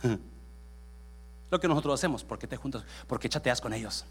Lo 1.50 1.58
que 1.58 1.68
nosotros 1.68 1.94
hacemos, 1.94 2.22
porque 2.22 2.46
te 2.46 2.58
juntas, 2.58 2.84
porque 3.06 3.30
chateas 3.30 3.62
con 3.62 3.72
ellos 3.72 4.04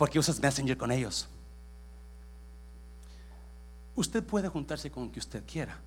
porque 0.00 0.18
usas 0.18 0.40
Messenger 0.40 0.78
con 0.78 0.90
ellos. 0.90 1.28
Usted 3.94 4.24
puede 4.24 4.48
juntarse 4.48 4.90
con 4.90 5.10
que 5.10 5.18
usted 5.18 5.44
quiera, 5.44 5.78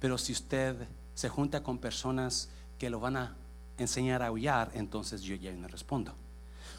pero 0.00 0.16
si 0.16 0.32
usted 0.32 0.88
se 1.14 1.28
junta 1.28 1.62
con 1.62 1.76
personas 1.76 2.48
que 2.78 2.88
lo 2.88 3.00
van 3.00 3.18
a 3.18 3.36
enseñar 3.76 4.22
a 4.22 4.28
aullar, 4.28 4.70
entonces 4.72 5.20
yo 5.20 5.34
ya 5.36 5.52
no 5.52 5.68
respondo. 5.68 6.14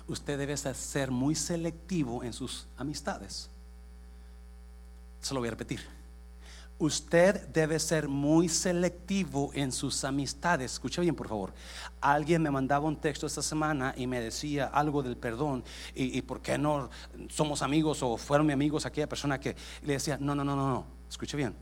Usted 0.08 0.40
debe 0.40 0.58
ser 0.58 1.12
muy 1.12 1.36
selectivo 1.36 2.24
en 2.24 2.34
sus 2.34 2.66
amistades. 2.78 3.48
Se 5.22 5.36
lo 5.36 5.42
voy 5.42 5.50
a 5.50 5.52
repetir 5.52 5.99
Usted 6.80 7.46
debe 7.50 7.78
ser 7.78 8.08
muy 8.08 8.48
selectivo 8.48 9.52
en 9.54 9.74
sus 9.74 10.06
amistades. 10.06 10.72
Escucha 10.72 11.02
bien, 11.02 11.14
por 11.14 11.28
favor. 11.28 11.54
Alguien 12.00 12.42
me 12.42 12.50
mandaba 12.50 12.88
un 12.88 12.96
texto 12.96 13.28
esta 13.28 13.42
semana 13.42 13.94
y 13.98 14.08
me 14.08 14.22
decía 14.22 14.68
algo 14.68 15.04
del 15.04 15.18
perdón 15.18 15.66
y, 15.94 16.22
por 16.22 16.40
qué 16.42 16.58
no 16.58 16.90
somos 17.28 17.62
amigos 17.62 18.02
o 18.02 18.16
fueron 18.16 18.48
mi 18.48 18.54
amigos 18.54 18.86
aquella 18.86 19.10
persona 19.10 19.42
que 19.42 19.58
le 19.82 19.94
decía, 19.94 20.18
no, 20.22 20.34
no, 20.34 20.46
no, 20.46 20.56
no, 20.56 20.70
no. 20.70 20.86
Escucha 21.10 21.36
bien. 21.36 21.54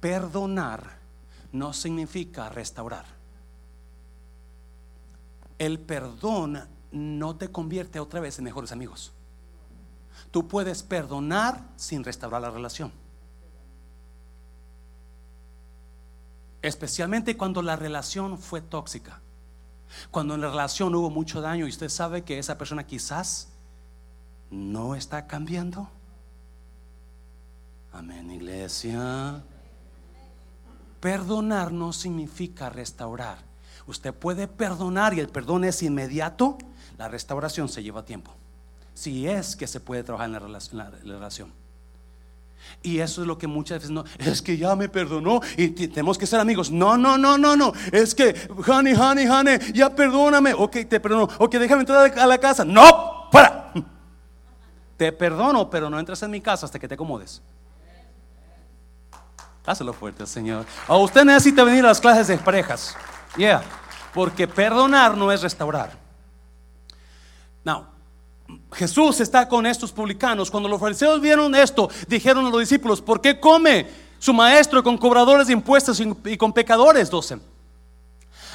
Perdonar 0.00 0.98
no 1.52 1.72
significa 1.72 2.48
restaurar. 2.48 3.04
El 5.60 5.78
perdón 5.78 6.60
no 6.90 7.36
te 7.36 7.52
convierte 7.52 8.00
otra 8.00 8.18
vez 8.18 8.36
en 8.38 8.44
mejores 8.46 8.72
amigos. 8.72 9.12
Tú 10.32 10.48
puedes 10.48 10.82
perdonar 10.82 11.62
sin 11.76 12.02
restaurar 12.02 12.42
la 12.42 12.50
relación. 12.50 13.03
Especialmente 16.64 17.36
cuando 17.36 17.60
la 17.60 17.76
relación 17.76 18.38
fue 18.38 18.62
tóxica. 18.62 19.20
Cuando 20.10 20.34
en 20.34 20.40
la 20.40 20.48
relación 20.48 20.94
hubo 20.94 21.10
mucho 21.10 21.42
daño 21.42 21.66
y 21.66 21.68
usted 21.68 21.90
sabe 21.90 22.24
que 22.24 22.38
esa 22.38 22.56
persona 22.56 22.86
quizás 22.86 23.48
no 24.50 24.94
está 24.94 25.26
cambiando. 25.26 25.90
Amén, 27.92 28.30
iglesia. 28.30 29.44
Perdonar 31.00 31.70
no 31.70 31.92
significa 31.92 32.70
restaurar. 32.70 33.36
Usted 33.86 34.14
puede 34.14 34.48
perdonar 34.48 35.12
y 35.12 35.20
el 35.20 35.28
perdón 35.28 35.64
es 35.64 35.82
inmediato. 35.82 36.56
La 36.96 37.08
restauración 37.08 37.68
se 37.68 37.82
lleva 37.82 38.06
tiempo. 38.06 38.32
Si 38.94 39.28
es 39.28 39.54
que 39.54 39.66
se 39.66 39.80
puede 39.80 40.02
trabajar 40.02 40.28
en 40.28 40.78
la 40.78 40.90
relación. 40.90 41.63
Y 42.82 42.98
eso 42.98 43.22
es 43.22 43.26
lo 43.26 43.38
que 43.38 43.46
muchas 43.46 43.78
veces 43.78 43.90
no, 43.90 44.04
es 44.18 44.42
que 44.42 44.58
ya 44.58 44.76
me 44.76 44.88
perdonó 44.88 45.40
y 45.56 45.68
tenemos 45.68 46.18
que 46.18 46.26
ser 46.26 46.38
amigos. 46.38 46.70
No, 46.70 46.98
no, 46.98 47.16
no, 47.16 47.38
no, 47.38 47.56
no. 47.56 47.72
Es 47.90 48.14
que, 48.14 48.34
honey, 48.66 48.94
honey, 48.94 49.26
honey, 49.26 49.58
ya 49.72 49.88
perdóname. 49.88 50.52
Ok, 50.52 50.76
te 50.88 51.00
perdono. 51.00 51.28
Ok, 51.38 51.54
déjame 51.54 51.80
entrar 51.80 52.18
a 52.18 52.26
la 52.26 52.38
casa. 52.38 52.64
No, 52.64 53.30
para. 53.32 53.72
Te 54.96 55.12
perdono, 55.12 55.68
pero 55.68 55.90
no 55.90 55.98
entras 55.98 56.22
en 56.22 56.30
mi 56.30 56.40
casa 56.40 56.66
hasta 56.66 56.78
que 56.78 56.86
te 56.86 56.94
acomodes. 56.94 57.42
Hazlo 59.66 59.92
fuerte, 59.94 60.26
Señor. 60.26 60.66
O 60.86 60.98
usted 60.98 61.24
necesita 61.24 61.64
venir 61.64 61.84
a 61.84 61.88
las 61.88 62.00
clases 62.00 62.28
de 62.28 62.36
parejas. 62.36 62.94
Yeah. 63.36 63.62
Porque 64.12 64.46
perdonar 64.46 65.16
no 65.16 65.32
es 65.32 65.40
restaurar. 65.42 65.92
Now, 67.64 67.86
Jesús 68.72 69.20
está 69.20 69.48
con 69.48 69.66
estos 69.66 69.92
publicanos. 69.92 70.50
Cuando 70.50 70.68
los 70.68 70.80
fariseos 70.80 71.20
vieron 71.20 71.54
esto, 71.54 71.88
dijeron 72.08 72.46
a 72.46 72.50
los 72.50 72.60
discípulos, 72.60 73.00
¿por 73.00 73.20
qué 73.20 73.40
come 73.40 73.86
su 74.18 74.32
maestro 74.32 74.82
con 74.82 74.98
cobradores 74.98 75.46
de 75.46 75.52
impuestos 75.52 76.00
y 76.24 76.36
con 76.36 76.52
pecadores? 76.52 77.10
12. 77.10 77.38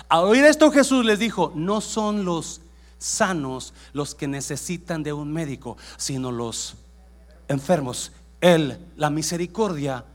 Al 0.09 0.23
oír 0.23 0.43
esto 0.43 0.71
Jesús 0.71 1.05
les 1.05 1.19
dijo, 1.19 1.51
no 1.55 1.81
son 1.81 2.25
los 2.25 2.61
sanos 2.97 3.73
los 3.93 4.15
que 4.15 4.27
necesitan 4.27 5.03
de 5.03 5.13
un 5.13 5.31
médico, 5.31 5.77
sino 5.97 6.31
los 6.31 6.75
enfermos. 7.47 8.11
Él, 8.41 8.77
la 8.95 9.09
misericordia, 9.09 10.05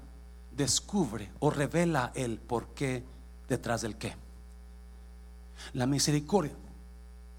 descubre 0.52 1.30
o 1.40 1.50
revela 1.50 2.12
el 2.14 2.38
por 2.38 2.68
qué 2.68 3.02
detrás 3.48 3.82
del 3.82 3.96
qué. 3.96 4.16
La 5.72 5.86
misericordia. 5.86 6.52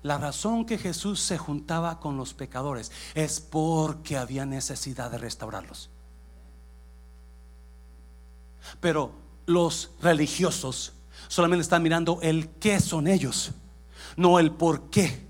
La 0.05 0.19
razón 0.19 0.67
que 0.67 0.77
Jesús 0.77 1.19
se 1.19 1.35
juntaba 1.35 1.99
con 1.99 2.15
los 2.15 2.35
pecadores 2.35 2.91
es 3.15 3.39
porque 3.39 4.17
había 4.17 4.45
necesidad 4.45 5.09
de 5.09 5.17
restaurarlos. 5.17 5.89
Pero 8.79 9.13
los 9.47 9.89
religiosos 10.03 10.93
solamente 11.27 11.63
están 11.63 11.81
mirando 11.81 12.19
el 12.21 12.49
qué 12.49 12.79
son 12.81 13.07
ellos, 13.07 13.53
no 14.15 14.37
el 14.37 14.51
por 14.51 14.91
qué. 14.91 15.25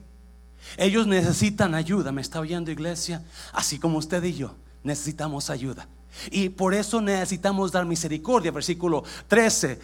Ellos 0.76 1.08
necesitan 1.08 1.74
ayuda, 1.74 2.12
me 2.12 2.20
está 2.20 2.42
oyendo 2.42 2.70
iglesia, 2.70 3.24
así 3.54 3.80
como 3.80 3.98
usted 3.98 4.22
y 4.26 4.34
yo 4.34 4.56
necesitamos 4.84 5.50
ayuda. 5.50 5.88
Y 6.32 6.50
por 6.50 6.74
eso 6.74 7.02
necesitamos 7.02 7.72
dar 7.72 7.86
misericordia. 7.86 8.52
Versículo 8.52 9.04
13. 9.28 9.80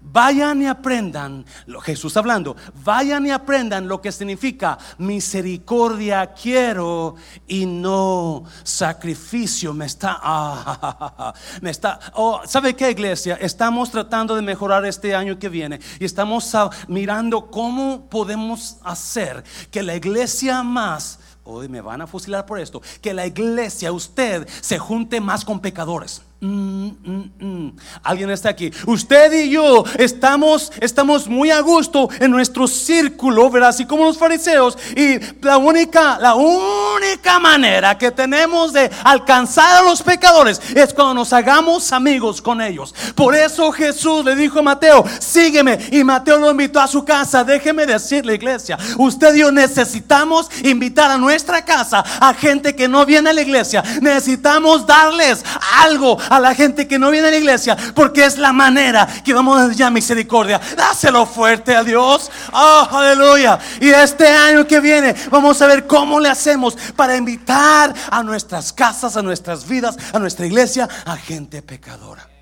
vayan 0.00 0.62
y 0.62 0.66
aprendan, 0.66 1.44
Jesús 1.82 2.16
hablando, 2.16 2.56
vayan 2.84 3.26
y 3.26 3.30
aprendan 3.30 3.88
lo 3.88 4.00
que 4.00 4.12
significa 4.12 4.78
misericordia 4.98 6.32
quiero 6.34 7.16
y 7.46 7.66
no 7.66 8.44
sacrificio. 8.62 9.72
Me 9.74 9.86
está, 9.86 10.18
ah, 10.22 11.34
me 11.60 11.70
está, 11.70 11.98
oh, 12.14 12.40
¿sabe 12.46 12.74
qué 12.74 12.90
iglesia? 12.90 13.36
Estamos 13.40 13.90
tratando 13.90 14.34
de 14.36 14.42
mejorar 14.42 14.84
este 14.84 15.14
año 15.14 15.38
que 15.38 15.48
viene 15.48 15.80
y 15.98 16.04
estamos 16.04 16.54
mirando 16.88 17.50
cómo 17.50 18.08
podemos 18.08 18.76
hacer 18.82 19.44
que 19.70 19.82
la 19.82 19.96
iglesia 19.96 20.62
más 20.62 21.18
hoy 21.44 21.68
me 21.68 21.80
van 21.80 22.00
a 22.00 22.06
fusilar 22.06 22.46
por 22.46 22.58
esto, 22.58 22.82
que 23.00 23.14
la 23.14 23.26
iglesia, 23.26 23.92
usted, 23.92 24.48
se 24.60 24.78
junte 24.78 25.20
más 25.20 25.44
con 25.44 25.60
pecadores. 25.60 26.22
Mm, 26.44 26.88
mm, 27.02 27.30
mm. 27.38 27.76
Alguien 28.02 28.28
está 28.28 28.50
aquí. 28.50 28.70
Usted 28.84 29.32
y 29.32 29.48
yo 29.48 29.82
estamos, 29.96 30.70
estamos 30.78 31.26
muy 31.26 31.50
a 31.50 31.60
gusto 31.60 32.10
en 32.20 32.30
nuestro 32.30 32.66
círculo, 32.68 33.48
¿verdad? 33.48 33.70
Así 33.70 33.86
como 33.86 34.04
los 34.04 34.18
fariseos. 34.18 34.76
Y 34.94 35.18
la 35.40 35.56
única, 35.56 36.18
la 36.20 36.34
única 36.34 37.38
manera 37.38 37.96
que 37.96 38.10
tenemos 38.10 38.74
de 38.74 38.90
alcanzar 39.04 39.78
a 39.82 39.88
los 39.88 40.02
pecadores 40.02 40.60
es 40.74 40.92
cuando 40.92 41.14
nos 41.14 41.32
hagamos 41.32 41.90
amigos 41.92 42.42
con 42.42 42.60
ellos. 42.60 42.94
Por 43.14 43.34
eso 43.34 43.72
Jesús 43.72 44.22
le 44.22 44.36
dijo 44.36 44.58
a 44.58 44.62
Mateo, 44.62 45.02
sígueme. 45.20 45.78
Y 45.92 46.04
Mateo 46.04 46.38
lo 46.38 46.50
invitó 46.50 46.78
a 46.78 46.86
su 46.86 47.06
casa. 47.06 47.42
Déjeme 47.42 47.86
decirle, 47.86 48.34
iglesia, 48.34 48.76
usted 48.98 49.34
y 49.34 49.38
yo 49.38 49.50
necesitamos 49.50 50.50
invitar 50.62 51.10
a 51.10 51.16
nuestra 51.16 51.64
casa 51.64 52.04
a 52.20 52.34
gente 52.34 52.76
que 52.76 52.86
no 52.86 53.06
viene 53.06 53.30
a 53.30 53.32
la 53.32 53.40
iglesia. 53.40 53.82
Necesitamos 54.02 54.86
darles 54.86 55.42
algo 55.80 56.18
a 56.36 56.40
la 56.40 56.54
gente 56.54 56.86
que 56.88 56.98
no 56.98 57.10
viene 57.10 57.28
a 57.28 57.30
la 57.30 57.36
iglesia, 57.36 57.76
porque 57.94 58.24
es 58.24 58.38
la 58.38 58.52
manera 58.52 59.06
que 59.24 59.32
vamos 59.32 59.58
a 59.58 59.68
dar 59.68 59.92
misericordia. 59.92 60.60
Dáselo 60.76 61.26
fuerte 61.26 61.74
a 61.74 61.84
Dios. 61.84 62.30
Oh, 62.52 62.88
aleluya. 62.90 63.58
Y 63.80 63.88
este 63.90 64.28
año 64.28 64.66
que 64.66 64.80
viene 64.80 65.14
vamos 65.30 65.60
a 65.62 65.66
ver 65.66 65.86
cómo 65.86 66.20
le 66.20 66.28
hacemos 66.28 66.76
para 66.96 67.16
invitar 67.16 67.94
a 68.10 68.22
nuestras 68.22 68.72
casas, 68.72 69.16
a 69.16 69.22
nuestras 69.22 69.66
vidas, 69.66 69.96
a 70.12 70.18
nuestra 70.18 70.46
iglesia, 70.46 70.88
a 71.04 71.16
gente 71.16 71.62
pecadora. 71.62 72.33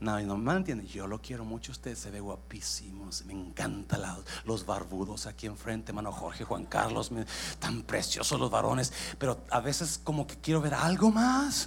No, 0.00 0.18
no 0.18 0.38
me 0.38 0.52
entiende. 0.54 0.86
Yo 0.86 1.06
lo 1.06 1.20
quiero 1.20 1.44
mucho. 1.44 1.72
Usted 1.72 1.94
se 1.94 2.10
ve 2.10 2.20
guapísimo. 2.20 3.10
Me 3.26 3.34
encanta 3.34 3.98
los 4.44 4.64
barbudos 4.64 5.26
aquí 5.26 5.46
enfrente, 5.46 5.90
hermano 5.92 6.10
Jorge, 6.10 6.44
Juan 6.44 6.64
Carlos. 6.64 7.10
tan 7.58 7.82
preciosos 7.82 8.40
los 8.40 8.50
varones. 8.50 8.92
Pero 9.18 9.44
a 9.50 9.60
veces, 9.60 10.00
como 10.02 10.26
que 10.26 10.36
quiero 10.36 10.62
ver 10.62 10.72
algo 10.72 11.10
más. 11.10 11.66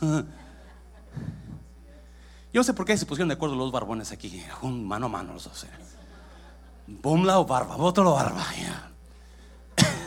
Yo 2.53 2.59
no 2.59 2.63
sé 2.63 2.73
por 2.73 2.85
qué 2.85 2.97
se 2.97 3.05
pusieron 3.05 3.29
de 3.29 3.35
acuerdo 3.35 3.55
los 3.55 3.71
barbones 3.71 4.11
aquí. 4.11 4.43
Un 4.63 4.87
mano 4.87 5.05
a 5.05 5.09
mano 5.09 5.33
los 5.33 5.43
dos. 5.43 5.65
Un 7.03 7.27
lado 7.27 7.45
barba, 7.45 7.77
otro 7.77 8.03
lado 8.03 8.15
barba. 8.15 8.45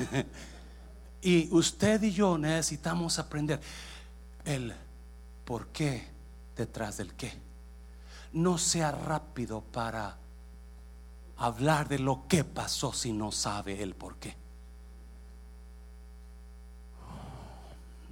y 1.22 1.48
usted 1.52 2.02
y 2.02 2.10
yo 2.12 2.38
necesitamos 2.38 3.18
aprender 3.18 3.60
el 4.44 4.74
por 5.44 5.68
qué 5.68 6.08
detrás 6.56 6.96
del 6.96 7.14
qué. 7.14 7.45
No 8.36 8.58
sea 8.58 8.90
rápido 8.90 9.62
para 9.62 10.18
hablar 11.38 11.88
de 11.88 11.98
lo 11.98 12.28
que 12.28 12.44
pasó 12.44 12.92
si 12.92 13.10
no 13.10 13.32
sabe 13.32 13.82
el 13.82 13.94
por 13.94 14.16
qué. 14.16 14.36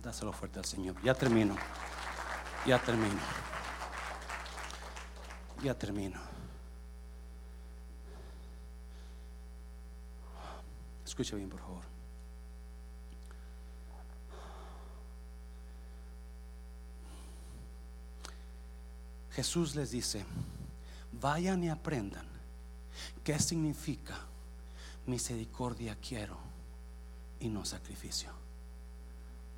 Dáselo 0.02 0.32
fuerte 0.32 0.60
al 0.60 0.64
Señor. 0.64 0.96
Ya 1.02 1.12
termino. 1.12 1.54
Ya 2.64 2.78
termino. 2.78 3.20
Ya 5.62 5.74
termino. 5.74 6.18
Escucha 11.04 11.36
bien, 11.36 11.50
por 11.50 11.60
favor. 11.60 11.94
Jesús 19.35 19.74
les 19.74 19.91
dice, 19.91 20.24
vayan 21.20 21.64
y 21.64 21.68
aprendan 21.68 22.26
qué 23.24 23.39
significa 23.39 24.16
misericordia 25.07 25.97
quiero 25.97 26.39
y 27.41 27.49
no 27.49 27.64
sacrificio. 27.64 28.30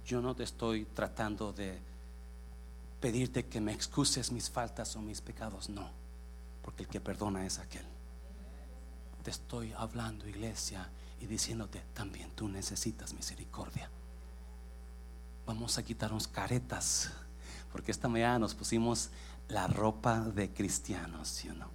Yo 0.07 0.23
no 0.23 0.35
te 0.35 0.45
estoy 0.45 0.87
tratando 0.87 1.53
de 1.53 1.79
pedirte 3.01 3.47
que 3.47 3.61
me 3.61 3.73
excuses 3.73 4.33
mis 4.33 4.49
faltas 4.49 4.97
o 4.97 5.01
mis 5.03 5.21
pecados, 5.21 5.69
no, 5.69 5.91
porque 6.63 6.85
el 6.85 6.89
que 6.89 7.01
perdona 7.01 7.45
es 7.45 7.59
aquel. 7.59 7.85
Te 9.23 9.31
estoy 9.31 9.73
hablando, 9.77 10.27
iglesia, 10.27 10.89
y 11.21 11.27
diciéndote, 11.27 11.83
también 11.93 12.31
tú 12.31 12.49
necesitas 12.49 13.13
misericordia. 13.13 13.91
Vamos 15.45 15.79
a 15.79 15.83
quitarnos 15.83 16.29
caretas, 16.29 17.13
porque 17.77 17.93
esta 17.93 18.09
mañana 18.09 18.39
nos 18.39 18.55
pusimos 18.55 19.11
la 19.49 19.67
ropa 19.67 20.21
de 20.21 20.49
cristiano, 20.49 21.27
¿sí 21.27 21.51
o 21.51 21.53
no? 21.53 21.69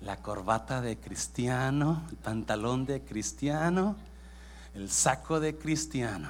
La 0.00 0.16
corbata 0.20 0.80
de 0.80 0.98
cristiano, 0.98 2.04
el 2.10 2.16
pantalón 2.16 2.84
de 2.84 3.04
cristiano, 3.04 3.94
el 4.74 4.90
saco 4.90 5.38
de 5.38 5.56
cristiano. 5.56 6.28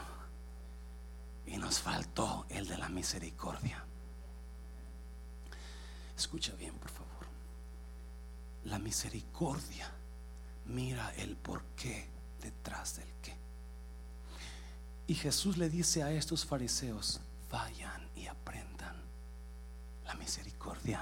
Y 1.46 1.56
nos 1.56 1.80
faltó 1.80 2.44
el 2.50 2.68
de 2.68 2.76
la 2.76 2.90
misericordia. 2.90 3.82
Escucha 6.14 6.52
bien, 6.56 6.74
por 6.74 6.90
favor. 6.90 7.26
La 8.64 8.78
misericordia 8.78 9.90
mira 10.66 11.14
el 11.16 11.34
porqué 11.34 12.10
detrás 12.42 12.96
del 12.96 13.08
qué. 13.22 13.34
Y 15.06 15.14
Jesús 15.14 15.56
le 15.56 15.70
dice 15.70 16.02
a 16.02 16.12
estos 16.12 16.44
fariseos, 16.44 17.22
vayan 17.50 18.06
y 18.14 18.26
aprendan 18.26 18.97
la 20.08 20.14
misericordia. 20.14 21.00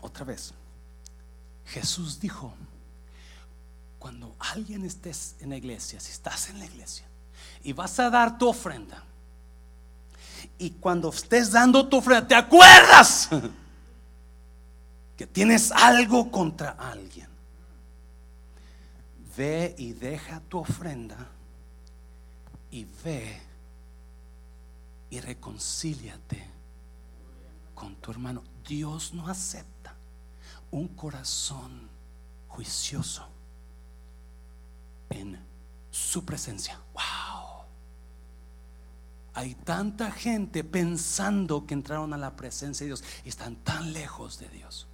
Otra 0.00 0.24
vez, 0.24 0.54
Jesús 1.66 2.18
dijo, 2.20 2.54
cuando 3.98 4.34
alguien 4.38 4.84
estés 4.84 5.34
en 5.40 5.50
la 5.50 5.56
iglesia, 5.56 5.98
si 5.98 6.12
estás 6.12 6.50
en 6.50 6.60
la 6.60 6.64
iglesia 6.64 7.04
y 7.64 7.72
vas 7.72 7.98
a 7.98 8.08
dar 8.08 8.38
tu 8.38 8.48
ofrenda, 8.48 9.02
y 10.56 10.70
cuando 10.70 11.10
estés 11.10 11.50
dando 11.50 11.88
tu 11.88 11.98
ofrenda, 11.98 12.28
te 12.28 12.34
acuerdas 12.36 13.28
que 15.16 15.26
tienes 15.26 15.72
algo 15.72 16.30
contra 16.30 16.70
alguien, 16.70 17.28
ve 19.36 19.74
y 19.76 19.92
deja 19.92 20.40
tu 20.48 20.58
ofrenda 20.58 21.16
y 22.70 22.86
ve 23.04 23.47
y 25.10 25.20
reconcíliate 25.20 26.50
con 27.74 27.96
tu 27.96 28.10
hermano. 28.10 28.42
Dios 28.66 29.14
no 29.14 29.28
acepta 29.28 29.94
un 30.70 30.88
corazón 30.88 31.88
juicioso 32.48 33.26
en 35.10 35.38
su 35.90 36.24
presencia. 36.24 36.78
Wow. 36.92 37.64
Hay 39.34 39.54
tanta 39.54 40.10
gente 40.10 40.64
pensando 40.64 41.64
que 41.64 41.74
entraron 41.74 42.12
a 42.12 42.16
la 42.16 42.34
presencia 42.34 42.84
de 42.84 42.88
Dios 42.88 43.04
y 43.24 43.28
están 43.28 43.56
tan 43.56 43.92
lejos 43.92 44.38
de 44.38 44.48
Dios. 44.48 44.88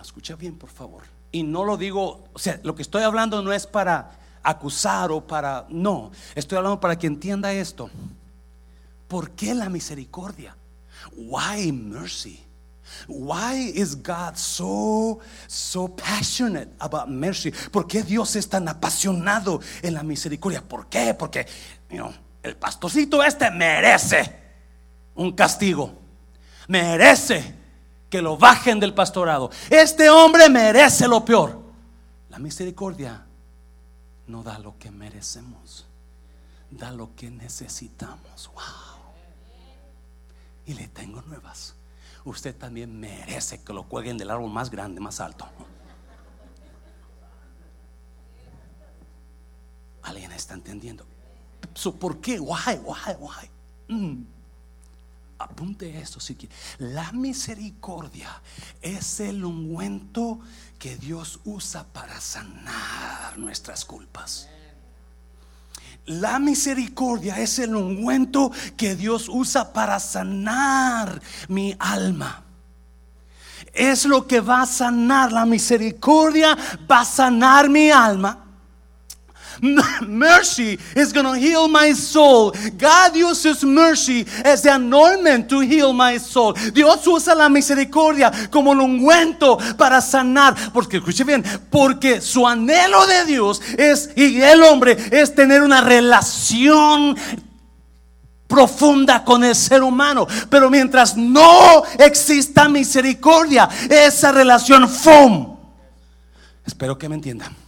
escucha 0.00 0.36
bien, 0.36 0.56
por 0.56 0.70
favor. 0.70 1.02
Y 1.32 1.42
no 1.42 1.64
lo 1.64 1.76
digo, 1.76 2.24
o 2.32 2.38
sea, 2.38 2.60
lo 2.62 2.74
que 2.74 2.82
estoy 2.82 3.02
hablando 3.02 3.42
no 3.42 3.52
es 3.52 3.66
para 3.66 4.18
acusar 4.42 5.10
o 5.12 5.26
para, 5.26 5.66
no, 5.70 6.10
estoy 6.34 6.58
hablando 6.58 6.80
para 6.80 6.98
que 6.98 7.06
entienda 7.06 7.52
esto. 7.52 7.90
¿Por 9.12 9.32
qué 9.32 9.54
la 9.54 9.68
misericordia? 9.68 10.56
Why 11.14 11.70
mercy? 11.70 12.42
Why 13.06 13.70
is 13.74 13.94
God 13.94 14.36
so 14.36 15.18
so 15.46 15.94
passionate 15.94 16.70
about 16.78 17.08
mercy? 17.08 17.52
¿Por 17.70 17.86
qué 17.86 18.02
Dios 18.02 18.36
es 18.36 18.48
tan 18.48 18.66
apasionado 18.68 19.60
en 19.82 19.92
la 19.92 20.02
misericordia? 20.02 20.66
¿Por 20.66 20.86
qué? 20.86 21.12
Porque 21.12 21.46
el 22.42 22.56
pastorcito 22.56 23.22
este 23.22 23.50
merece 23.50 24.34
un 25.14 25.32
castigo. 25.32 25.92
Merece 26.68 27.54
que 28.08 28.22
lo 28.22 28.38
bajen 28.38 28.80
del 28.80 28.94
pastorado. 28.94 29.50
Este 29.68 30.08
hombre 30.08 30.48
merece 30.48 31.06
lo 31.06 31.22
peor. 31.22 31.60
La 32.30 32.38
misericordia 32.38 33.26
no 34.28 34.42
da 34.42 34.58
lo 34.58 34.78
que 34.78 34.90
merecemos, 34.90 35.84
da 36.70 36.90
lo 36.90 37.14
que 37.14 37.30
necesitamos. 37.30 38.50
Wow 38.54 38.92
y 40.66 40.74
le 40.74 40.88
tengo 40.88 41.22
nuevas. 41.22 41.74
Usted 42.24 42.56
también 42.56 42.98
merece 42.98 43.62
que 43.62 43.72
lo 43.72 43.84
cuelguen 43.84 44.16
del 44.16 44.30
árbol 44.30 44.50
más 44.50 44.70
grande, 44.70 45.00
más 45.00 45.20
alto. 45.20 45.48
¿Alguien 50.02 50.32
está 50.32 50.54
entendiendo? 50.54 51.06
¿Por 51.98 52.20
qué? 52.20 52.38
Why, 52.38 52.78
why, 52.84 53.14
why? 53.18 53.94
Mm. 53.94 54.24
Apunte 55.38 55.98
esto 55.98 56.20
si 56.20 56.36
quiere. 56.36 56.54
La 56.78 57.10
misericordia 57.12 58.40
es 58.80 59.18
el 59.20 59.44
ungüento 59.44 60.38
que 60.78 60.96
Dios 60.96 61.40
usa 61.44 61.84
para 61.84 62.20
sanar 62.20 63.38
nuestras 63.38 63.84
culpas. 63.84 64.48
La 66.06 66.38
misericordia 66.38 67.38
es 67.38 67.58
el 67.58 67.76
ungüento 67.76 68.50
que 68.76 68.96
Dios 68.96 69.28
usa 69.28 69.72
para 69.72 70.00
sanar 70.00 71.20
mi 71.48 71.76
alma. 71.78 72.42
Es 73.72 74.04
lo 74.04 74.26
que 74.26 74.40
va 74.40 74.62
a 74.62 74.66
sanar 74.66 75.32
la 75.32 75.46
misericordia, 75.46 76.58
va 76.90 77.00
a 77.00 77.04
sanar 77.04 77.68
mi 77.68 77.90
alma 77.90 78.41
mercy 80.02 80.78
is 80.94 81.12
going 81.12 81.26
to 81.26 81.34
heal 81.34 81.68
my 81.68 81.92
soul. 81.92 82.52
God 82.76 83.16
uses 83.16 83.64
mercy 83.64 84.26
as 84.44 84.62
the 84.62 84.74
anointment 84.74 85.48
to 85.48 85.60
heal 85.60 85.92
my 85.92 86.18
soul. 86.18 86.54
Dios 86.72 87.06
usa 87.06 87.34
la 87.34 87.48
misericordia 87.48 88.32
como 88.50 88.70
un 88.70 88.80
ungüento 88.80 89.58
para 89.76 90.00
sanar. 90.00 90.54
Porque, 90.72 90.98
escuche 90.98 91.24
bien, 91.24 91.44
porque 91.70 92.20
su 92.20 92.46
anhelo 92.46 93.06
de 93.06 93.24
Dios 93.24 93.60
es, 93.76 94.10
y 94.16 94.40
el 94.40 94.62
hombre, 94.62 94.96
es 95.10 95.34
tener 95.34 95.62
una 95.62 95.80
relación 95.80 97.16
profunda 98.46 99.24
con 99.24 99.44
el 99.44 99.54
ser 99.54 99.82
humano. 99.82 100.26
Pero 100.50 100.70
mientras 100.70 101.16
no 101.16 101.82
exista 101.98 102.68
misericordia, 102.68 103.68
esa 103.88 104.30
relación, 104.32 104.88
¡fum! 104.88 105.56
Espero 106.64 106.96
que 106.96 107.08
me 107.08 107.16
entiendan. 107.16 107.61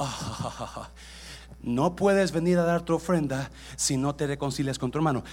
no 1.62 1.96
puedes 1.96 2.32
venir 2.32 2.58
a 2.58 2.64
dar 2.64 2.82
tu 2.82 2.94
ofrenda 2.94 3.50
si 3.76 3.96
no 3.96 4.14
te 4.14 4.26
reconcilias 4.26 4.78
con 4.78 4.90
tu 4.90 4.98
hermano. 4.98 5.24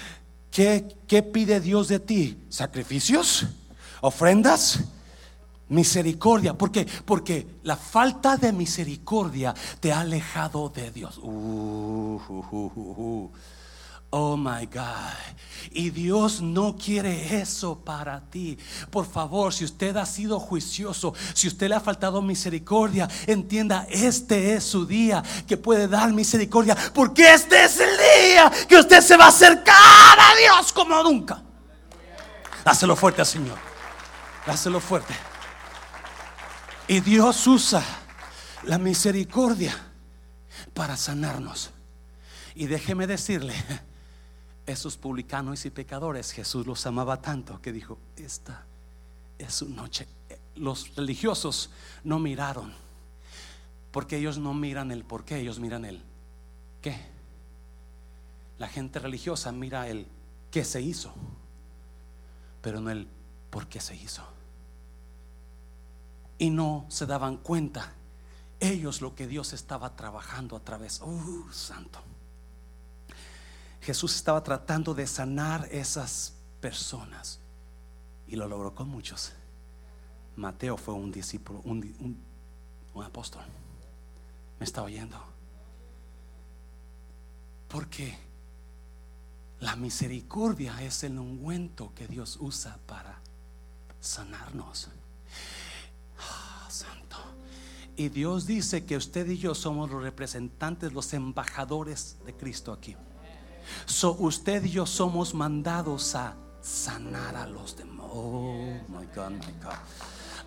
¿Qué, 0.52 0.98
¿Qué 1.08 1.24
pide 1.24 1.60
Dios 1.60 1.88
de 1.88 2.00
ti? 2.00 2.38
¿Sacrificios? 2.50 3.48
¿Ofrendas? 4.02 4.80
Misericordia. 5.70 6.54
¿Por 6.54 6.72
qué? 6.72 6.88
Porque 7.06 7.46
la 7.64 7.76
falta 7.76 8.38
de 8.38 8.54
misericordia 8.54 9.54
te 9.80 9.92
ha 9.92 10.00
alejado 10.02 10.70
de 10.70 10.92
Dios. 10.92 11.18
Uh, 11.18 12.22
uh, 12.30 12.72
uh, 12.76 13.32
Oh 14.10 14.38
my 14.38 14.66
God. 14.68 15.14
Y 15.72 15.90
Dios 15.90 16.42
no 16.42 16.78
quiere 16.78 17.40
eso 17.40 17.84
para 17.84 18.22
ti. 18.30 18.58
Por 18.90 19.06
favor, 19.06 19.54
si 19.54 19.66
usted 19.66 19.98
ha 19.98 20.06
sido 20.06 20.40
juicioso, 20.40 21.14
si 21.34 21.48
usted 21.48 21.68
le 21.68 21.76
ha 21.76 21.82
faltado 21.82 22.22
misericordia, 22.22 23.10
entienda, 23.26 23.86
este 23.90 24.54
es 24.54 24.64
su 24.64 24.86
día 24.86 25.22
que 25.46 25.58
puede 25.58 25.88
dar 25.88 26.14
misericordia. 26.14 26.76
Porque 26.94 27.34
este 27.34 27.66
es 27.66 27.80
el 27.80 27.90
día 27.98 28.52
que 28.68 28.78
usted 28.78 29.02
se 29.02 29.18
va 29.18 29.26
a 29.26 29.30
acercar 29.30 29.76
a 30.20 30.36
Dios 30.40 30.72
como 30.72 31.04
nunca. 31.04 31.44
Dáselo 32.64 32.96
fuerte 32.96 33.22
al 33.22 33.28
Señor. 33.28 33.58
Dáselo 34.46 34.80
fuerte. 34.80 35.14
Y 36.88 37.02
Dios 37.02 37.46
usa 37.46 37.84
la 38.64 38.78
misericordia 38.78 39.76
para 40.74 40.96
sanarnos. 40.96 41.72
Y 42.56 42.68
déjeme 42.68 43.06
decirle 43.06 43.54
esos 44.68 44.98
publicanos 44.98 45.66
y 45.66 45.70
pecadores, 45.70 46.32
Jesús 46.32 46.68
los 46.68 46.86
amaba 46.86 47.22
tanto 47.22 47.60
que 47.62 47.72
dijo, 47.72 47.98
esta 48.18 48.66
es 49.40 49.56
su 49.56 49.70
noche. 49.70 50.08
Los 50.56 50.94
religiosos 50.96 51.70
no 52.04 52.20
miraron, 52.20 52.74
porque 53.92 54.18
ellos 54.18 54.38
no 54.38 54.54
miran 54.54 54.92
el 54.92 55.06
por 55.06 55.24
qué, 55.24 55.40
ellos 55.40 55.60
miran 55.60 55.86
el 55.86 56.04
qué. 56.82 57.00
La 58.60 58.68
gente 58.68 59.00
religiosa 59.00 59.52
mira 59.54 59.88
el 59.88 60.06
qué 60.52 60.66
se 60.66 60.82
hizo, 60.82 61.14
pero 62.62 62.82
no 62.82 62.90
el 62.90 63.08
por 63.50 63.68
qué 63.68 63.80
se 63.80 63.96
hizo. 63.96 64.24
Y 66.40 66.50
no 66.50 66.86
se 66.90 67.06
daban 67.06 67.38
cuenta 67.38 67.94
ellos 68.60 69.02
lo 69.02 69.16
que 69.16 69.28
Dios 69.28 69.54
estaba 69.54 69.96
trabajando 69.96 70.58
a 70.58 70.60
través. 70.60 71.02
Uh, 71.02 71.50
santo. 71.52 72.02
Jesús 73.88 74.18
estaba 74.18 74.44
tratando 74.44 74.94
de 74.94 75.08
sanar 75.08 75.66
esas 75.72 76.34
personas 76.60 77.40
y 78.28 78.36
lo 78.36 78.46
logró 78.46 78.76
con 78.76 78.90
muchos. 78.90 79.32
Mateo 80.36 80.76
fue 80.76 80.94
un 80.94 81.10
discípulo, 81.10 81.62
un, 81.62 82.22
apóstol. 83.02 83.44
Me 84.60 84.66
está 84.66 84.84
oyendo. 84.84 85.18
Porque 87.70 88.18
la 89.62 89.78
misericordia 89.78 90.82
es 90.84 91.06
el 91.06 91.18
ungüento 91.18 91.94
que 91.96 92.10
Dios 92.10 92.40
usa 92.42 92.78
para 92.88 93.22
sanarnos. 94.02 94.90
Ah, 96.20 96.68
santo. 96.70 97.16
Y 97.96 98.10
Dios 98.10 98.48
dice 98.48 98.86
que 98.86 98.98
usted 98.98 99.30
y 99.30 99.38
yo 99.38 99.56
somos 99.56 99.90
los 99.90 100.04
representantes, 100.04 100.92
los 100.92 101.14
embajadores 101.14 102.18
de 102.26 102.34
Cristo 102.34 102.74
aquí. 102.74 102.98
So, 103.86 104.16
usted 104.20 104.64
y 104.66 104.72
yo 104.72 104.86
somos 104.86 105.34
mandados 105.34 106.16
a 106.16 106.36
sanar 106.62 107.36
a 107.36 107.48
los 107.48 107.76
demás. 107.76 108.08
Oh 108.12 108.80
my 108.88 109.06
God, 109.16 109.32
my 109.32 109.54
God. 109.62 109.78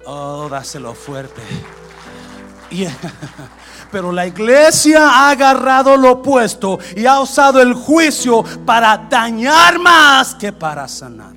Oh, 0.07 0.49
dáselo 0.49 0.95
fuerte. 0.95 1.43
Pero 3.91 4.13
la 4.13 4.27
iglesia 4.27 5.09
ha 5.09 5.31
agarrado 5.31 5.97
lo 5.97 6.13
opuesto 6.13 6.79
y 6.97 7.07
ha 7.07 7.21
usado 7.21 7.61
el 7.61 7.75
juicio 7.75 8.45
para 8.65 8.97
dañar 8.97 9.79
más 9.79 10.35
que 10.35 10.53
para 10.53 10.87
sanar. 10.87 11.35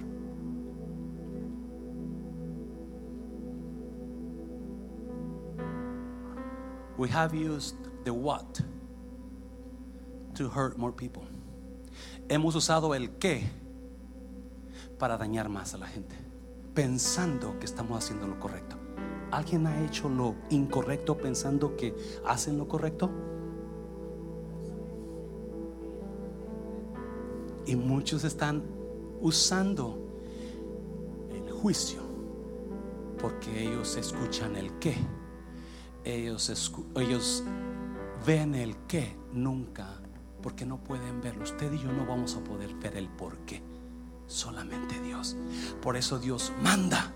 We 6.97 7.09
have 7.09 7.33
used 7.33 7.75
the 8.05 8.13
what 8.13 8.61
to 10.35 10.47
hurt 10.47 10.77
more 10.77 10.93
people 10.93 11.32
hemos 12.33 12.55
usado 12.55 12.95
el 12.95 13.11
qué 13.11 13.43
para 14.97 15.17
dañar 15.17 15.49
más 15.49 15.73
a 15.73 15.77
la 15.77 15.87
gente, 15.87 16.15
pensando 16.73 17.59
que 17.59 17.65
estamos 17.65 18.03
haciendo 18.03 18.27
lo 18.27 18.39
correcto. 18.39 18.77
¿Alguien 19.31 19.65
ha 19.67 19.83
hecho 19.83 20.09
lo 20.09 20.35
incorrecto 20.49 21.17
pensando 21.17 21.75
que 21.75 21.95
hacen 22.25 22.57
lo 22.57 22.67
correcto? 22.67 23.09
Y 27.65 27.75
muchos 27.75 28.23
están 28.23 28.63
usando 29.21 29.97
el 31.31 31.51
juicio 31.51 32.01
porque 33.19 33.63
ellos 33.63 33.95
escuchan 33.95 34.55
el 34.55 34.77
qué. 34.79 34.95
Ellos, 36.03 36.51
ellos 36.95 37.43
ven 38.25 38.53
el 38.53 38.75
qué, 38.87 39.15
nunca 39.31 40.02
porque 40.43 40.65
no 40.65 40.77
pueden 40.77 41.21
verlo. 41.21 41.43
Usted 41.43 41.71
y 41.71 41.79
yo 41.79 41.91
no 41.91 42.05
vamos 42.05 42.35
a 42.35 42.43
poder 42.43 42.75
ver 42.75 42.97
el 42.97 43.07
por 43.07 43.37
qué. 43.39 43.63
Solamente 44.27 44.99
Dios. 44.99 45.35
Por 45.81 45.97
eso 45.97 46.19
Dios 46.19 46.51
manda. 46.61 47.11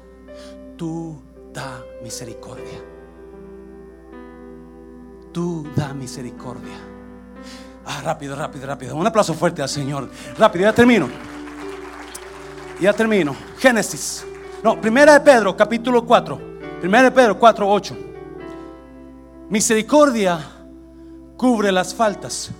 Tú 0.77 1.21
da 1.53 1.83
misericordia. 2.01 2.81
Tú 5.33 5.67
da 5.75 5.93
misericordia. 5.93 6.77
Ah, 7.85 8.01
rápido, 8.03 8.35
rápido, 8.35 8.65
rápido. 8.65 8.95
Un 8.95 9.05
aplauso 9.05 9.33
fuerte 9.33 9.61
al 9.61 9.69
Señor. 9.69 10.09
Rápido, 10.37 10.63
ya 10.63 10.73
termino. 10.73 11.07
Ya 12.79 12.93
termino. 12.93 13.35
Génesis. 13.59 14.25
No, 14.63 14.79
primera 14.79 15.13
de 15.13 15.19
Pedro, 15.19 15.55
capítulo 15.55 16.05
4. 16.05 16.39
Primera 16.79 17.03
de 17.03 17.11
Pedro 17.11 17.37
4, 17.37 17.69
8. 17.69 17.97
Misericordia 19.49 20.39
cubre 21.37 21.71
las 21.71 21.93
faltas 21.93 22.51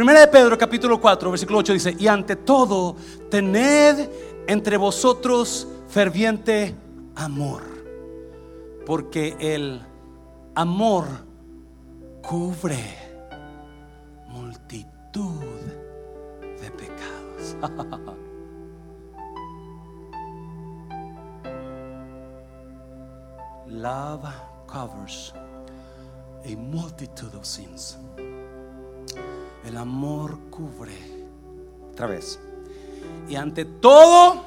Primera 0.00 0.20
de 0.20 0.28
Pedro 0.28 0.56
capítulo 0.56 0.98
4, 0.98 1.30
versículo 1.30 1.58
8 1.58 1.74
dice, 1.74 1.94
y 1.98 2.08
ante 2.08 2.34
todo, 2.34 2.96
tened 3.30 4.08
entre 4.46 4.78
vosotros 4.78 5.68
ferviente 5.88 6.74
amor, 7.16 7.60
porque 8.86 9.36
el 9.38 9.78
amor 10.54 11.04
cubre 12.22 12.82
multitud 14.28 15.60
de 16.40 16.70
pecados. 16.70 17.58
Love 23.68 24.32
covers 24.66 25.34
a 26.46 26.56
multitude 26.56 27.36
of 27.36 27.44
sins. 27.44 27.98
El 29.64 29.76
amor 29.76 30.38
cubre. 30.50 30.92
Otra 31.92 32.06
vez. 32.06 32.40
Y 33.28 33.36
ante 33.36 33.64
todo, 33.64 34.44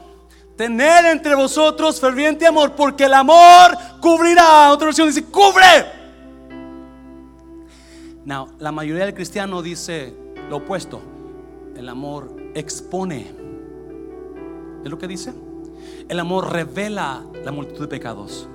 tener 0.55 1.05
entre 1.05 1.35
vosotros 1.35 1.99
ferviente 1.99 2.45
amor, 2.45 2.73
porque 2.75 3.05
el 3.05 3.13
amor 3.13 3.77
cubrirá. 4.01 4.71
Otra 4.71 4.87
versión 4.87 5.07
dice, 5.07 5.25
cubre. 5.25 6.03
Now, 8.25 8.49
la 8.59 8.71
mayoría 8.71 9.05
del 9.05 9.13
cristiano 9.13 9.61
dice 9.61 10.13
lo 10.49 10.57
opuesto. 10.57 11.01
El 11.75 11.89
amor 11.89 12.35
expone. 12.53 13.31
¿Es 14.83 14.89
lo 14.89 14.97
que 14.97 15.07
dice? 15.07 15.33
El 16.07 16.19
amor 16.19 16.51
revela 16.51 17.23
la 17.43 17.51
multitud 17.51 17.81
de 17.81 17.87
pecados. 17.87 18.47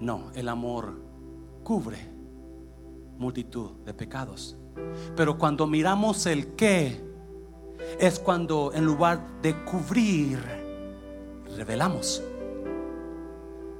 No, 0.00 0.30
el 0.34 0.48
amor 0.48 0.94
cubre 1.62 1.98
multitud 3.18 3.70
de 3.84 3.94
pecados. 3.94 4.56
Pero 5.16 5.38
cuando 5.38 5.66
miramos 5.66 6.26
el 6.26 6.48
qué, 6.54 7.00
es 7.98 8.18
cuando 8.18 8.72
en 8.74 8.84
lugar 8.84 9.20
de 9.42 9.54
cubrir, 9.64 10.38
revelamos, 11.56 12.22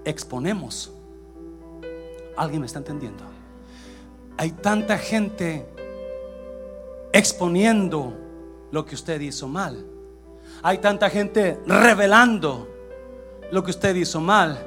exponemos. 0.05 0.92
¿Alguien 2.36 2.61
me 2.61 2.66
está 2.66 2.78
entendiendo? 2.78 3.24
Hay 4.36 4.53
tanta 4.53 4.98
gente 4.98 5.66
exponiendo 7.12 8.14
lo 8.70 8.84
que 8.84 8.94
usted 8.94 9.20
hizo 9.20 9.48
mal. 9.48 9.84
Hay 10.62 10.78
tanta 10.78 11.11
gente 11.11 11.61
revelando 11.66 12.68
lo 13.51 13.62
que 13.62 13.70
usted 13.70 13.94
hizo 13.96 14.20
mal. 14.20 14.59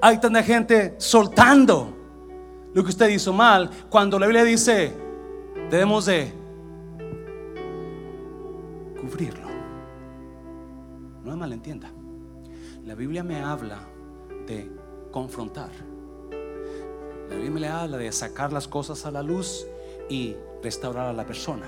Hay 0.00 0.18
tanta 0.18 0.42
gente 0.42 0.94
soltando 0.98 1.96
lo 2.74 2.82
que 2.82 2.90
usted 2.90 3.08
hizo 3.08 3.32
mal. 3.32 3.70
Cuando 3.88 4.18
la 4.18 4.26
Biblia 4.26 4.44
dice, 4.44 4.92
debemos 5.72 6.04
de 6.04 6.30
cubrirlo. 9.00 9.48
No 11.24 11.30
me 11.30 11.36
malentienda. 11.36 11.90
La 12.84 12.94
Biblia 12.94 13.24
me 13.24 13.40
habla 13.42 13.80
de 14.46 14.70
confrontar. 15.10 15.70
La 17.30 17.36
Biblia 17.36 17.50
me 17.52 17.68
habla 17.68 17.96
de 17.96 18.12
sacar 18.12 18.52
las 18.52 18.68
cosas 18.68 19.06
a 19.06 19.10
la 19.10 19.22
luz 19.22 19.66
y 20.10 20.36
restaurar 20.62 21.06
a 21.06 21.14
la 21.14 21.24
persona. 21.24 21.66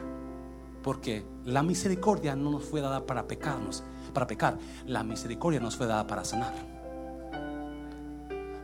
Porque 0.83 1.25
la 1.47 1.63
misericordia 1.63 2.37
no 2.37 2.51
nos 2.51 2.65
fue 2.65 2.83
dada 2.83 3.07
para 3.07 3.27
pecarnos, 3.27 3.85
para 4.13 4.27
pecar. 4.27 4.59
La 4.85 5.03
misericordia 5.03 5.61
nos 5.61 5.77
fue 5.77 5.87
dada 5.87 6.07
para 6.07 6.27
sanar. 6.27 6.53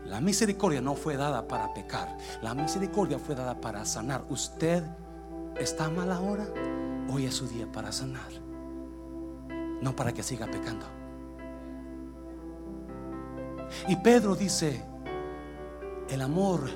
La 0.04 0.20
misericordia 0.20 0.82
no 0.82 0.96
fue 0.96 1.16
dada 1.16 1.48
para 1.48 1.72
pecar. 1.72 2.18
La 2.42 2.52
misericordia 2.52 3.18
fue 3.18 3.34
dada 3.34 3.58
para 3.58 3.86
sanar. 3.86 4.24
Usted 4.28 4.84
¿Está 5.60 5.90
mal 5.90 6.10
ahora? 6.10 6.46
hoy 7.12 7.26
es 7.26 7.34
su 7.34 7.46
día 7.46 7.70
para 7.70 7.92
sanar, 7.92 8.30
no 9.80 9.94
para 9.94 10.12
que 10.12 10.22
siga 10.22 10.46
pecando. 10.46 10.86
Y 13.88 13.96
Pedro 13.96 14.34
dice, 14.34 14.82
el 16.08 16.22
amor 16.22 16.70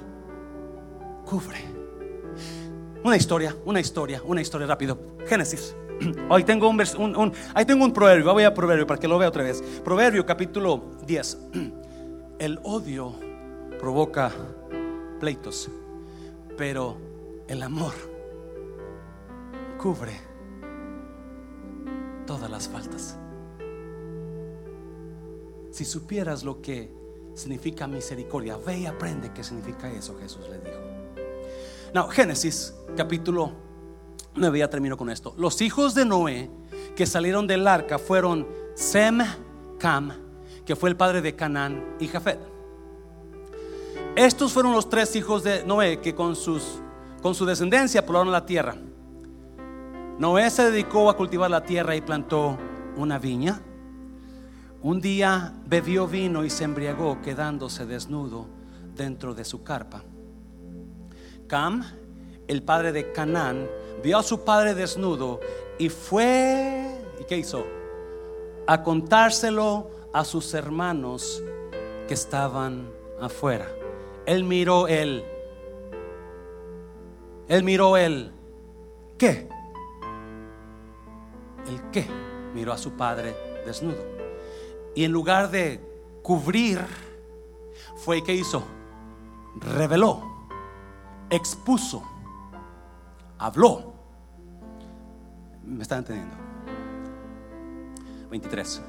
cubre. 1.25 1.59
Una 3.03 3.17
historia, 3.17 3.57
una 3.65 3.81
historia, 3.81 4.23
una 4.25 4.41
historia 4.41 4.67
rápido. 4.67 4.99
Génesis. 5.27 5.75
Hoy 6.29 6.43
tengo 6.45 6.69
un, 6.69 6.81
un, 7.17 7.33
ahí 7.55 7.65
tengo 7.65 7.85
un 7.85 7.93
proverbio, 7.93 8.33
voy 8.33 8.45
a 8.45 8.53
proverbio 8.53 8.87
para 8.87 8.99
que 8.99 9.07
lo 9.07 9.19
vea 9.19 9.29
otra 9.29 9.45
vez. 9.45 9.63
Proverbio 9.85 10.27
capítulo 10.27 10.97
10. 11.07 11.39
El 12.39 12.59
odio 12.63 13.15
provoca 13.79 14.33
pleitos, 15.21 15.71
pero 16.57 16.97
el 17.47 17.63
amor 17.63 18.14
cubre 19.85 20.19
todas 22.27 22.51
las 22.51 22.67
faltas. 22.67 23.19
Si 25.71 25.85
supieras 25.85 26.43
lo 26.43 26.63
que 26.63 26.91
significa 27.35 27.87
misericordia, 27.87 28.57
ve 28.57 28.79
y 28.79 28.87
aprende 28.87 29.31
qué 29.35 29.45
significa 29.45 29.93
eso, 29.93 30.17
Jesús 30.19 30.49
le 30.49 30.59
dijo. 30.59 30.81
No, 31.93 32.09
Génesis 32.09 32.73
capítulo 32.97 33.53
9, 34.37 34.59
ya 34.59 34.71
termino 34.71 34.97
con 34.97 35.11
esto. 35.11 35.35
Los 35.37 35.61
hijos 35.61 35.95
de 35.95 36.07
Noé 36.07 36.49
que 36.97 37.05
salieron 37.05 37.47
del 37.47 37.69
arca 37.69 37.99
fueron 37.99 38.49
Sem, 38.75 39.19
Cam, 39.79 40.15
que 40.65 40.77
fue 40.77 40.89
el 40.89 40.97
padre 40.97 41.21
de 41.21 41.37
Canaán 41.37 41.97
y 42.01 42.09
Jafet. 42.09 42.41
Estos 44.17 44.51
fueron 44.51 44.73
los 44.73 44.89
tres 44.89 45.15
hijos 45.15 45.45
de 45.45 45.63
Noé 45.67 46.01
que 46.01 46.15
con, 46.15 46.37
sus, 46.37 46.81
con 47.21 47.35
su 47.35 47.45
descendencia 47.45 48.07
poblaron 48.07 48.33
la 48.33 48.47
tierra. 48.47 48.79
Noé 50.19 50.49
se 50.51 50.71
dedicó 50.71 51.11
a 51.11 51.17
cultivar 51.17 51.51
la 51.51 51.65
tierra 51.65 51.97
y 51.97 52.01
plantó 52.01 52.57
una 52.97 53.19
viña. 53.19 53.61
Un 54.81 55.01
día 55.01 55.53
bebió 55.67 56.07
vino 56.07 56.45
y 56.45 56.51
se 56.51 56.63
embriagó 56.63 57.21
quedándose 57.21 57.85
desnudo 57.85 58.47
dentro 58.95 59.35
de 59.35 59.45
su 59.45 59.65
carpa. 59.65 60.05
Cam, 61.49 61.85
el 62.47 62.63
padre 62.63 62.93
de 62.93 63.11
Canaán, 63.11 63.67
vio 64.05 64.19
a 64.19 64.23
su 64.23 64.45
padre 64.45 64.75
desnudo 64.75 65.41
y 65.79 65.89
fue, 65.89 66.97
¿y 67.21 67.25
qué 67.25 67.39
hizo? 67.39 67.67
A 68.69 68.85
contárselo 68.85 69.91
a 70.13 70.25
sus 70.25 70.55
hermanos 70.55 71.43
que 72.07 72.15
estaban 72.15 72.89
afuera. 73.21 73.67
Él 74.27 74.45
miró 74.45 74.87
él. 74.87 75.25
Él 77.49 77.65
miró 77.65 77.97
él. 77.97 78.31
¿Qué? 79.19 79.49
¿El 81.69 81.91
qué? 81.91 82.07
Miró 82.55 82.73
a 82.73 82.79
su 82.79 82.93
padre 82.93 83.35
desnudo. 83.65 84.05
Y 84.95 85.05
en 85.05 85.13
lugar 85.13 85.51
de 85.51 85.81
cubrir, 86.23 86.81
fue 87.97 88.23
que 88.23 88.35
hizo. 88.35 88.63
Reveló, 89.57 90.49
expuso, 91.31 92.03
habló. 93.39 93.95
¿Me 95.63 95.83
están 95.83 95.99
entendiendo? 95.99 96.37
23. 98.31 98.83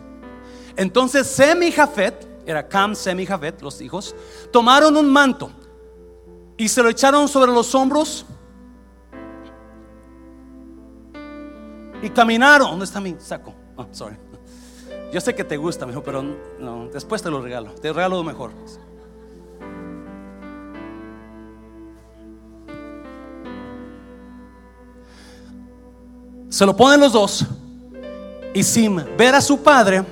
Entonces 0.76 1.28
Sem 1.28 1.64
y 1.64 1.72
Jafet 1.72 2.28
era 2.46 2.68
Cam, 2.68 2.96
Sem 2.96 3.20
y 3.20 3.26
Jafet, 3.26 3.62
los 3.62 3.80
hijos, 3.82 4.16
tomaron 4.52 4.98
un 4.98 5.10
manto 5.10 5.52
y 6.58 6.68
se 6.68 6.84
lo 6.84 6.90
echaron 6.90 7.28
sobre 7.28 7.52
los 7.52 7.74
hombros 7.76 8.26
y 12.06 12.10
caminaron. 12.12 12.70
¿Dónde 12.70 12.86
está 12.86 13.02
mi 13.02 13.16
saco? 13.20 13.54
Oh, 13.76 13.88
sorry. 13.92 14.18
Yo 15.12 15.20
sé 15.20 15.34
que 15.34 15.44
te 15.44 15.58
gusta, 15.58 15.86
mejor, 15.86 16.04
pero 16.04 16.24
no, 16.60 16.88
después 16.94 17.22
te 17.22 17.30
lo 17.30 17.42
regalo. 17.42 17.72
Te 17.72 17.92
regalo 17.92 18.18
lo 18.18 18.24
mejor. 18.24 18.52
Se 26.50 26.66
lo 26.66 26.76
ponen 26.76 27.02
los 27.02 27.12
dos 27.12 27.46
y 28.54 28.64
sin 28.64 28.96
ver 29.18 29.36
a 29.36 29.42
su 29.42 29.62
padre 29.62 30.06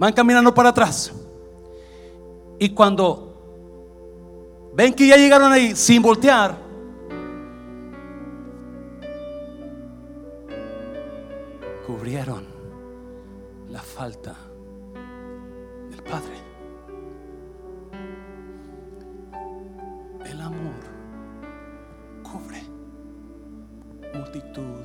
Van 0.00 0.14
caminando 0.14 0.54
para 0.54 0.70
atrás. 0.70 1.12
Y 2.58 2.70
cuando 2.70 4.70
ven 4.72 4.94
que 4.94 5.06
ya 5.06 5.18
llegaron 5.18 5.52
ahí 5.52 5.76
sin 5.76 6.00
voltear, 6.00 6.56
cubrieron 11.90 12.44
la 13.68 13.82
falta 13.82 14.36
del 15.90 16.02
Padre. 16.04 16.36
El 20.24 20.40
amor 20.40 20.80
cubre 22.22 22.62
multitud 24.14 24.84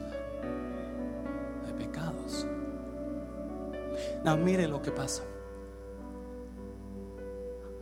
No, 4.23 4.35
mire 4.37 4.67
lo 4.67 4.81
que 4.81 4.91
pasa. 4.91 5.21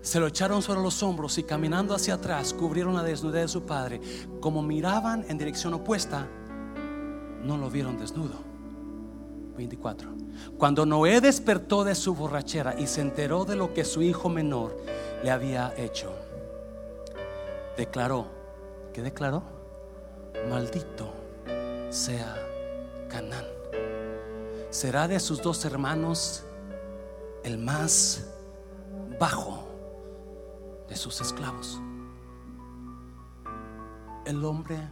Se 0.02 0.20
lo 0.20 0.28
echaron 0.28 0.62
sobre 0.62 0.82
los 0.82 1.02
hombros 1.02 1.38
y 1.38 1.44
caminando 1.44 1.96
hacia 1.96 2.16
atrás 2.16 2.54
cubrieron 2.54 2.94
la 2.94 3.04
desnudez 3.04 3.44
de 3.44 3.48
su 3.48 3.64
padre. 3.64 4.02
Como 4.42 4.62
miraban 4.62 5.24
en 5.30 5.38
dirección 5.38 5.74
opuesta, 5.74 6.28
no 7.42 7.56
lo 7.56 7.70
vieron 7.70 7.98
desnudo. 7.98 8.53
24. 9.56 10.10
Cuando 10.58 10.86
Noé 10.86 11.22
despertó 11.22 11.84
de 11.84 11.96
su 11.96 12.16
borrachera 12.16 12.80
y 12.80 12.88
se 12.88 13.02
enteró 13.02 13.46
de 13.46 13.56
lo 13.56 13.74
que 13.74 13.86
su 13.86 14.02
hijo 14.02 14.30
menor 14.30 14.78
le 15.24 15.32
había 15.32 15.74
hecho, 15.78 16.12
declaró, 17.78 18.28
¿qué 18.94 19.02
declaró? 19.02 19.44
Maldito 20.50 21.14
sea 21.90 22.36
Canaán 23.10 23.54
será 24.74 25.08
de 25.08 25.20
sus 25.20 25.40
dos 25.40 25.64
hermanos 25.66 26.44
el 27.44 27.60
más 27.60 28.26
bajo 29.20 29.68
de 30.90 30.96
sus 30.96 31.22
esclavos. 31.22 31.80
El 34.26 34.44
hombre 34.44 34.90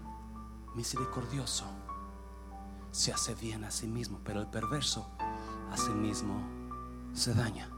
misericordioso 0.76 1.66
se 2.92 3.14
hace 3.14 3.36
bien 3.36 3.64
a 3.64 3.72
sí 3.72 3.88
mismo, 3.88 4.20
pero 4.24 4.42
el 4.42 4.48
perverso 4.48 5.10
a 5.72 5.78
sí 5.78 5.92
mismo 5.92 6.42
se 7.14 7.34
daña. 7.34 7.70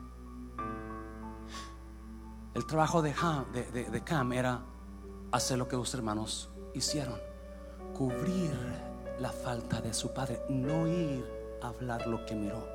El 2.53 2.66
trabajo 2.66 3.01
de, 3.01 3.14
Cam 4.03 4.34
era 4.34 4.61
hacer 5.32 5.57
lo 5.57 5.68
que 5.68 5.76
los 5.76 5.93
hermanos 5.93 6.49
hicieron, 6.74 7.20
cubrir 7.95 8.53
la 9.20 9.32
falta 9.32 9.82
de 9.82 9.93
su 9.93 10.14
padre, 10.14 10.41
no 10.49 10.88
ir 10.88 11.26
hablar 11.61 12.05
lo 12.07 12.26
que 12.26 12.36
miró. 12.36 12.68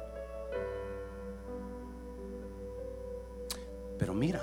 Pero 3.99 4.15
mira, 4.15 4.43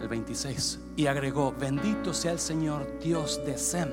el 0.00 0.08
26, 0.08 0.80
y 0.96 1.06
agregó, 1.06 1.52
bendito 1.52 2.14
sea 2.14 2.32
el 2.32 2.38
Señor 2.38 2.98
Dios 3.00 3.40
de 3.44 3.58
Sem, 3.58 3.90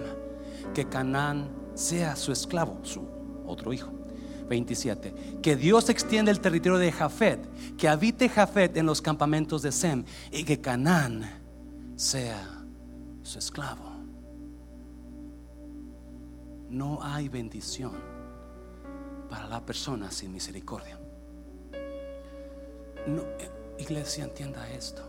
que 0.73 0.85
Canaán 0.87 1.58
sea 1.79 2.15
su 2.15 2.31
esclavo, 2.31 2.79
su 2.83 3.07
otro 3.45 3.71
hijo. 3.73 3.91
27. 4.49 5.39
Que 5.43 5.55
Dios 5.55 5.89
extienda 5.89 6.31
el 6.31 6.39
territorio 6.39 6.79
de 6.79 6.91
Jafet, 6.91 7.39
que 7.77 7.87
habite 7.87 8.27
Jafet 8.27 8.75
en 8.77 8.85
los 8.87 9.01
campamentos 9.01 9.61
de 9.61 9.71
Sem 9.71 10.03
y 10.31 10.43
que 10.43 10.59
Canaán 10.59 11.23
sea 11.95 12.65
su 13.21 13.37
esclavo. 13.37 13.85
No 16.69 16.99
hay 17.01 17.29
bendición 17.29 17.93
para 19.29 19.47
la 19.47 19.63
persona 19.63 20.11
sin 20.11 20.33
misericordia. 20.33 20.99
No, 23.07 23.21
eh, 23.21 23.51
iglesia, 23.77 24.23
entienda 24.23 24.67
esto. 24.71 25.03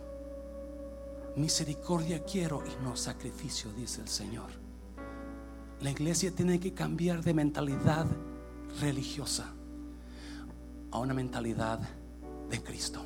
Misericordia 1.37 2.23
quiero 2.25 2.63
y 2.67 2.85
no 2.85 2.95
sacrificio, 2.95 3.73
dice 3.73 4.03
el 4.03 4.09
Señor. 4.09 4.60
La 5.81 5.91
iglesia 5.91 6.31
tiene 6.31 6.61
que 6.61 6.75
cambiar 6.75 7.23
de 7.23 7.33
mentalidad 7.33 8.07
religiosa 8.81 9.53
a 10.91 10.99
una 10.99 11.15
mentalidad 11.15 11.81
de 12.51 12.63
Cristo. 12.63 13.05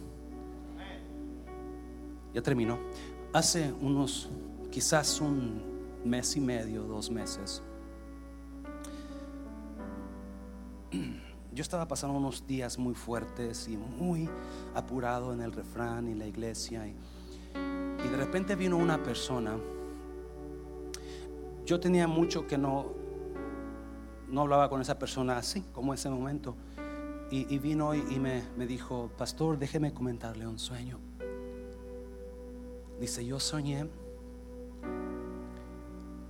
Ya 2.33 2.43
terminó. 2.43 2.79
Hace 3.33 3.73
unos, 3.73 4.29
quizás 4.71 5.21
un 5.21 5.63
mes 6.05 6.37
y 6.37 6.41
medio, 6.41 6.83
dos 6.83 7.11
meses, 7.11 7.63
yo 11.55 11.63
estaba 11.63 11.87
pasando 11.87 12.19
unos 12.19 12.47
días 12.47 12.79
muy 12.79 12.95
fuertes 12.95 13.69
y 13.69 13.77
muy 13.77 14.29
apurado 14.75 15.33
en 15.33 15.41
el 15.41 15.53
refrán 15.53 16.09
y 16.09 16.15
la 16.15 16.27
iglesia. 16.27 16.87
Y, 16.89 16.95
de 18.09 18.17
repente 18.17 18.55
vino 18.57 18.77
una 18.77 19.03
persona 19.03 19.57
yo 21.65 21.81
tenía 21.81 22.07
mucho 22.07 22.47
que 22.47 22.59
no, 22.59 22.93
no 24.29 24.43
hablaba 24.43 24.69
con 24.69 24.81
esa 24.81 24.99
persona 24.99 25.39
así, 25.39 25.63
como 25.73 25.95
ese 25.95 26.11
momento. 26.11 26.57
Y, 27.31 27.59
vino 27.59 27.95
y, 27.95 28.21
me, 28.21 28.45
me 28.57 28.65
dijo, 28.65 29.11
pastor, 29.19 29.59
déjeme 29.59 29.93
comentarle 29.93 30.47
un 30.47 30.59
sueño. 30.59 31.01
Dice, 33.01 33.27
yo 33.27 33.41
soñé 33.41 33.89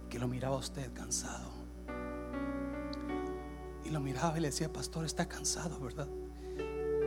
que 0.09 0.19
lo 0.19 0.29
miraba 0.29 0.57
usted 0.57 0.91
cansado. 0.95 1.51
Y 3.85 3.91
lo 3.91 4.01
miraba 4.01 4.39
y 4.39 4.41
le 4.41 4.49
decía, 4.49 4.73
pastor, 4.73 5.05
está 5.05 5.29
cansado, 5.29 5.79
¿verdad? 5.79 6.09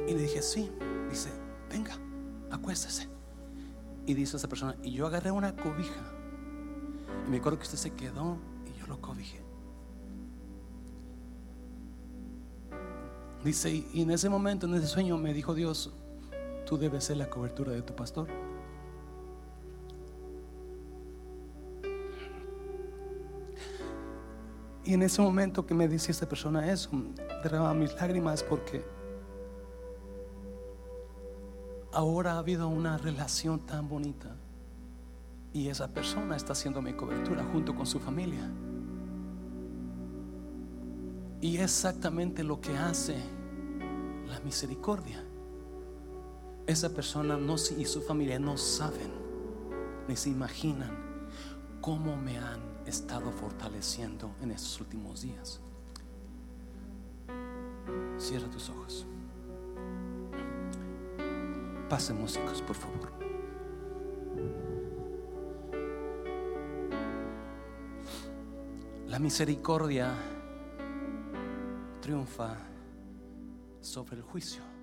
Y 0.07 0.13
le 0.13 0.21
dije, 0.21 0.43
sí. 0.43 0.69
Dice, 1.09 1.31
venga, 1.71 1.97
acuéstese. 2.51 3.07
Y 4.05 4.13
dice 4.13 4.37
esa 4.37 4.47
persona, 4.47 4.75
y 4.83 4.91
yo 4.91 5.07
agarré 5.07 5.31
una 5.31 5.55
cobija. 5.55 6.16
Y 7.27 7.29
me 7.29 7.37
acuerdo 7.37 7.59
que 7.59 7.63
usted 7.63 7.77
se 7.77 7.93
quedó 7.93 8.37
y 8.65 8.79
yo 8.79 8.87
lo 8.87 9.01
cobijé. 9.01 9.41
Dice, 13.43 13.85
y 13.93 14.01
en 14.01 14.11
ese 14.11 14.29
momento, 14.29 14.65
en 14.65 14.75
ese 14.75 14.87
sueño, 14.87 15.17
me 15.17 15.33
dijo 15.33 15.53
Dios, 15.53 15.93
tú 16.65 16.77
debes 16.77 17.05
ser 17.05 17.17
la 17.17 17.29
cobertura 17.29 17.71
de 17.71 17.81
tu 17.81 17.95
pastor. 17.95 18.27
Y 24.83 24.93
en 24.93 25.03
ese 25.03 25.21
momento 25.21 25.65
que 25.65 25.73
me 25.73 25.87
dice 25.87 26.11
esta 26.11 26.27
persona 26.29 26.71
eso, 26.71 26.89
derramaba 27.43 27.73
mis 27.73 27.93
lágrimas 27.95 28.41
porque 28.41 28.85
ahora 31.91 32.33
ha 32.33 32.37
habido 32.37 32.69
una 32.69 32.97
relación 32.97 33.65
tan 33.65 33.89
bonita 33.89 34.37
y 35.57 35.69
esa 35.69 35.87
persona 35.87 36.35
está 36.35 36.53
haciendo 36.53 36.83
mi 36.83 36.93
cobertura 36.93 37.43
junto 37.51 37.73
con 37.73 37.87
su 37.87 37.99
familia. 37.99 38.47
Y 41.41 41.57
exactamente 41.57 42.43
lo 42.43 42.61
que 42.61 42.77
hace 42.77 43.17
la 44.27 44.39
misericordia. 44.41 45.23
Esa 46.67 46.89
persona 46.89 47.37
no, 47.37 47.55
y 47.55 47.85
su 47.85 48.01
familia 48.01 48.37
no 48.37 48.55
saben 48.55 49.11
ni 50.07 50.15
se 50.15 50.29
imaginan 50.29 50.91
cómo 51.81 52.15
me 52.15 52.37
han 52.37 52.61
estado 52.85 53.31
fortaleciendo 53.31 54.35
en 54.41 54.51
estos 54.51 54.79
últimos 54.79 55.23
días. 55.23 55.59
Cierra 58.19 58.47
tus 58.51 58.69
ojos. 58.69 59.07
Pase 61.89 62.13
músicos, 62.13 62.61
por 62.61 62.75
favor. 62.75 63.16
La 69.07 69.19
misericordia 69.19 70.13
triunfa 72.01 72.57
sobre 73.79 74.17
el 74.17 74.21
juicio. 74.21 74.76